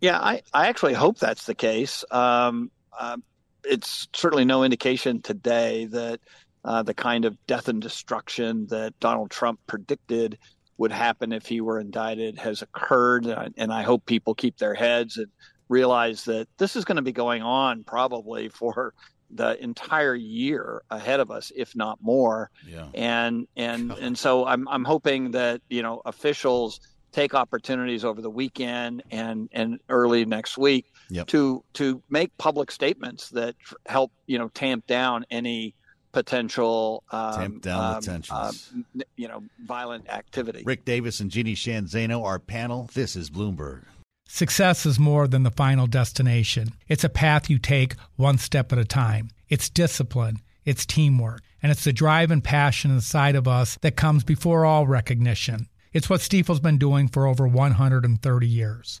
Yeah, 0.00 0.20
I, 0.20 0.42
I 0.52 0.68
actually 0.68 0.94
hope 0.94 1.18
that's 1.18 1.46
the 1.46 1.56
case. 1.56 2.04
Um, 2.12 2.70
uh, 2.96 3.16
it's 3.64 4.08
certainly 4.14 4.44
no 4.44 4.64
indication 4.64 5.22
today 5.22 5.86
that 5.86 6.20
uh, 6.64 6.82
the 6.82 6.94
kind 6.94 7.24
of 7.24 7.36
death 7.46 7.68
and 7.68 7.80
destruction 7.80 8.66
that 8.68 8.98
Donald 9.00 9.30
Trump 9.30 9.60
predicted 9.66 10.38
would 10.78 10.92
happen 10.92 11.32
if 11.32 11.46
he 11.46 11.60
were 11.60 11.78
indicted 11.78 12.38
has 12.38 12.62
occurred. 12.62 13.26
Uh, 13.26 13.48
and 13.56 13.72
I 13.72 13.82
hope 13.82 14.06
people 14.06 14.34
keep 14.34 14.58
their 14.58 14.74
heads 14.74 15.18
and 15.18 15.28
realize 15.68 16.24
that 16.24 16.48
this 16.58 16.76
is 16.76 16.84
going 16.84 16.96
to 16.96 17.02
be 17.02 17.12
going 17.12 17.42
on 17.42 17.84
probably 17.84 18.48
for 18.48 18.94
the 19.30 19.62
entire 19.62 20.14
year 20.14 20.82
ahead 20.90 21.20
of 21.20 21.30
us, 21.30 21.52
if 21.56 21.74
not 21.76 21.98
more. 22.02 22.50
Yeah. 22.66 22.88
And 22.94 23.46
and 23.56 23.90
and 23.92 24.16
so 24.16 24.46
I'm 24.46 24.66
I'm 24.68 24.84
hoping 24.84 25.32
that 25.32 25.60
you 25.68 25.82
know 25.82 26.02
officials 26.04 26.80
take 27.12 27.34
opportunities 27.34 28.04
over 28.04 28.20
the 28.20 28.30
weekend 28.30 29.02
and 29.10 29.48
and 29.52 29.80
early 29.88 30.24
next 30.24 30.58
week 30.58 30.86
Yep. 31.10 31.26
to 31.28 31.62
to 31.74 32.02
make 32.10 32.36
public 32.38 32.70
statements 32.70 33.30
that 33.30 33.54
help 33.86 34.10
you 34.26 34.38
know 34.38 34.48
tamp 34.48 34.86
down 34.86 35.24
any 35.30 35.74
potential 36.12 37.02
um, 37.10 37.34
Tamp 37.34 37.62
down 37.62 37.78
the 37.90 37.96
um, 37.96 38.02
tensions. 38.02 38.70
um, 38.74 39.02
you 39.16 39.28
know 39.28 39.42
violent 39.64 40.08
activity. 40.08 40.62
Rick 40.64 40.84
Davis 40.84 41.20
and 41.20 41.30
Jeannie 41.30 41.54
Sheehan 41.54 41.86
Zaino, 41.86 42.24
our 42.24 42.38
panel. 42.38 42.88
This 42.94 43.16
is 43.16 43.30
Bloomberg. 43.30 43.82
Success 44.26 44.86
is 44.86 44.98
more 44.98 45.28
than 45.28 45.42
the 45.42 45.50
final 45.50 45.86
destination. 45.86 46.70
It's 46.88 47.04
a 47.04 47.08
path 47.10 47.50
you 47.50 47.58
take 47.58 47.94
one 48.16 48.38
step 48.38 48.72
at 48.72 48.78
a 48.78 48.84
time. 48.84 49.28
It's 49.48 49.68
discipline, 49.68 50.38
it's 50.64 50.86
teamwork, 50.86 51.42
and 51.62 51.70
it's 51.70 51.84
the 51.84 51.92
drive 51.92 52.30
and 52.30 52.42
passion 52.42 52.90
inside 52.90 53.36
of 53.36 53.46
us 53.46 53.76
that 53.82 53.96
comes 53.96 54.24
before 54.24 54.64
all 54.64 54.86
recognition. 54.86 55.68
It's 55.92 56.08
what 56.08 56.20
Stifel's 56.20 56.58
been 56.60 56.78
doing 56.78 57.06
for 57.08 57.26
over 57.26 57.46
130 57.46 58.46
years. 58.48 59.00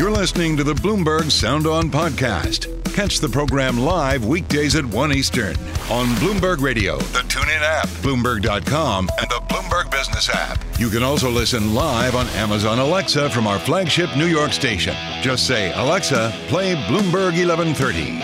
You're 0.00 0.10
listening 0.10 0.56
to 0.56 0.64
the 0.64 0.72
Bloomberg 0.72 1.30
Sound 1.30 1.66
On 1.66 1.90
podcast. 1.90 2.72
Catch 2.94 3.20
the 3.20 3.28
program 3.28 3.78
live 3.78 4.24
weekdays 4.24 4.74
at 4.74 4.82
1 4.82 5.12
Eastern 5.12 5.54
on 5.90 6.06
Bloomberg 6.16 6.62
Radio, 6.62 6.96
the 6.96 7.18
TuneIn 7.18 7.60
app, 7.60 7.86
Bloomberg.com, 8.00 9.10
and 9.20 9.30
the 9.30 9.42
Bloomberg 9.50 9.90
Business 9.90 10.30
app. 10.30 10.58
You 10.78 10.88
can 10.88 11.02
also 11.02 11.28
listen 11.28 11.74
live 11.74 12.14
on 12.14 12.26
Amazon 12.28 12.78
Alexa 12.78 13.28
from 13.28 13.46
our 13.46 13.58
flagship 13.58 14.16
New 14.16 14.24
York 14.24 14.54
station. 14.54 14.96
Just 15.20 15.46
say, 15.46 15.70
Alexa, 15.74 16.32
play 16.48 16.76
Bloomberg 16.86 17.36
1130. 17.36 18.20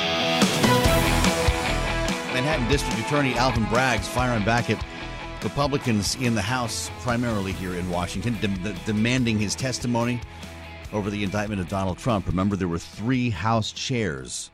Manhattan 2.33 2.67
District 2.69 2.99
Attorney 3.01 3.35
Alvin 3.35 3.67
Bragg's 3.67 4.09
firing 4.09 4.47
back 4.47 4.71
at 4.71 4.83
Republicans 5.45 6.15
in 6.23 6.35
the 6.35 6.41
House, 6.41 6.91
primarily 7.01 7.53
here 7.53 7.75
in 7.75 7.91
Washington, 7.91 8.39
de- 8.41 8.49
de- 8.49 8.79
demanding 8.87 9.39
his 9.39 9.55
testimony 9.55 10.23
over 10.97 11.11
the 11.11 11.23
indictment 11.23 11.61
of 11.61 11.69
Donald 11.69 11.99
Trump. 11.99 12.27
Remember, 12.27 12.57
there 12.57 12.67
were 12.67 12.79
three 12.79 13.29
House 13.29 13.71
chairs 13.71 14.51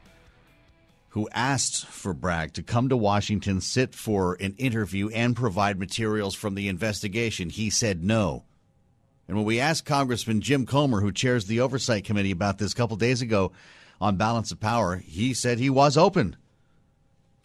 who 1.11 1.28
asked 1.32 1.86
for 1.86 2.12
Bragg 2.12 2.53
to 2.55 2.64
come 2.64 2.88
to 2.88 2.97
Washington, 2.97 3.61
sit 3.61 3.95
for 3.95 4.34
an 4.40 4.55
interview, 4.59 5.09
and 5.11 5.36
provide 5.36 5.78
materials 5.78 6.34
from 6.34 6.57
the 6.57 6.66
investigation. 6.66 7.49
He 7.49 7.70
said 7.70 8.03
no. 8.03 8.43
And 9.28 9.36
when 9.36 9.47
we 9.47 9.61
asked 9.61 9.84
Congressman 9.84 10.40
Jim 10.40 10.66
Comer, 10.66 11.01
who 11.01 11.12
chairs 11.12 11.45
the 11.45 11.61
Oversight 11.61 12.05
Committee, 12.05 12.32
about 12.32 12.59
this 12.59 12.72
a 12.72 12.76
couple 12.76 12.97
days 12.97 13.22
ago 13.22 13.53
on 14.01 14.16
balance 14.16 14.51
of 14.51 14.59
power, 14.59 14.97
he 14.97 15.34
said 15.34 15.59
he 15.59 15.70
was 15.70 15.97
open 15.97 16.34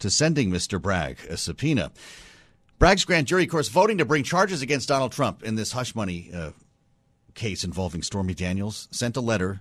to 0.00 0.10
sending 0.10 0.50
Mr. 0.50 0.82
Bragg 0.82 1.18
a 1.30 1.36
subpoena. 1.36 1.92
Bragg's 2.80 3.04
grand 3.04 3.28
jury, 3.28 3.44
of 3.44 3.50
course, 3.50 3.68
voting 3.68 3.98
to 3.98 4.04
bring 4.04 4.24
charges 4.24 4.60
against 4.60 4.88
Donald 4.88 5.12
Trump 5.12 5.44
in 5.44 5.54
this 5.54 5.70
hush 5.70 5.94
money 5.94 6.30
uh, 6.34 6.50
case 7.38 7.64
involving 7.64 8.02
Stormy 8.02 8.34
Daniels, 8.34 8.88
sent 8.90 9.16
a 9.16 9.20
letter 9.20 9.60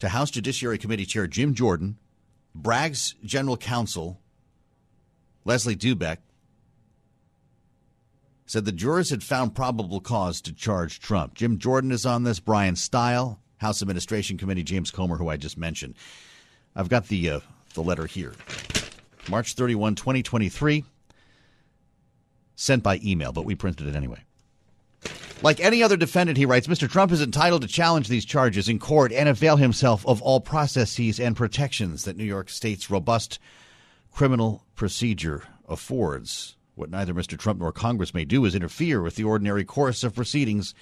to 0.00 0.08
House 0.08 0.30
Judiciary 0.30 0.78
Committee 0.78 1.04
Chair 1.04 1.26
Jim 1.26 1.54
Jordan, 1.54 1.98
Bragg's 2.54 3.14
general 3.22 3.56
counsel, 3.56 4.18
Leslie 5.44 5.76
Dubeck, 5.76 6.16
said 8.46 8.64
the 8.64 8.72
jurors 8.72 9.10
had 9.10 9.22
found 9.22 9.54
probable 9.54 10.00
cause 10.00 10.40
to 10.40 10.52
charge 10.52 10.98
Trump. 10.98 11.34
Jim 11.34 11.58
Jordan 11.58 11.92
is 11.92 12.04
on 12.04 12.24
this, 12.24 12.40
Bryan 12.40 12.74
Steil, 12.74 13.38
House 13.58 13.82
Administration 13.82 14.38
Committee, 14.38 14.64
James 14.64 14.90
Comer, 14.90 15.16
who 15.16 15.28
I 15.28 15.36
just 15.36 15.58
mentioned. 15.58 15.94
I've 16.74 16.88
got 16.88 17.06
the, 17.08 17.30
uh, 17.30 17.40
the 17.74 17.82
letter 17.82 18.06
here. 18.06 18.32
March 19.28 19.54
31, 19.54 19.94
2023, 19.94 20.84
sent 22.56 22.82
by 22.82 22.98
email, 23.04 23.32
but 23.32 23.44
we 23.44 23.54
printed 23.54 23.86
it 23.86 23.94
anyway. 23.94 24.24
Like 25.42 25.58
any 25.60 25.82
other 25.82 25.96
defendant, 25.96 26.36
he 26.36 26.44
writes, 26.44 26.66
Mr. 26.66 26.86
Trump 26.86 27.12
is 27.12 27.22
entitled 27.22 27.62
to 27.62 27.68
challenge 27.68 28.08
these 28.08 28.26
charges 28.26 28.68
in 28.68 28.78
court 28.78 29.10
and 29.10 29.26
avail 29.26 29.56
himself 29.56 30.06
of 30.06 30.20
all 30.20 30.38
processes 30.38 31.18
and 31.18 31.34
protections 31.34 32.04
that 32.04 32.18
New 32.18 32.24
York 32.24 32.50
State's 32.50 32.90
robust 32.90 33.38
criminal 34.12 34.66
procedure 34.74 35.44
affords. 35.66 36.56
What 36.74 36.90
neither 36.90 37.14
Mr. 37.14 37.38
Trump 37.38 37.58
nor 37.58 37.72
Congress 37.72 38.12
may 38.12 38.26
do 38.26 38.44
is 38.44 38.54
interfere 38.54 39.00
with 39.00 39.16
the 39.16 39.24
ordinary 39.24 39.64
course 39.64 40.04
of 40.04 40.14
proceedings 40.14 40.74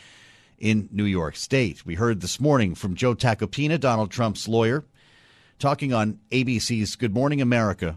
in 0.58 0.88
New 0.90 1.04
York 1.04 1.36
State. 1.36 1.86
We 1.86 1.94
heard 1.94 2.20
this 2.20 2.40
morning 2.40 2.74
from 2.74 2.96
Joe 2.96 3.14
Tacopina, 3.14 3.78
Donald 3.78 4.10
Trump's 4.10 4.48
lawyer, 4.48 4.84
talking 5.60 5.92
on 5.92 6.18
ABC's 6.32 6.96
Good 6.96 7.14
Morning 7.14 7.40
America 7.40 7.96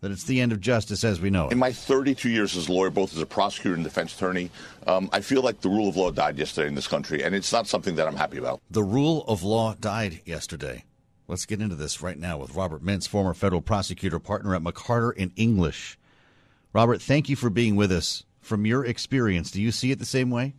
that 0.00 0.10
it's 0.10 0.24
the 0.24 0.40
end 0.40 0.52
of 0.52 0.60
justice 0.60 1.02
as 1.04 1.20
we 1.20 1.30
know 1.30 1.46
it. 1.46 1.52
In 1.52 1.58
my 1.58 1.72
32 1.72 2.28
years 2.28 2.56
as 2.56 2.68
a 2.68 2.72
lawyer, 2.72 2.90
both 2.90 3.14
as 3.14 3.20
a 3.20 3.26
prosecutor 3.26 3.74
and 3.74 3.84
defense 3.84 4.14
attorney, 4.14 4.50
um, 4.86 5.08
I 5.12 5.20
feel 5.20 5.42
like 5.42 5.60
the 5.60 5.68
rule 5.68 5.88
of 5.88 5.96
law 5.96 6.10
died 6.10 6.38
yesterday 6.38 6.68
in 6.68 6.74
this 6.74 6.86
country, 6.86 7.22
and 7.24 7.34
it's 7.34 7.52
not 7.52 7.66
something 7.66 7.96
that 7.96 8.06
I'm 8.06 8.16
happy 8.16 8.38
about. 8.38 8.60
The 8.70 8.82
rule 8.82 9.24
of 9.26 9.42
law 9.42 9.74
died 9.74 10.20
yesterday. 10.24 10.84
Let's 11.26 11.44
get 11.44 11.60
into 11.60 11.74
this 11.74 12.00
right 12.00 12.18
now 12.18 12.38
with 12.38 12.54
Robert 12.54 12.82
Mintz, 12.82 13.06
former 13.06 13.34
federal 13.34 13.60
prosecutor, 13.60 14.18
partner 14.18 14.54
at 14.54 14.62
McCarter 14.62 15.12
& 15.34 15.36
English. 15.36 15.98
Robert, 16.72 17.02
thank 17.02 17.28
you 17.28 17.36
for 17.36 17.50
being 17.50 17.76
with 17.76 17.92
us. 17.92 18.24
From 18.40 18.64
your 18.64 18.84
experience, 18.84 19.50
do 19.50 19.60
you 19.60 19.70
see 19.70 19.90
it 19.90 19.98
the 19.98 20.06
same 20.06 20.30
way? 20.30 20.54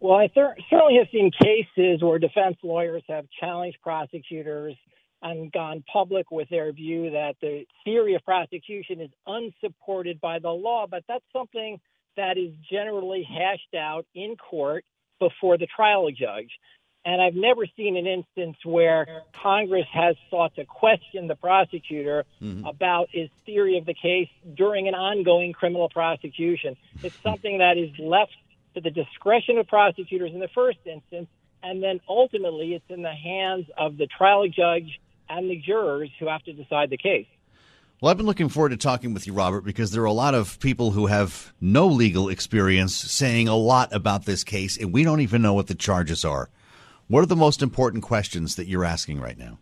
Well, 0.00 0.16
I 0.16 0.28
th- 0.28 0.46
certainly 0.70 0.96
have 0.98 1.08
seen 1.10 1.32
cases 1.32 2.02
where 2.02 2.20
defense 2.20 2.56
lawyers 2.62 3.02
have 3.08 3.26
challenged 3.40 3.78
prosecutors 3.82 4.76
and 5.22 5.50
gone 5.50 5.84
public 5.92 6.30
with 6.30 6.48
their 6.48 6.72
view 6.72 7.10
that 7.10 7.34
the 7.40 7.64
theory 7.84 8.14
of 8.14 8.24
prosecution 8.24 9.00
is 9.00 9.10
unsupported 9.26 10.20
by 10.20 10.38
the 10.38 10.50
law, 10.50 10.86
but 10.88 11.02
that's 11.08 11.24
something 11.32 11.80
that 12.16 12.38
is 12.38 12.52
generally 12.70 13.22
hashed 13.22 13.74
out 13.74 14.06
in 14.14 14.36
court 14.36 14.84
before 15.18 15.58
the 15.58 15.66
trial 15.66 16.08
judge. 16.10 16.50
And 17.04 17.22
I've 17.22 17.34
never 17.34 17.64
seen 17.76 17.96
an 17.96 18.06
instance 18.06 18.56
where 18.64 19.22
Congress 19.42 19.86
has 19.92 20.16
sought 20.30 20.54
to 20.56 20.64
question 20.64 21.26
the 21.26 21.36
prosecutor 21.36 22.24
Mm-hmm. 22.42 22.66
about 22.66 23.08
his 23.10 23.30
theory 23.46 23.78
of 23.78 23.86
the 23.86 23.94
case 23.94 24.28
during 24.54 24.88
an 24.88 24.94
ongoing 24.94 25.52
criminal 25.52 25.88
prosecution. 25.88 26.76
It's 27.02 27.16
something 27.22 27.58
that 27.58 27.76
is 27.78 27.90
left 27.98 28.32
to 28.74 28.80
the 28.80 28.90
discretion 28.90 29.58
of 29.58 29.66
prosecutors 29.66 30.32
in 30.32 30.40
the 30.40 30.48
first 30.54 30.78
instance, 30.84 31.28
and 31.62 31.82
then 31.82 32.00
ultimately 32.08 32.74
it's 32.74 32.84
in 32.88 33.02
the 33.02 33.12
hands 33.12 33.66
of 33.76 33.96
the 33.96 34.06
trial 34.06 34.46
judge 34.48 35.00
and 35.28 35.50
the 35.50 35.56
jurors 35.56 36.10
who 36.18 36.28
have 36.28 36.42
to 36.44 36.52
decide 36.52 36.90
the 36.90 36.96
case. 36.96 37.26
Well, 38.00 38.10
I've 38.10 38.16
been 38.16 38.26
looking 38.26 38.48
forward 38.48 38.68
to 38.68 38.76
talking 38.76 39.12
with 39.12 39.26
you, 39.26 39.32
Robert, 39.32 39.62
because 39.62 39.90
there 39.90 40.02
are 40.02 40.06
a 40.06 40.12
lot 40.12 40.34
of 40.34 40.60
people 40.60 40.92
who 40.92 41.06
have 41.06 41.52
no 41.60 41.88
legal 41.88 42.28
experience 42.28 42.94
saying 42.94 43.48
a 43.48 43.56
lot 43.56 43.92
about 43.92 44.24
this 44.24 44.44
case, 44.44 44.76
and 44.76 44.92
we 44.92 45.02
don't 45.02 45.20
even 45.20 45.42
know 45.42 45.54
what 45.54 45.66
the 45.66 45.74
charges 45.74 46.24
are. 46.24 46.48
What 47.08 47.22
are 47.22 47.26
the 47.26 47.34
most 47.34 47.60
important 47.60 48.04
questions 48.04 48.54
that 48.54 48.68
you're 48.68 48.84
asking 48.84 49.20
right 49.20 49.36
now? 49.36 49.58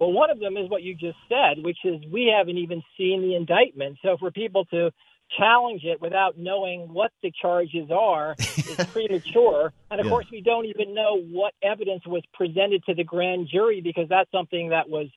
Well, 0.00 0.12
one 0.12 0.30
of 0.30 0.40
them 0.40 0.56
is 0.56 0.68
what 0.68 0.82
you 0.82 0.94
just 0.94 1.18
said, 1.28 1.62
which 1.62 1.78
is 1.84 2.02
we 2.10 2.34
haven't 2.36 2.58
even 2.58 2.82
seen 2.98 3.22
the 3.22 3.36
indictment. 3.36 3.98
So 4.02 4.16
for 4.18 4.30
people 4.30 4.64
to 4.66 4.90
challenge 5.38 5.84
it 5.84 6.00
without 6.00 6.38
knowing 6.38 6.92
what 6.92 7.12
the 7.22 7.32
charges 7.40 7.90
are 7.90 8.34
is 8.38 8.76
premature. 8.92 9.72
And 9.90 10.00
of 10.00 10.06
Yeah. 10.06 10.10
course, 10.10 10.26
we 10.30 10.40
don't 10.40 10.66
even 10.66 10.94
know 10.94 11.20
what 11.20 11.54
evidence 11.62 12.06
was 12.06 12.22
presented 12.32 12.84
to 12.84 12.94
the 12.94 13.04
grand 13.04 13.48
jury 13.48 13.80
because 13.80 14.08
that's 14.08 14.30
something 14.30 14.70
that 14.70 14.88
was 14.88 15.08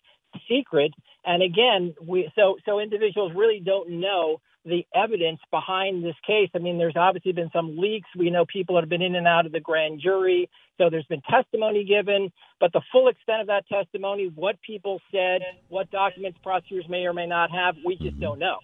secret. 0.48 0.94
And 1.26 1.42
again, 1.44 1.96
we 2.02 2.32
so 2.36 2.58
so 2.66 2.80
individuals 2.80 3.34
really 3.36 3.60
don't 3.60 3.90
know 3.90 4.42
the 4.66 4.86
evidence 4.94 5.40
behind 5.52 6.04
this 6.04 6.16
case. 6.26 6.50
I 6.54 6.60
mean, 6.60 6.78
there's 6.78 6.96
obviously 6.96 7.32
been 7.32 7.50
some 7.52 7.78
leaks. 7.78 8.10
We 8.16 8.30
know 8.30 8.46
people 8.46 8.80
have 8.80 8.90
been 8.90 9.02
in 9.02 9.16
and 9.16 9.28
out 9.28 9.46
of 9.46 9.52
the 9.52 9.60
grand 9.60 10.02
jury. 10.02 10.50
So 10.78 10.90
there's 10.90 11.06
been 11.06 11.22
testimony 11.22 11.86
given, 11.86 12.32
but 12.60 12.72
the 12.72 12.82
full 12.92 13.08
extent 13.08 13.42
of 13.42 13.48
that 13.48 13.68
testimony, 13.68 14.32
what 14.34 14.62
people 14.62 15.02
said, 15.12 15.42
what 15.68 15.90
documents 15.92 16.40
prosecutors 16.42 16.88
may 16.90 17.06
or 17.06 17.14
may 17.14 17.26
not 17.26 17.52
have, 17.52 17.76
we 17.86 17.96
just 17.96 18.12
mm-hmm. 18.12 18.22
don't 18.22 18.40
know. 18.40 18.60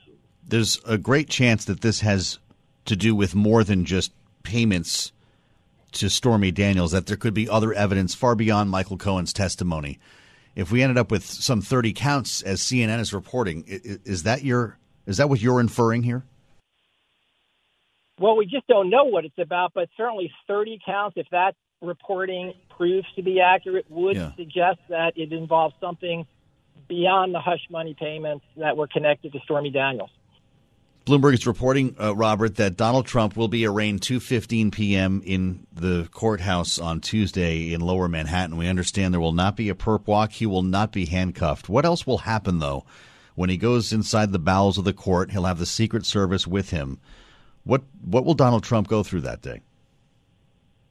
There's 0.48 0.80
a 0.86 0.98
great 0.98 1.30
chance 1.30 1.66
that 1.66 1.82
this 1.82 2.02
has 2.02 2.40
to 2.86 2.96
do 2.96 3.16
with 3.16 3.34
more 3.36 3.64
than 3.64 3.86
just 3.86 4.12
payments 4.44 5.12
to 5.94 6.10
Stormy 6.10 6.52
Daniels, 6.52 6.92
that 6.92 7.08
there 7.08 7.18
could 7.18 7.34
be 7.34 7.50
other 7.50 7.74
evidence 7.74 8.14
far 8.14 8.36
beyond 8.36 8.70
Michael 8.70 8.98
Cohen's 8.98 9.34
testimony. 9.34 9.98
If 10.56 10.72
we 10.72 10.82
ended 10.84 10.98
up 10.98 11.10
with 11.10 11.24
some 11.26 11.62
30 11.62 11.94
counts, 11.94 12.42
as 12.42 12.62
CNN 12.62 13.00
is 13.00 13.14
reporting, 13.14 13.64
is 13.68 14.24
that 14.24 14.44
your 14.44 14.78
is 15.08 15.18
that 15.18 15.30
what 15.30 15.40
you're 15.42 15.60
inferring 15.60 16.04
here? 16.04 16.24
Well, 18.20 18.38
we 18.38 18.46
just 18.46 18.66
don't 18.68 18.90
know 18.90 19.04
what 19.06 19.26
it's 19.26 19.38
about, 19.38 19.74
but 19.74 19.90
certainly 19.98 20.32
30 20.48 20.80
counts, 20.86 21.18
if 21.18 21.28
that 21.32 21.56
reporting 21.82 22.54
proves 22.70 23.06
to 23.16 23.22
be 23.22 23.40
accurate, 23.42 23.86
would 23.90 24.16
Yeah. 24.16 24.32
suggest 24.36 24.80
that 24.90 25.18
it 25.18 25.32
involves 25.34 25.76
something 25.80 26.26
beyond 26.88 27.34
the 27.34 27.40
hush 27.40 27.68
money 27.70 27.94
payments 27.94 28.46
that 28.58 28.78
were 28.78 28.88
connected 28.88 29.34
to 29.34 29.40
Stormy 29.42 29.70
Daniels. 29.70 30.10
Bloomberg 31.06 31.36
is 31.36 31.46
reporting, 31.46 31.96
uh, 32.02 32.16
Robert, 32.16 32.56
that 32.56 32.78
Donald 32.78 33.06
Trump 33.06 33.38
will 33.38 33.48
be 33.48 33.68
arraigned 33.68 34.02
2:15 34.02 34.72
p.m. 34.72 35.22
in 35.24 35.68
the 35.72 36.10
courthouse 36.12 36.80
on 36.80 37.00
Tuesday 37.00 37.74
in 37.74 37.82
Lower 37.82 38.08
Manhattan. 38.08 38.58
We 38.58 38.68
understand 38.68 39.14
there 39.14 39.22
will 39.22 39.32
not 39.32 39.56
be 39.56 39.70
a 39.70 39.76
perp 39.76 40.08
walk. 40.08 40.32
He 40.32 40.48
will 40.48 40.64
not 40.64 40.92
be 40.92 41.06
handcuffed. 41.06 41.70
What 41.70 41.86
else 41.86 42.08
will 42.08 42.20
happen 42.20 42.58
though? 42.58 42.86
When 43.36 43.52
he 43.52 43.58
goes 43.58 43.94
inside 43.94 44.32
the 44.32 44.40
bowels 44.40 44.80
of 44.80 44.84
the 44.86 44.94
court, 44.94 45.30
he'll 45.30 45.44
have 45.44 45.60
the 45.60 45.68
Secret 45.68 46.08
Service 46.08 46.48
with 46.48 46.72
him. 46.72 47.00
What 47.66 47.84
what 48.02 48.26
will 48.26 48.34
Donald 48.34 48.64
Trump 48.64 48.88
go 48.88 49.04
through 49.04 49.22
that 49.22 49.44
day? 49.44 49.62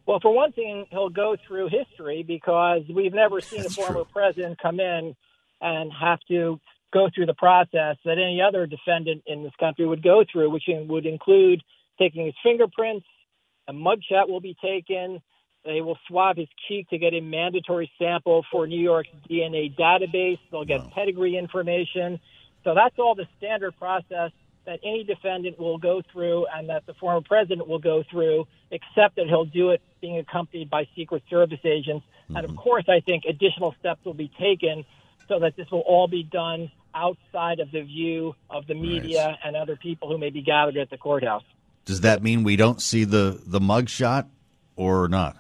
Well, 0.06 0.20
for 0.20 0.32
one 0.32 0.52
thing, 0.52 0.86
he'll 0.90 1.08
go 1.08 1.36
through 1.44 1.70
history 1.70 2.22
because 2.22 2.82
we've 2.88 3.14
never 3.14 3.40
seen 3.40 3.66
a 3.66 3.70
former 3.70 4.04
president 4.04 4.60
come 4.60 4.78
in 4.78 5.16
and 5.60 5.92
have 5.92 6.20
to 6.28 6.60
go 6.94 7.10
through 7.12 7.26
the 7.26 7.34
process 7.34 7.96
that 8.04 8.12
any 8.12 8.40
other 8.40 8.66
defendant 8.66 9.24
in 9.26 9.42
this 9.42 9.52
country 9.58 9.84
would 9.84 10.02
go 10.02 10.24
through, 10.30 10.48
which 10.50 10.64
would 10.68 11.04
include 11.04 11.60
taking 11.98 12.24
his 12.24 12.34
fingerprints, 12.42 13.06
a 13.66 13.72
mugshot 13.72 14.28
will 14.28 14.40
be 14.40 14.56
taken. 14.62 15.20
They 15.64 15.80
will 15.80 15.98
swab 16.06 16.36
his 16.36 16.48
cheek 16.68 16.88
to 16.90 16.98
get 16.98 17.12
a 17.14 17.20
mandatory 17.20 17.90
sample 17.98 18.44
for 18.52 18.66
New 18.66 18.80
York's 18.80 19.10
DNA 19.28 19.74
database. 19.76 20.38
They'll 20.50 20.64
get 20.64 20.90
pedigree 20.92 21.36
information. 21.36 22.20
So 22.62 22.74
that's 22.74 22.98
all 22.98 23.14
the 23.14 23.26
standard 23.38 23.76
process 23.78 24.30
that 24.66 24.80
any 24.82 25.04
defendant 25.04 25.58
will 25.58 25.78
go 25.78 26.00
through 26.12 26.46
and 26.54 26.68
that 26.68 26.86
the 26.86 26.94
former 26.94 27.20
president 27.20 27.68
will 27.68 27.78
go 27.78 28.02
through, 28.10 28.46
except 28.70 29.16
that 29.16 29.26
he'll 29.26 29.44
do 29.44 29.70
it 29.70 29.82
being 30.00 30.18
accompanied 30.18 30.70
by 30.70 30.86
Secret 30.96 31.22
Service 31.28 31.60
agents. 31.64 32.06
And 32.28 32.38
of 32.38 32.50
mm-hmm. 32.50 32.56
course, 32.56 32.84
I 32.88 33.00
think 33.00 33.24
additional 33.28 33.74
steps 33.80 34.04
will 34.04 34.14
be 34.14 34.30
taken 34.38 34.84
so 35.28 35.40
that 35.40 35.56
this 35.56 35.70
will 35.70 35.80
all 35.80 36.08
be 36.08 36.22
done 36.22 36.70
outside 36.94 37.60
of 37.60 37.70
the 37.70 37.82
view 37.82 38.34
of 38.50 38.66
the 38.66 38.74
media 38.74 39.38
and 39.44 39.56
other 39.56 39.76
people 39.76 40.08
who 40.08 40.18
may 40.18 40.30
be 40.30 40.42
gathered 40.42 40.76
at 40.76 40.90
the 40.90 40.96
courthouse. 40.96 41.42
Does 41.84 42.00
that 42.02 42.22
mean 42.22 42.44
we 42.44 42.56
don't 42.56 42.80
see 42.80 43.04
the 43.04 43.40
the 43.44 43.60
mug 43.60 43.88
shot 43.88 44.28
or 44.76 45.08
not? 45.08 45.36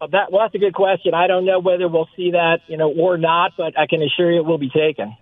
Uh, 0.00 0.06
That 0.06 0.32
well, 0.32 0.42
that's 0.42 0.54
a 0.54 0.58
good 0.58 0.74
question. 0.74 1.14
I 1.14 1.26
don't 1.26 1.44
know 1.44 1.60
whether 1.60 1.88
we'll 1.88 2.08
see 2.16 2.30
that, 2.32 2.60
you 2.66 2.76
know, 2.76 2.90
or 2.90 3.18
not, 3.18 3.52
but 3.56 3.78
I 3.78 3.86
can 3.86 4.02
assure 4.02 4.30
you 4.32 4.40
it 4.40 4.46
will 4.46 4.58
be 4.58 4.70
taken. 4.70 5.16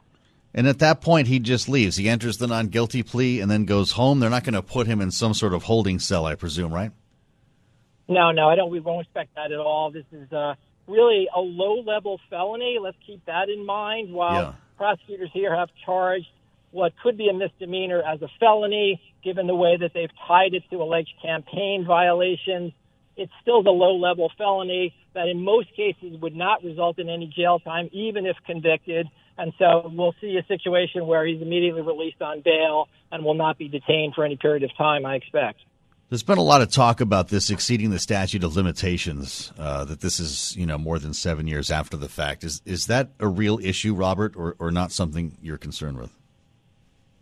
And 0.54 0.68
at 0.68 0.80
that 0.80 1.00
point, 1.00 1.28
he 1.28 1.38
just 1.38 1.68
leaves. 1.68 1.96
He 1.96 2.08
enters 2.08 2.36
the 2.36 2.46
non 2.46 2.68
guilty 2.68 3.02
plea 3.02 3.40
and 3.40 3.50
then 3.50 3.64
goes 3.64 3.92
home. 3.92 4.20
They're 4.20 4.30
not 4.30 4.44
going 4.44 4.54
to 4.54 4.62
put 4.62 4.86
him 4.86 5.00
in 5.00 5.10
some 5.10 5.34
sort 5.34 5.54
of 5.54 5.62
holding 5.62 5.98
cell, 5.98 6.26
I 6.26 6.34
presume, 6.34 6.72
right? 6.72 6.92
No, 8.08 8.32
no, 8.32 8.48
I 8.48 8.56
don't. 8.56 8.70
We 8.70 8.80
won't 8.80 9.06
expect 9.06 9.34
that 9.36 9.50
at 9.52 9.58
all. 9.58 9.90
This 9.90 10.04
is 10.12 10.30
uh, 10.32 10.54
really 10.87 11.28
a 11.35 11.41
low-level 11.41 12.20
felony. 12.28 12.78
Let's 12.80 12.97
keep 13.07 13.24
that 13.26 13.49
in 13.49 13.64
mind. 13.64 14.12
While 14.12 14.41
Yeah. 14.41 14.53
prosecutors 14.76 15.30
here 15.33 15.55
have 15.55 15.70
charged 15.85 16.28
what 16.70 16.93
could 17.03 17.16
be 17.16 17.28
a 17.28 17.33
misdemeanor 17.33 18.03
as 18.03 18.22
a 18.22 18.28
felony, 18.41 19.01
given 19.22 19.47
the 19.47 19.55
way 19.55 19.76
that 19.76 19.93
they've 19.93 20.11
tied 20.26 20.55
it 20.55 20.64
to 20.70 20.83
alleged 20.83 21.12
campaign 21.20 21.85
violations, 21.85 22.72
it's 23.16 23.33
still 23.43 23.62
the 23.62 23.70
low-level 23.70 24.30
felony 24.39 24.95
that, 25.12 25.28
in 25.28 25.45
most 25.45 25.72
cases, 25.74 26.16
would 26.20 26.35
not 26.35 26.64
result 26.64 26.99
in 26.99 27.11
any 27.11 27.26
jail 27.26 27.59
time, 27.59 27.91
even 27.93 28.24
if 28.24 28.37
convicted. 28.47 29.07
And 29.37 29.53
so 29.59 29.91
we'll 29.95 30.14
see 30.20 30.37
a 30.39 30.45
situation 30.47 31.07
where 31.07 31.26
he's 31.26 31.43
immediately 31.43 31.83
released 31.83 32.22
on 32.22 32.41
bail 32.41 32.89
and 33.11 33.22
will 33.22 33.35
not 33.35 33.59
be 33.59 33.68
detained 33.68 34.14
for 34.14 34.24
any 34.24 34.37
period 34.37 34.62
of 34.62 34.74
time. 34.76 35.05
I 35.05 35.16
expect. 35.16 35.61
There's 36.12 36.22
been 36.22 36.36
a 36.36 36.42
lot 36.42 36.60
of 36.60 36.70
talk 36.70 37.00
about 37.00 37.28
this 37.28 37.48
exceeding 37.48 37.88
the 37.88 37.98
statute 37.98 38.44
of 38.44 38.54
limitations. 38.54 39.50
Uh, 39.58 39.86
that 39.86 40.02
this 40.02 40.20
is, 40.20 40.54
you 40.54 40.66
know, 40.66 40.76
more 40.76 40.98
than 40.98 41.14
seven 41.14 41.46
years 41.46 41.70
after 41.70 41.96
the 41.96 42.06
fact. 42.10 42.44
Is 42.44 42.60
is 42.66 42.88
that 42.88 43.12
a 43.18 43.26
real 43.26 43.58
issue, 43.62 43.94
Robert, 43.94 44.36
or 44.36 44.54
or 44.58 44.70
not 44.70 44.92
something 44.92 45.38
you're 45.40 45.56
concerned 45.56 45.96
with? 45.96 46.10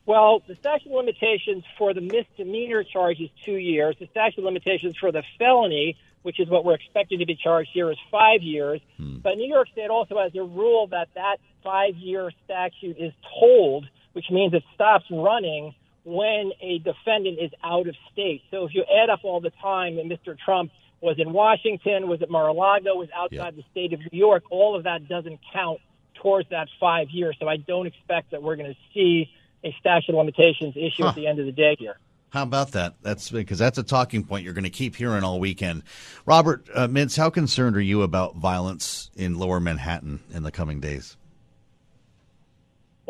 Well, 0.07 0.43
the 0.49 0.57
statute 0.57 0.89
of 0.89 0.97
limitations 0.97 1.63
for 1.79 1.95
the 1.95 2.01
misdemeanor 2.01 2.83
charge 2.83 3.21
is 3.21 3.31
two 3.45 3.59
years. 3.59 3.95
The 4.01 4.09
statute 4.09 4.39
of 4.41 4.45
limitations 4.45 4.97
for 4.99 5.13
the 5.13 5.23
felony, 5.39 5.97
which 6.23 6.41
is 6.41 6.49
what 6.49 6.65
we're 6.65 6.75
expected 6.75 7.21
to 7.21 7.27
be 7.27 7.37
charged 7.37 7.71
here, 7.73 7.93
is 7.93 7.99
five 8.11 8.43
years. 8.43 8.81
But 8.99 9.37
New 9.37 9.47
York 9.47 9.69
State 9.69 9.91
also 9.91 10.19
has 10.19 10.35
a 10.35 10.43
rule 10.43 10.89
that 10.89 11.11
that 11.15 11.37
five-year 11.63 12.33
statute 12.45 12.97
is 12.99 13.13
told, 13.39 13.87
which 14.15 14.33
means 14.33 14.53
it 14.53 14.65
stops 14.75 15.05
running 15.13 15.77
when 16.05 16.53
a 16.61 16.79
defendant 16.79 17.39
is 17.41 17.51
out 17.63 17.87
of 17.87 17.95
state. 18.13 18.43
So 18.51 18.65
if 18.65 18.75
you 18.75 18.85
add 19.03 19.11
up 19.11 19.21
all 19.23 19.41
the 19.41 19.53
time 19.63 19.97
that 19.97 20.07
Mr. 20.07 20.37
Trump 20.39 20.71
was 21.01 21.17
in 21.19 21.33
Washington, 21.33 22.09
was 22.09 22.23
at 22.23 22.31
Mar-a-Lago, 22.31 22.95
was 22.95 23.09
outside 23.15 23.57
the 23.57 23.65
state 23.71 23.93
of 23.93 24.01
New 24.01 24.19
York, 24.19 24.45
all 24.51 24.77
of 24.77 24.85
that 24.85 25.09
doesn't 25.09 25.39
count 25.53 25.81
towards 26.15 26.49
that 26.51 26.69
five 26.79 27.09
years. 27.11 27.37
So 27.41 27.49
I 27.49 27.57
don't 27.57 27.87
expect 27.87 28.31
that 28.33 28.43
we're 28.43 28.57
going 28.57 28.71
to 28.73 28.79
see 28.95 29.31
a 29.65 29.75
statute 29.81 30.11
of 30.11 30.17
limitations 30.17 30.75
issue 30.77 31.03
Huh. 31.03 31.11
at 31.11 31.15
the 31.15 31.27
end 31.27 31.39
of 31.39 31.47
the 31.47 31.53
day 31.53 31.77
here. 31.79 31.99
How 32.31 32.45
about 32.45 32.73
that? 32.73 32.95
That's 33.03 33.31
because 33.31 33.59
that's 33.59 33.77
a 33.79 33.83
talking 33.83 34.25
point 34.25 34.45
you're 34.45 34.55
going 34.55 34.65
to 34.65 34.71
keep 34.71 34.95
hearing 34.95 35.25
all 35.25 35.41
weekend. 35.41 35.83
Robert 36.27 36.65
uh, 36.75 36.87
Mintz, 36.87 37.17
how 37.17 37.29
concerned 37.29 37.77
are 37.77 37.81
you 37.81 38.03
about 38.03 38.37
violence 38.37 39.11
in 39.17 39.37
Lower 39.39 39.59
Manhattan 39.59 40.21
in 40.33 40.45
the 40.45 40.53
coming 40.53 40.81
days? 40.81 41.17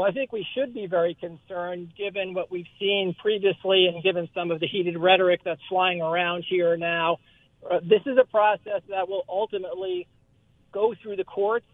Well, 0.01 0.09
I 0.09 0.13
think 0.13 0.33
we 0.33 0.47
should 0.55 0.73
be 0.73 0.87
very 0.87 1.15
concerned 1.15 1.93
given 1.95 2.33
what 2.33 2.51
we've 2.51 2.65
seen 2.79 3.15
previously 3.21 3.85
and 3.85 4.03
given 4.03 4.31
some 4.35 4.51
of 4.51 4.59
the 4.59 4.67
heated 4.67 4.97
rhetoric 4.97 5.43
that's 5.45 5.61
flying 5.69 6.01
around 6.01 6.47
here 6.49 6.75
now. 6.79 7.19
Uh, 7.71 7.81
this 7.83 8.01
is 8.07 8.17
a 8.19 8.25
process 8.25 8.81
that 8.89 9.11
will 9.11 9.25
ultimately 9.29 10.09
go 10.73 10.95
through 11.03 11.17
the 11.17 11.25
courts. 11.25 11.67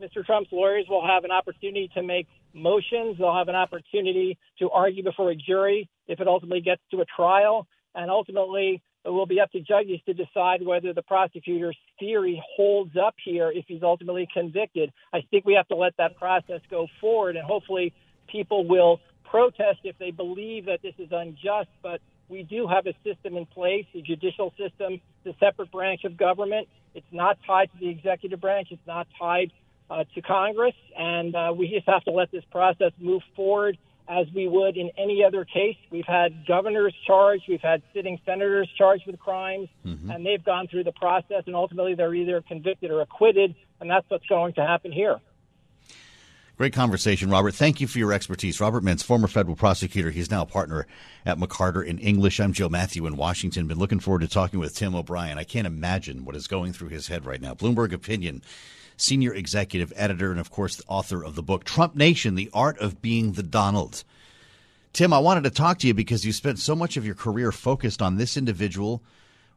Mr. 0.00 0.24
Trump's 0.24 0.50
lawyers 0.50 0.86
will 0.88 1.06
have 1.06 1.24
an 1.24 1.30
opportunity 1.30 1.90
to 1.92 2.02
make 2.02 2.26
motions. 2.54 3.18
They'll 3.18 3.36
have 3.36 3.48
an 3.48 3.54
opportunity 3.54 4.38
to 4.60 4.70
argue 4.70 5.04
before 5.04 5.30
a 5.30 5.36
jury 5.36 5.90
if 6.08 6.20
it 6.20 6.26
ultimately 6.26 6.62
gets 6.62 6.80
to 6.92 7.02
a 7.02 7.04
trial. 7.04 7.66
And 7.94 8.10
ultimately, 8.10 8.80
it 9.04 9.10
will 9.10 9.26
be 9.26 9.40
up 9.40 9.52
to 9.52 9.60
judges 9.60 10.00
to 10.06 10.14
decide 10.14 10.64
whether 10.64 10.94
the 10.94 11.02
prosecutor's 11.02 11.76
theory 11.98 12.42
holds 12.56 12.96
up 12.96 13.14
here 13.24 13.50
if 13.54 13.64
he's 13.66 13.82
ultimately 13.82 14.28
convicted. 14.32 14.92
I 15.12 15.22
think 15.30 15.44
we 15.44 15.54
have 15.54 15.68
to 15.68 15.76
let 15.76 15.96
that 15.98 16.16
process 16.16 16.60
go 16.70 16.86
forward, 17.00 17.36
and 17.36 17.44
hopefully, 17.44 17.92
people 18.26 18.66
will 18.66 19.00
protest 19.24 19.80
if 19.84 19.98
they 19.98 20.10
believe 20.10 20.66
that 20.66 20.80
this 20.82 20.94
is 20.98 21.08
unjust. 21.10 21.68
But 21.82 22.00
we 22.28 22.42
do 22.42 22.66
have 22.66 22.86
a 22.86 22.94
system 23.04 23.36
in 23.36 23.46
place, 23.46 23.86
the 23.92 24.02
judicial 24.02 24.52
system, 24.58 25.00
the 25.24 25.34
separate 25.40 25.70
branch 25.70 26.04
of 26.04 26.16
government. 26.16 26.68
It's 26.94 27.06
not 27.12 27.38
tied 27.46 27.70
to 27.72 27.78
the 27.78 27.88
executive 27.88 28.40
branch. 28.40 28.68
It's 28.70 28.86
not 28.86 29.06
tied 29.18 29.52
uh, 29.90 30.04
to 30.14 30.22
Congress, 30.22 30.74
and 30.96 31.34
uh, 31.34 31.52
we 31.56 31.68
just 31.68 31.86
have 31.86 32.04
to 32.04 32.10
let 32.10 32.30
this 32.30 32.44
process 32.50 32.92
move 32.98 33.22
forward 33.36 33.76
as 34.08 34.26
we 34.34 34.48
would 34.48 34.76
in 34.76 34.90
any 34.98 35.24
other 35.24 35.44
case. 35.44 35.76
We've 35.90 36.06
had 36.06 36.46
governors 36.46 36.94
charged, 37.06 37.44
we've 37.48 37.60
had 37.60 37.82
sitting 37.94 38.20
senators 38.26 38.68
charged 38.76 39.06
with 39.06 39.18
crimes, 39.18 39.68
mm-hmm. 39.84 40.10
and 40.10 40.24
they've 40.26 40.44
gone 40.44 40.68
through 40.68 40.84
the 40.84 40.92
process, 40.92 41.44
and 41.46 41.54
ultimately 41.54 41.94
they're 41.94 42.14
either 42.14 42.42
convicted 42.42 42.90
or 42.90 43.00
acquitted, 43.00 43.54
and 43.80 43.90
that's 43.90 44.08
what's 44.10 44.26
going 44.26 44.52
to 44.54 44.66
happen 44.66 44.92
here. 44.92 45.20
Great 46.56 46.72
conversation, 46.72 47.30
Robert. 47.30 47.52
Thank 47.52 47.80
you 47.80 47.88
for 47.88 47.98
your 47.98 48.12
expertise. 48.12 48.60
Robert 48.60 48.84
Mintz, 48.84 49.02
former 49.02 49.26
federal 49.26 49.56
prosecutor. 49.56 50.12
He's 50.12 50.30
now 50.30 50.42
a 50.42 50.46
partner 50.46 50.86
at 51.26 51.36
McCarter 51.36 51.84
& 52.00 52.00
English. 52.00 52.38
I'm 52.38 52.52
Joe 52.52 52.68
Mathieu 52.68 53.06
in 53.06 53.16
Washington. 53.16 53.66
Been 53.66 53.80
looking 53.80 53.98
forward 53.98 54.20
to 54.20 54.28
talking 54.28 54.60
with 54.60 54.76
Tim 54.76 54.94
O'Brien. 54.94 55.36
I 55.36 55.42
can't 55.42 55.66
imagine 55.66 56.24
what 56.24 56.36
is 56.36 56.46
going 56.46 56.72
through 56.72 56.90
his 56.90 57.08
head 57.08 57.26
right 57.26 57.40
now. 57.40 57.54
Bloomberg 57.54 57.92
Opinion, 57.92 58.40
senior 58.96 59.34
executive 59.34 59.92
editor, 59.96 60.30
and 60.30 60.40
of 60.40 60.50
course, 60.50 60.76
the 60.76 60.84
author 60.88 61.24
of 61.24 61.34
the 61.34 61.42
book 61.42 61.64
Trump 61.64 61.94
Nation 61.94 62.34
The 62.34 62.50
Art 62.52 62.78
of 62.78 63.00
Being 63.02 63.32
the 63.32 63.42
Donald. 63.42 64.04
Tim, 64.92 65.12
I 65.12 65.18
wanted 65.18 65.44
to 65.44 65.50
talk 65.50 65.78
to 65.78 65.86
you 65.86 65.94
because 65.94 66.24
you 66.24 66.32
spent 66.32 66.58
so 66.58 66.76
much 66.76 66.96
of 66.96 67.04
your 67.04 67.16
career 67.16 67.50
focused 67.50 68.00
on 68.00 68.16
this 68.16 68.36
individual, 68.36 69.02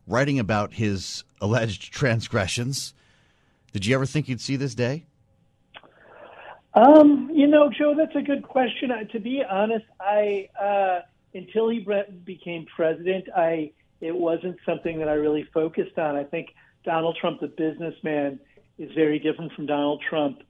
writing 0.07 0.39
about 0.39 0.73
his 0.73 1.23
alleged 1.39 1.93
transgressions. 1.93 2.93
Did 3.71 3.85
you 3.85 3.95
ever 3.95 4.05
think 4.05 4.27
you'd 4.27 4.41
see 4.41 4.55
this 4.55 4.73
day? 4.73 5.05
Um, 6.73 7.29
you 7.33 7.47
know, 7.47 7.71
Joe, 7.75 7.95
that's 7.97 8.15
a 8.15 8.21
good 8.21 8.43
question. 8.43 8.91
To 9.11 9.19
be 9.19 9.43
honest, 9.47 9.85
I 9.99 10.49
uh, 10.59 11.01
until 11.33 11.69
he 11.69 11.85
became 12.23 12.65
president, 12.75 13.27
I 13.35 13.71
it 13.99 14.15
wasn't 14.15 14.57
something 14.65 14.99
that 14.99 15.07
I 15.07 15.13
really 15.13 15.43
focused 15.53 15.97
on. 15.97 16.15
I 16.15 16.23
think 16.23 16.49
Donald 16.83 17.17
Trump, 17.19 17.41
the 17.41 17.47
businessman, 17.47 18.39
is 18.77 18.91
very 18.93 19.19
different 19.19 19.53
from 19.53 19.65
Donald 19.65 20.01
Trump, 20.07 20.43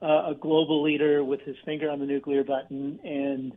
uh, 0.00 0.30
a 0.30 0.34
global 0.38 0.82
leader 0.82 1.22
with 1.24 1.40
his 1.42 1.56
finger 1.64 1.90
on 1.90 1.98
the 1.98 2.06
nuclear 2.06 2.44
button 2.44 2.98
and 3.04 3.52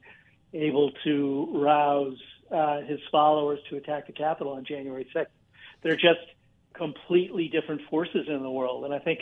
able 0.54 0.92
to 1.04 1.50
rouse 1.54 2.18
uh, 2.52 2.82
his 2.82 3.00
followers 3.12 3.60
to 3.70 3.78
attack 3.78 4.08
the 4.08 4.14
Capitol 4.14 4.54
on 4.54 4.66
January 4.66 5.08
6th. 5.16 5.28
They're 5.82 5.96
just 5.96 6.20
completely 6.74 7.48
different 7.48 7.82
forces 7.90 8.28
in 8.28 8.42
the 8.42 8.50
world. 8.50 8.86
And 8.86 8.94
I 8.94 9.00
think 9.00 9.22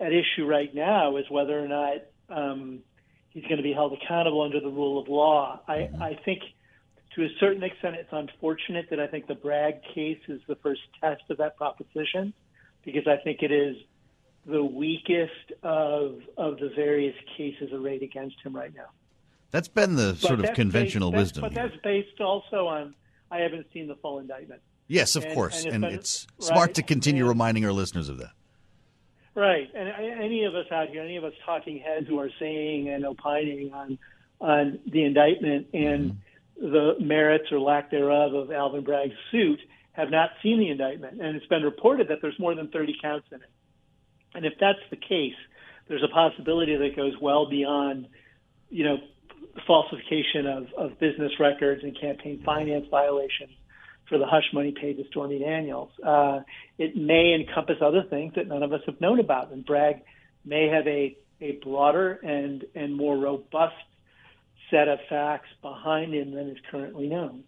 at 0.00 0.12
issue 0.12 0.46
right 0.46 0.74
now 0.74 1.16
is 1.16 1.24
whether 1.30 1.58
or 1.58 1.68
not 1.68 1.96
um, 2.28 2.80
he's 3.30 3.44
going 3.44 3.56
to 3.56 3.62
be 3.62 3.72
held 3.72 3.92
accountable 3.92 4.42
under 4.42 4.60
the 4.60 4.68
rule 4.68 5.00
of 5.00 5.08
law. 5.08 5.60
I. 5.68 5.88
I 6.00 6.18
think 6.24 6.42
to 7.14 7.24
a 7.24 7.28
certain 7.40 7.62
extent 7.62 7.96
it's 7.96 8.12
unfortunate 8.12 8.86
that 8.90 8.98
I 8.98 9.06
think 9.06 9.26
the 9.26 9.34
Bragg 9.34 9.82
case 9.94 10.20
is 10.28 10.40
the 10.48 10.56
first 10.56 10.80
test 11.00 11.22
of 11.30 11.38
that 11.38 11.56
proposition 11.56 12.32
because 12.84 13.06
I 13.06 13.16
think 13.22 13.42
it 13.42 13.52
is 13.52 13.76
the 14.46 14.62
weakest 14.62 15.52
of 15.62 16.20
of 16.36 16.58
the 16.58 16.70
various 16.74 17.14
cases 17.36 17.70
arrayed 17.72 18.02
against 18.02 18.36
him 18.42 18.54
right 18.54 18.74
now. 18.74 18.86
That's 19.50 19.68
been 19.68 19.96
the 19.96 20.16
sort 20.16 20.40
of 20.40 20.54
conventional 20.54 21.10
based, 21.10 21.18
wisdom. 21.18 21.42
But 21.42 21.54
that's 21.54 21.76
based 21.82 22.20
also 22.20 22.66
on 22.66 22.94
I 23.30 23.38
haven't 23.38 23.66
seen 23.72 23.86
the 23.86 23.96
full 23.96 24.18
indictment. 24.18 24.60
Yes, 24.88 25.16
of 25.16 25.24
and, 25.24 25.34
course, 25.34 25.64
and, 25.64 25.74
and 25.74 25.82
been, 25.82 25.94
it's 25.94 26.26
smart 26.38 26.74
to 26.74 26.82
continue 26.82 27.22
and, 27.22 27.28
reminding 27.28 27.64
our 27.64 27.72
listeners 27.72 28.08
of 28.08 28.18
that. 28.18 28.32
Right, 29.34 29.70
and 29.74 29.88
any 29.88 30.44
of 30.44 30.54
us 30.54 30.66
out 30.70 30.88
here, 30.88 31.02
any 31.02 31.16
of 31.16 31.24
us 31.24 31.32
talking 31.46 31.78
heads 31.78 32.06
who 32.08 32.18
are 32.18 32.30
saying 32.38 32.88
and 32.88 33.06
opining 33.06 33.72
on 33.72 33.98
on 34.40 34.80
the 34.90 35.04
indictment 35.04 35.68
and 35.72 36.12
mm-hmm. 36.60 36.72
the 36.72 36.96
merits 37.00 37.50
or 37.52 37.60
lack 37.60 37.90
thereof 37.90 38.34
of 38.34 38.50
Alvin 38.50 38.82
Bragg's 38.82 39.14
suit 39.30 39.60
have 39.92 40.10
not 40.10 40.30
seen 40.42 40.58
the 40.58 40.68
indictment, 40.68 41.20
and 41.20 41.36
it's 41.36 41.46
been 41.46 41.62
reported 41.62 42.08
that 42.08 42.18
there's 42.20 42.38
more 42.38 42.54
than 42.54 42.68
30 42.68 42.94
counts 43.00 43.26
in 43.30 43.36
it. 43.36 43.48
And 44.34 44.44
if 44.46 44.54
that's 44.60 44.78
the 44.90 44.96
case, 44.96 45.34
there's 45.88 46.02
a 46.02 46.12
possibility 46.12 46.76
that 46.76 46.96
goes 46.96 47.14
well 47.20 47.48
beyond, 47.48 48.08
you 48.70 48.84
know, 48.84 48.96
falsification 49.66 50.46
of, 50.46 50.66
of 50.78 50.98
business 50.98 51.32
records 51.38 51.82
and 51.82 51.98
campaign 52.00 52.42
finance 52.44 52.86
violations 52.90 53.50
for 54.08 54.18
the 54.18 54.26
hush 54.26 54.44
money 54.52 54.74
paid 54.78 54.96
to 54.96 55.04
Stormy 55.10 55.38
Daniels. 55.38 55.90
Uh, 56.04 56.40
it 56.78 56.96
may 56.96 57.34
encompass 57.34 57.76
other 57.80 58.02
things 58.08 58.32
that 58.36 58.48
none 58.48 58.62
of 58.62 58.72
us 58.72 58.80
have 58.86 59.00
known 59.00 59.20
about, 59.20 59.52
and 59.52 59.64
Bragg 59.64 60.02
may 60.44 60.68
have 60.68 60.86
a, 60.86 61.16
a 61.40 61.58
broader 61.62 62.12
and, 62.22 62.64
and 62.74 62.94
more 62.96 63.16
robust 63.16 63.74
set 64.70 64.88
of 64.88 64.98
facts 65.08 65.48
behind 65.60 66.14
him 66.14 66.32
than 66.32 66.48
is 66.48 66.56
currently 66.70 67.06
known. 67.06 67.44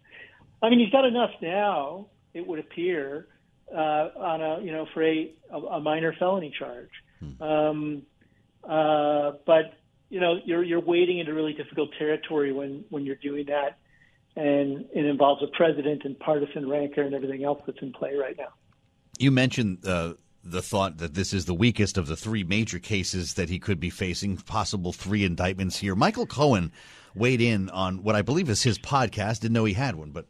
I 0.61 0.69
mean, 0.69 0.79
he's 0.79 0.91
got 0.91 1.05
enough 1.05 1.31
now, 1.41 2.07
it 2.33 2.45
would 2.45 2.59
appear, 2.59 3.27
uh, 3.73 4.09
on 4.17 4.41
a 4.41 4.61
you 4.61 4.71
know 4.71 4.87
for 4.93 5.03
a, 5.03 5.33
a 5.71 5.79
minor 5.79 6.13
felony 6.17 6.53
charge. 6.57 6.89
Hmm. 7.19 7.43
Um, 7.43 8.01
uh, 8.63 9.33
but 9.45 9.73
you 10.09 10.19
know 10.19 10.39
you're 10.43 10.63
you're 10.63 10.81
wading 10.81 11.19
into 11.19 11.33
really 11.33 11.53
difficult 11.53 11.89
territory 11.97 12.51
when 12.51 12.85
when 12.89 13.05
you're 13.05 13.15
doing 13.15 13.45
that, 13.47 13.77
and 14.35 14.85
it 14.93 15.05
involves 15.05 15.41
a 15.43 15.47
president 15.55 16.03
and 16.05 16.17
partisan 16.19 16.69
rancor 16.69 17.01
and 17.01 17.13
everything 17.13 17.43
else 17.43 17.61
that's 17.65 17.81
in 17.81 17.93
play 17.93 18.15
right 18.15 18.37
now. 18.37 18.49
You 19.17 19.31
mentioned 19.31 19.85
uh, 19.85 20.13
the 20.43 20.61
thought 20.61 20.97
that 20.97 21.15
this 21.15 21.33
is 21.33 21.45
the 21.45 21.53
weakest 21.53 21.97
of 21.97 22.07
the 22.07 22.15
three 22.15 22.43
major 22.43 22.79
cases 22.79 23.33
that 23.33 23.49
he 23.49 23.59
could 23.59 23.79
be 23.79 23.89
facing, 23.89 24.37
possible 24.37 24.93
three 24.93 25.25
indictments 25.25 25.77
here. 25.77 25.95
Michael 25.95 26.27
Cohen 26.27 26.71
weighed 27.15 27.41
in 27.41 27.69
on 27.69 28.03
what 28.03 28.15
I 28.15 28.21
believe 28.21 28.49
is 28.49 28.61
his 28.61 28.77
podcast. 28.77 29.39
Didn't 29.39 29.53
know 29.53 29.65
he 29.65 29.73
had 29.73 29.95
one, 29.95 30.11
but 30.11 30.27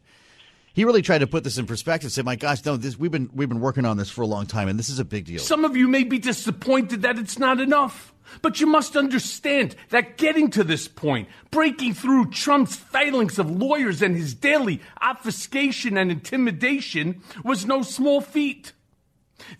he 0.76 0.84
really 0.84 1.00
tried 1.00 1.18
to 1.18 1.26
put 1.26 1.42
this 1.42 1.56
in 1.56 1.64
perspective. 1.64 2.12
Say, 2.12 2.20
my 2.20 2.36
gosh, 2.36 2.62
no, 2.66 2.76
this 2.76 2.98
we've 2.98 3.10
been 3.10 3.30
we've 3.32 3.48
been 3.48 3.60
working 3.60 3.86
on 3.86 3.96
this 3.96 4.10
for 4.10 4.20
a 4.20 4.26
long 4.26 4.44
time, 4.44 4.68
and 4.68 4.78
this 4.78 4.90
is 4.90 4.98
a 4.98 5.06
big 5.06 5.24
deal. 5.24 5.38
Some 5.38 5.64
of 5.64 5.74
you 5.74 5.88
may 5.88 6.04
be 6.04 6.18
disappointed 6.18 7.00
that 7.00 7.18
it's 7.18 7.38
not 7.38 7.58
enough. 7.60 8.12
But 8.42 8.60
you 8.60 8.66
must 8.66 8.96
understand 8.96 9.76
that 9.90 10.16
getting 10.16 10.50
to 10.50 10.64
this 10.64 10.88
point, 10.88 11.28
breaking 11.52 11.94
through 11.94 12.30
Trump's 12.30 12.74
phalanx 12.74 13.38
of 13.38 13.48
lawyers 13.48 14.02
and 14.02 14.16
his 14.16 14.34
daily 14.34 14.82
obfuscation 15.00 15.96
and 15.96 16.10
intimidation 16.10 17.22
was 17.44 17.66
no 17.66 17.82
small 17.82 18.20
feat. 18.20 18.72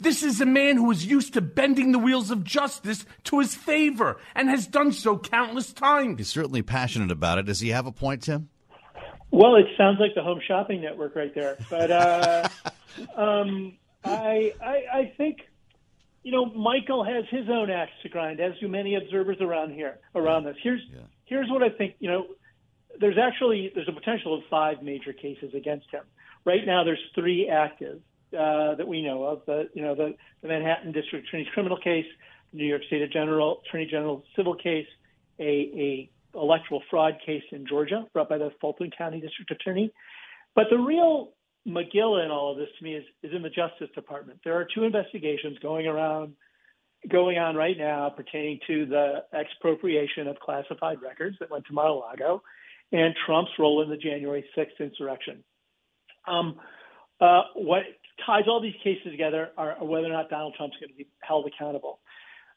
This 0.01 0.25
is 0.25 0.41
a 0.41 0.47
man 0.47 0.77
who 0.77 0.91
is 0.91 1.07
used 1.07 1.35
to 1.35 1.41
bending 1.41 1.93
the 1.93 2.01
wheels 2.01 2.33
of 2.33 2.43
justice 2.43 3.07
to 3.25 3.39
his 3.39 3.55
favor 3.55 4.19
and 4.35 4.49
has 4.49 4.67
done 4.67 4.91
so 4.91 5.17
countless 5.17 5.73
times. 5.73 6.19
He's 6.19 6.29
certainly 6.29 6.63
passionate 6.63 7.13
about 7.13 7.39
it. 7.39 7.47
Does 7.47 7.61
he 7.61 7.69
have 7.69 7.87
a 7.87 7.93
point, 7.93 8.25
Tim? 8.25 8.49
Well, 9.31 9.57
it 9.57 9.67
sounds 9.77 9.99
like 10.01 10.15
the 10.15 10.23
Home 10.23 10.41
Shopping 10.47 10.81
Network 10.81 11.17
right 11.17 11.35
there. 11.35 11.59
But 11.69 11.91
uh, 11.91 12.49
um, 13.17 13.77
I, 14.05 14.53
I, 14.63 14.85
I 14.93 15.13
think, 15.17 15.39
you 16.23 16.33
know, 16.33 16.47
Michael 16.47 17.05
has 17.05 17.25
his 17.31 17.49
own 17.49 17.71
axe 17.71 17.93
to 18.03 18.09
grind, 18.09 18.41
as 18.41 18.53
do 18.61 18.69
many 18.69 18.95
observers 18.95 19.39
around 19.41 19.73
here 19.73 19.99
around 20.15 20.45
this. 20.45 20.57
Here's 20.63 20.81
yeah. 20.93 21.01
here's 21.25 21.51
what 21.51 21.63
I 21.63 21.71
think. 21.71 21.97
You 21.99 22.11
know, 22.11 22.27
there's 22.99 23.19
actually 23.19 23.71
there's 23.75 23.89
a 23.89 23.93
potential 23.93 24.35
of 24.35 24.43
five 24.51 24.83
major 24.83 25.13
cases 25.13 25.55
against 25.55 25.91
him. 25.91 26.03
Right 26.45 26.65
now, 26.65 26.85
there's 26.85 27.03
three 27.15 27.49
active 27.49 28.01
uh, 28.33 28.75
that 28.77 28.87
we 28.89 29.03
know 29.03 29.25
of. 29.25 29.43
The 29.47 29.69
you 29.75 29.83
know 29.83 29.95
the, 29.95 30.15
the 30.43 30.49
Manhattan 30.49 30.93
District 30.93 31.29
Attorney's 31.29 31.49
criminal 31.53 31.79
case, 31.79 32.07
the 32.53 32.59
New 32.59 32.67
York 32.67 32.83
State 32.87 33.11
General 33.13 33.63
Attorney 33.69 33.87
General 33.87 34.25
civil 34.35 34.55
case, 34.55 34.89
a 35.39 35.43
a 35.43 36.11
electoral 36.37 36.83
fraud 36.91 37.15
case 37.25 37.43
in 37.53 37.67
Georgia 37.67 38.07
brought 38.13 38.29
by 38.29 38.39
the 38.39 38.51
Fulton 38.61 38.91
County 38.97 39.21
District 39.21 39.51
Attorney. 39.51 39.93
But 40.55 40.67
the 40.71 40.79
real 40.79 41.33
McGill 41.67 42.25
in 42.25 42.31
all 42.31 42.53
of 42.53 42.59
this 42.59 42.69
to 42.79 42.85
me 42.85 42.95
is, 42.95 43.05
is 43.23 43.33
in 43.35 43.43
the 43.43 43.51
Justice 43.51 43.89
Department. 43.95 44.41
There 44.45 44.55
are 44.55 44.67
two 44.73 44.85
investigations 44.85 45.59
going 45.61 45.87
around 45.87 46.35
going 47.11 47.39
on 47.39 47.55
right 47.57 47.77
now 47.77 48.09
pertaining 48.09 48.59
to 48.67 48.87
the 48.87 49.25
expropriation 49.33 50.27
of 50.29 50.39
classified 50.41 51.03
records 51.03 51.37
that 51.41 51.51
went 51.51 51.65
to 51.67 51.73
Mar-a-Lago 51.73 52.43
and 52.93 53.15
Trump's 53.27 53.51
role 53.59 53.83
in 53.83 53.91
the 53.91 53.97
January 53.97 54.45
6th 54.57 54.81
insurrection. 54.81 55.43
Um, 56.27 56.57
uh, 57.21 57.43
what 57.55 57.83
ties 58.25 58.45
all 58.49 58.61
these 58.61 58.75
cases 58.83 59.11
together 59.11 59.51
are 59.57 59.77
whether 59.81 60.07
or 60.07 60.13
not 60.13 60.31
Donald 60.31 60.55
Trump's 60.57 60.77
going 60.81 60.91
to 60.91 60.97
be 60.97 61.07
held 61.21 61.47
accountable. 61.47 62.01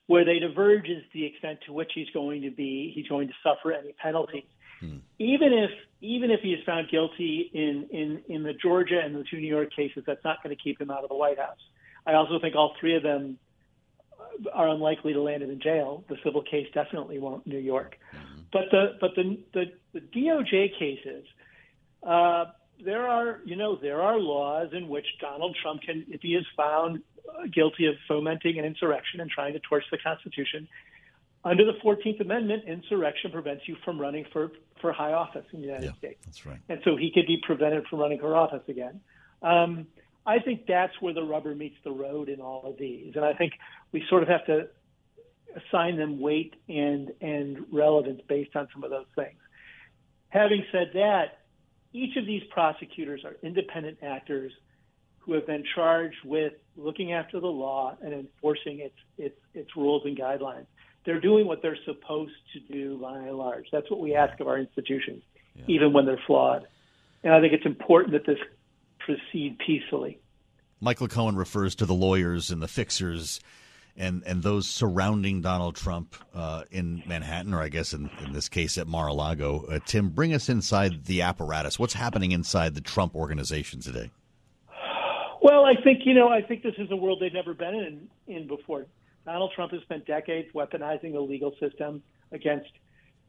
Where 0.09 0.25
they 0.25 0.39
diverge 0.39 0.89
is 0.89 1.03
the 1.13 1.23
extent 1.23 1.59
to 1.67 1.73
which 1.73 1.91
he's 1.93 2.09
going 2.15 2.41
to 2.41 2.49
be 2.49 2.91
he's 2.95 3.07
going 3.07 3.27
to 3.27 3.33
suffer 3.43 3.71
any 3.71 3.93
penalties. 3.93 4.49
Hmm. 4.79 4.97
Even 5.19 5.53
if 5.53 5.69
even 6.01 6.31
if 6.31 6.39
he 6.41 6.49
is 6.53 6.63
found 6.65 6.89
guilty 6.89 7.51
in, 7.53 7.87
in, 7.91 8.21
in 8.27 8.43
the 8.43 8.53
Georgia 8.53 9.01
and 9.03 9.13
the 9.13 9.23
two 9.29 9.37
New 9.37 9.47
York 9.47 9.69
cases, 9.75 10.03
that's 10.07 10.23
not 10.23 10.41
going 10.41 10.55
to 10.55 10.61
keep 10.61 10.79
him 10.81 10.89
out 10.89 11.03
of 11.03 11.09
the 11.09 11.15
White 11.15 11.37
House. 11.37 11.59
I 12.07 12.13
also 12.13 12.39
think 12.39 12.55
all 12.55 12.73
three 12.79 12.95
of 12.95 13.03
them 13.03 13.37
are 14.53 14.69
unlikely 14.69 15.13
to 15.13 15.21
land 15.21 15.43
him 15.43 15.49
in 15.51 15.59
jail. 15.59 16.03
The 16.07 16.15
civil 16.23 16.41
case 16.41 16.67
definitely 16.73 17.19
won't 17.19 17.45
New 17.45 17.59
York. 17.59 17.97
Mm-hmm. 18.15 18.41
But 18.51 18.63
the 18.71 18.97
but 18.99 19.11
the 19.15 19.37
the, 19.53 19.65
the 19.93 19.99
DOJ 19.99 20.79
cases, 20.79 21.25
uh, 22.01 22.45
there 22.83 23.07
are 23.07 23.41
you 23.45 23.55
know 23.55 23.75
there 23.75 24.01
are 24.01 24.17
laws 24.17 24.69
in 24.73 24.87
which 24.87 25.05
Donald 25.19 25.55
Trump 25.61 25.81
can, 25.81 26.05
if 26.09 26.21
he 26.21 26.29
is 26.29 26.45
found 26.55 27.01
guilty 27.53 27.85
of 27.85 27.95
fomenting 28.07 28.59
an 28.59 28.65
insurrection 28.65 29.19
and 29.21 29.29
trying 29.29 29.53
to 29.53 29.59
torch 29.59 29.83
the 29.91 29.97
Constitution. 29.97 30.67
Under 31.43 31.63
the 31.65 31.73
14th 31.83 32.19
Amendment, 32.19 32.63
insurrection 32.67 33.31
prevents 33.31 33.67
you 33.67 33.77
from 33.85 33.99
running 33.99 34.25
for, 34.33 34.51
for 34.81 34.91
high 34.91 35.13
office 35.13 35.45
in 35.53 35.61
the 35.61 35.67
United 35.67 35.85
yeah, 35.85 35.93
States. 35.93 36.25
That's 36.25 36.45
right. 36.45 36.59
And 36.67 36.81
so 36.83 36.97
he 36.97 37.11
could 37.13 37.27
be 37.27 37.41
prevented 37.45 37.87
from 37.87 37.99
running 37.99 38.19
for 38.19 38.35
office 38.35 38.63
again. 38.67 38.99
Um, 39.41 39.87
I 40.25 40.39
think 40.39 40.65
that's 40.67 40.93
where 40.99 41.13
the 41.13 41.23
rubber 41.23 41.55
meets 41.55 41.77
the 41.83 41.91
road 41.91 42.27
in 42.27 42.41
all 42.41 42.65
of 42.65 42.77
these. 42.77 43.13
And 43.15 43.23
I 43.23 43.33
think 43.33 43.53
we 43.91 44.03
sort 44.09 44.21
of 44.21 44.29
have 44.29 44.45
to 44.47 44.67
assign 45.55 45.97
them 45.97 46.19
weight 46.19 46.55
and, 46.67 47.11
and 47.21 47.65
relevance 47.71 48.21
based 48.27 48.55
on 48.55 48.67
some 48.73 48.83
of 48.83 48.89
those 48.89 49.07
things. 49.15 49.39
Having 50.29 50.65
said 50.71 50.91
that, 50.93 51.39
each 51.93 52.17
of 52.17 52.25
these 52.25 52.43
prosecutors 52.51 53.23
are 53.25 53.35
independent 53.41 53.99
actors 54.03 54.51
who 55.29 55.35
have 55.35 55.45
been 55.45 55.63
charged 55.75 56.17
with 56.25 56.53
looking 56.75 57.13
after 57.13 57.39
the 57.39 57.47
law 57.47 57.95
and 58.01 58.13
enforcing 58.13 58.79
its 58.79 58.95
its 59.19 59.39
its 59.53 59.69
rules 59.75 60.01
and 60.03 60.17
guidelines. 60.17 60.65
They're 61.05 61.21
doing 61.21 61.45
what 61.45 61.61
they're 61.61 61.77
supposed 61.85 62.33
to 62.53 62.59
do 62.59 62.97
by 62.97 63.19
and 63.19 63.37
large. 63.37 63.67
That's 63.71 63.89
what 63.91 63.99
we 63.99 64.15
ask 64.15 64.39
of 64.39 64.47
our 64.47 64.57
institutions, 64.57 65.21
yeah. 65.55 65.65
even 65.67 65.93
when 65.93 66.07
they're 66.07 66.21
flawed. 66.25 66.67
And 67.23 67.31
I 67.33 67.41
think 67.41 67.53
it's 67.53 67.65
important 67.65 68.13
that 68.13 68.25
this 68.25 68.39
proceed 68.97 69.59
peacefully. 69.65 70.19
Michael 70.81 71.07
Cohen 71.07 71.35
refers 71.35 71.75
to 71.75 71.85
the 71.85 71.93
lawyers 71.93 72.49
and 72.49 72.59
the 72.59 72.67
fixers 72.67 73.39
and 73.95 74.23
and 74.25 74.41
those 74.41 74.67
surrounding 74.67 75.41
Donald 75.41 75.75
Trump 75.75 76.15
uh, 76.33 76.63
in 76.71 77.03
Manhattan, 77.05 77.53
or 77.53 77.61
I 77.61 77.69
guess 77.69 77.93
in, 77.93 78.09
in 78.25 78.33
this 78.33 78.49
case 78.49 78.79
at 78.79 78.87
Mar-a-Lago. 78.87 79.65
Uh, 79.69 79.79
Tim, 79.85 80.09
bring 80.09 80.33
us 80.33 80.49
inside 80.49 81.05
the 81.05 81.21
apparatus. 81.21 81.77
What's 81.77 81.93
happening 81.93 82.31
inside 82.31 82.73
the 82.73 82.81
Trump 82.81 83.15
organization 83.15 83.79
today? 83.79 84.09
Well, 85.41 85.65
I 85.65 85.81
think 85.81 86.01
you 86.05 86.13
know, 86.13 86.29
I 86.29 86.41
think 86.41 86.63
this 86.63 86.75
is 86.77 86.91
a 86.91 86.95
world 86.95 87.19
they've 87.21 87.33
never 87.33 87.53
been 87.53 87.75
in 87.75 88.09
in 88.27 88.47
before. 88.47 88.85
Donald 89.25 89.51
Trump 89.55 89.71
has 89.71 89.81
spent 89.83 90.05
decades 90.05 90.49
weaponizing 90.53 91.13
the 91.13 91.19
legal 91.19 91.53
system 91.59 92.01
against 92.31 92.69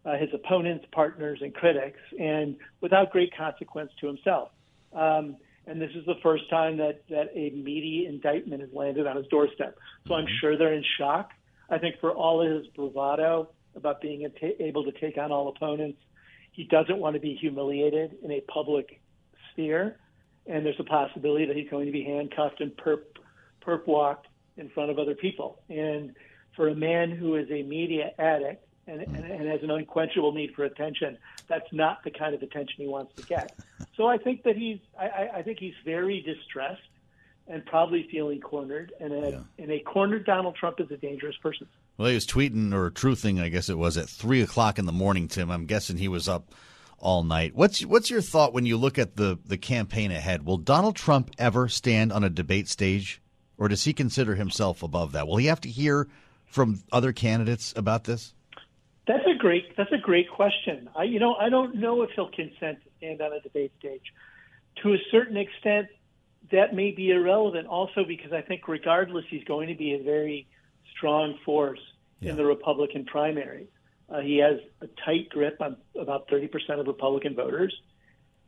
uh, 0.05 0.17
his 0.17 0.31
opponents, 0.33 0.87
partners, 0.93 1.41
and 1.43 1.55
critics, 1.55 1.99
and 2.19 2.57
without 2.81 3.11
great 3.11 3.37
consequence 3.37 3.91
to 4.01 4.07
himself. 4.07 4.51
Um, 4.93 5.37
and 5.67 5.81
this 5.81 5.91
is 5.95 6.05
the 6.07 6.15
first 6.23 6.49
time 6.51 6.79
that 6.79 7.03
that 7.11 7.31
a 7.35 7.51
meaty 7.51 8.07
indictment 8.09 8.61
has 8.63 8.71
landed 8.73 9.07
on 9.07 9.17
his 9.17 9.27
doorstep. 9.27 9.79
So 10.09 10.15
I'm 10.15 10.27
sure 10.41 10.57
they're 10.57 10.75
in 10.75 10.85
shock. 10.99 11.31
I 11.69 11.79
think 11.79 11.97
for 12.01 12.11
all 12.11 12.43
of 12.45 12.51
his 12.51 12.67
bravado 12.75 13.51
about 13.77 14.01
being 14.01 14.29
able 14.59 14.85
to 14.85 14.93
take 14.93 15.17
on 15.17 15.31
all 15.31 15.49
opponents, 15.49 15.99
he 16.53 16.65
doesn't 16.65 16.99
want 16.99 17.15
to 17.15 17.21
be 17.21 17.37
humiliated 17.41 18.17
in 18.25 18.33
a 18.33 18.41
public 18.41 19.01
sphere, 19.53 19.97
and 20.47 20.65
there's 20.65 20.81
a 20.81 20.85
possibility 20.85 21.47
that 21.47 21.57
he's 21.57 21.69
going 21.69 21.87
to 21.87 21.93
be 21.93 22.05
handcuffed 22.05 22.61
and 22.61 22.77
perp 22.77 23.03
perp 23.65 23.87
walked 23.87 24.29
in 24.57 24.69
front 24.71 24.91
of 24.91 24.99
other 24.99 25.15
people. 25.15 25.61
And 25.69 26.15
for 26.57 26.69
a 26.69 26.75
man 26.75 27.11
who 27.11 27.37
is 27.37 27.51
a 27.51 27.63
media 27.63 28.11
addict 28.19 28.67
and, 28.87 29.03
and, 29.03 29.25
and 29.25 29.49
has 29.49 29.63
an 29.63 29.71
unquenchable 29.71 30.33
need 30.33 30.55
for 30.55 30.65
attention, 30.65 31.19
that's 31.49 31.73
not 31.73 32.03
the 32.05 32.11
kind 32.11 32.35
of 32.35 32.43
attention 32.43 32.75
he 32.79 32.87
wants 32.87 33.15
to 33.17 33.23
get. 33.23 33.59
So 33.97 34.07
I 34.07 34.19
think 34.19 34.43
that 34.45 34.57
he's 34.57 34.79
I, 34.99 35.29
I 35.37 35.43
think 35.43 35.59
he's 35.59 35.75
very 35.85 36.21
distressed 36.23 36.83
and 37.47 37.65
probably 37.67 38.09
feeling 38.11 38.41
cornered. 38.41 38.93
And 39.01 39.13
a, 39.13 39.31
yeah. 39.31 39.41
and 39.59 39.71
a 39.71 39.81
cornered 39.81 40.25
Donald 40.25 40.57
Trump 40.57 40.81
is 40.81 40.91
a 40.91 40.97
dangerous 40.97 41.37
person. 41.37 41.67
Well, 41.99 42.09
he 42.09 42.15
was 42.15 42.27
tweeting 42.27 42.73
or 42.73 42.91
truthing, 42.91 43.43
I 43.43 43.49
guess 43.49 43.69
it 43.69 43.77
was 43.77 43.99
at 43.99 44.09
three 44.09 44.41
o'clock 44.41 44.79
in 44.79 44.87
the 44.87 44.93
morning. 44.93 45.29
Tim, 45.29 45.51
I'm 45.51 45.67
guessing 45.67 45.99
he 45.99 46.09
was 46.09 46.29
up 46.29 46.55
all 47.01 47.25
night. 47.25 47.55
What's 47.55 47.85
what's 47.85 48.11
your 48.11 48.21
thought 48.21 48.53
when 48.53 48.67
you 48.67 48.77
look 48.77 48.99
at 48.99 49.17
the 49.17 49.39
the 49.45 49.59
campaign 49.59 50.13
ahead? 50.13 50.45
Will 50.45 50.59
Donald 50.59 50.97
Trump 50.97 51.31
ever 51.39 51.69
stand 51.69 52.13
on 52.13 52.23
a 52.23 52.31
debate 52.31 52.69
stage, 52.69 53.21
or 53.59 53.69
does 53.69 53.85
he 53.85 53.93
consider 53.93 54.35
himself 54.35 54.83
above 54.83 55.13
that? 55.13 55.27
Will 55.27 55.37
he 55.37 55.47
have 55.47 55.61
to 55.63 55.69
hear 55.69 56.09
from 56.47 56.83
other 56.93 57.13
candidates 57.13 57.73
about 57.77 58.05
this? 58.05 58.35
That's 59.07 59.27
a 59.27 59.37
great 59.37 59.77
that's 59.77 59.93
a 59.93 59.99
great 59.99 60.31
question. 60.31 60.89
I 60.95 61.05
you 61.05 61.19
know 61.19 61.35
I 61.35 61.49
don't 61.49 61.77
know 61.77 62.03
if 62.03 62.11
he'll 62.15 62.31
consent 62.31 62.83
to 62.85 62.91
stand 62.99 63.21
on 63.21 63.33
a 63.33 63.41
debate 63.41 63.73
stage. 63.79 64.13
To 64.83 64.93
a 64.93 64.99
certain 65.11 65.37
extent, 65.37 65.89
that 66.53 66.75
may 66.75 66.91
be 66.91 67.11
irrelevant. 67.11 67.67
Also, 67.67 68.05
because 68.07 68.33
I 68.33 68.41
think 68.41 68.69
regardless, 68.69 69.25
he's 69.29 69.45
going 69.45 69.69
to 69.69 69.75
be 69.75 69.95
a 69.95 70.03
very 70.03 70.47
strong 70.97 71.39
force 71.45 71.81
yeah. 72.21 72.31
in 72.31 72.37
the 72.37 72.45
Republican 72.45 73.05
primary. 73.05 73.69
Uh, 74.11 74.21
he 74.21 74.39
has 74.39 74.59
a 74.81 74.89
tight 75.05 75.29
grip 75.29 75.61
on 75.61 75.77
about 75.99 76.29
30% 76.29 76.81
of 76.81 76.87
Republican 76.87 77.35
voters, 77.35 77.81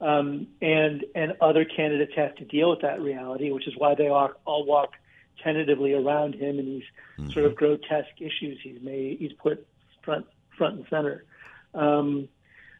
um, 0.01 0.49
and 0.61 1.05
and 1.15 1.35
other 1.41 1.65
candidates 1.65 2.13
have 2.17 2.35
to 2.37 2.45
deal 2.45 2.71
with 2.71 2.81
that 2.81 3.01
reality, 3.01 3.53
which 3.53 3.69
is 3.69 3.75
why 3.77 3.95
they 3.95 4.09
all, 4.09 4.31
all 4.45 4.65
walk 4.65 4.95
tentatively 5.43 5.93
around 5.93 6.35
him 6.35 6.59
in 6.59 6.67
these 6.67 6.85
mm-hmm. 7.19 7.31
sort 7.31 7.47
of 7.47 7.55
grotesque 7.55 8.21
issues 8.21 8.59
he's 8.63 8.81
made. 8.83 9.19
He's 9.19 9.33
put 9.35 9.67
front 10.03 10.27
front 10.57 10.77
and 10.77 10.87
center. 10.91 11.25
Um, 11.75 12.29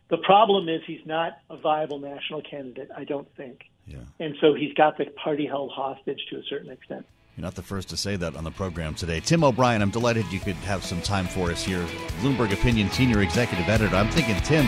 the 0.09 0.19
problem 0.19 0.69
is 0.69 0.83
he's 0.87 1.07
not 1.07 1.39
a 1.49 1.57
viable 1.57 1.99
national 1.99 2.43
candidate, 2.43 2.91
I 2.95 3.05
don't 3.05 3.29
think. 3.37 3.63
Yeah. 3.87 4.01
And 4.21 4.37
so 4.41 4.55
he's 4.55 4.75
got 4.75 4.99
the 4.99 5.07
party 5.07 5.47
held 5.47 5.71
hostage 5.71 6.21
to 6.31 6.37
a 6.37 6.43
certain 6.43 6.71
extent. 6.71 7.07
You're 7.37 7.45
not 7.45 7.55
the 7.55 7.63
first 7.63 7.89
to 7.89 7.97
say 7.97 8.17
that 8.17 8.37
on 8.37 8.45
the 8.45 8.51
program 8.51 8.95
today. 8.95 9.19
Tim 9.21 9.43
O'Brien, 9.43 9.81
I'm 9.81 9.91
delighted 9.91 10.31
you 10.31 10.39
could 10.39 10.57
have 10.57 10.85
some 10.85 11.01
time 11.01 11.27
for 11.27 11.51
us 11.51 11.65
here. 11.65 11.83
Bloomberg 12.21 12.53
Opinion 12.53 12.91
Senior 12.91 13.23
Executive 13.23 13.69
Editor. 13.69 13.97
I'm 13.97 14.11
thinking 14.11 14.37
Tim 14.43 14.67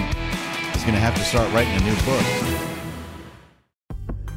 is 0.74 0.82
going 0.82 0.94
to 0.94 1.00
have 1.00 1.14
to 1.14 1.24
start 1.24 1.52
writing 1.52 1.74
a 1.74 1.80
new 1.80 1.94
book. 2.04 2.73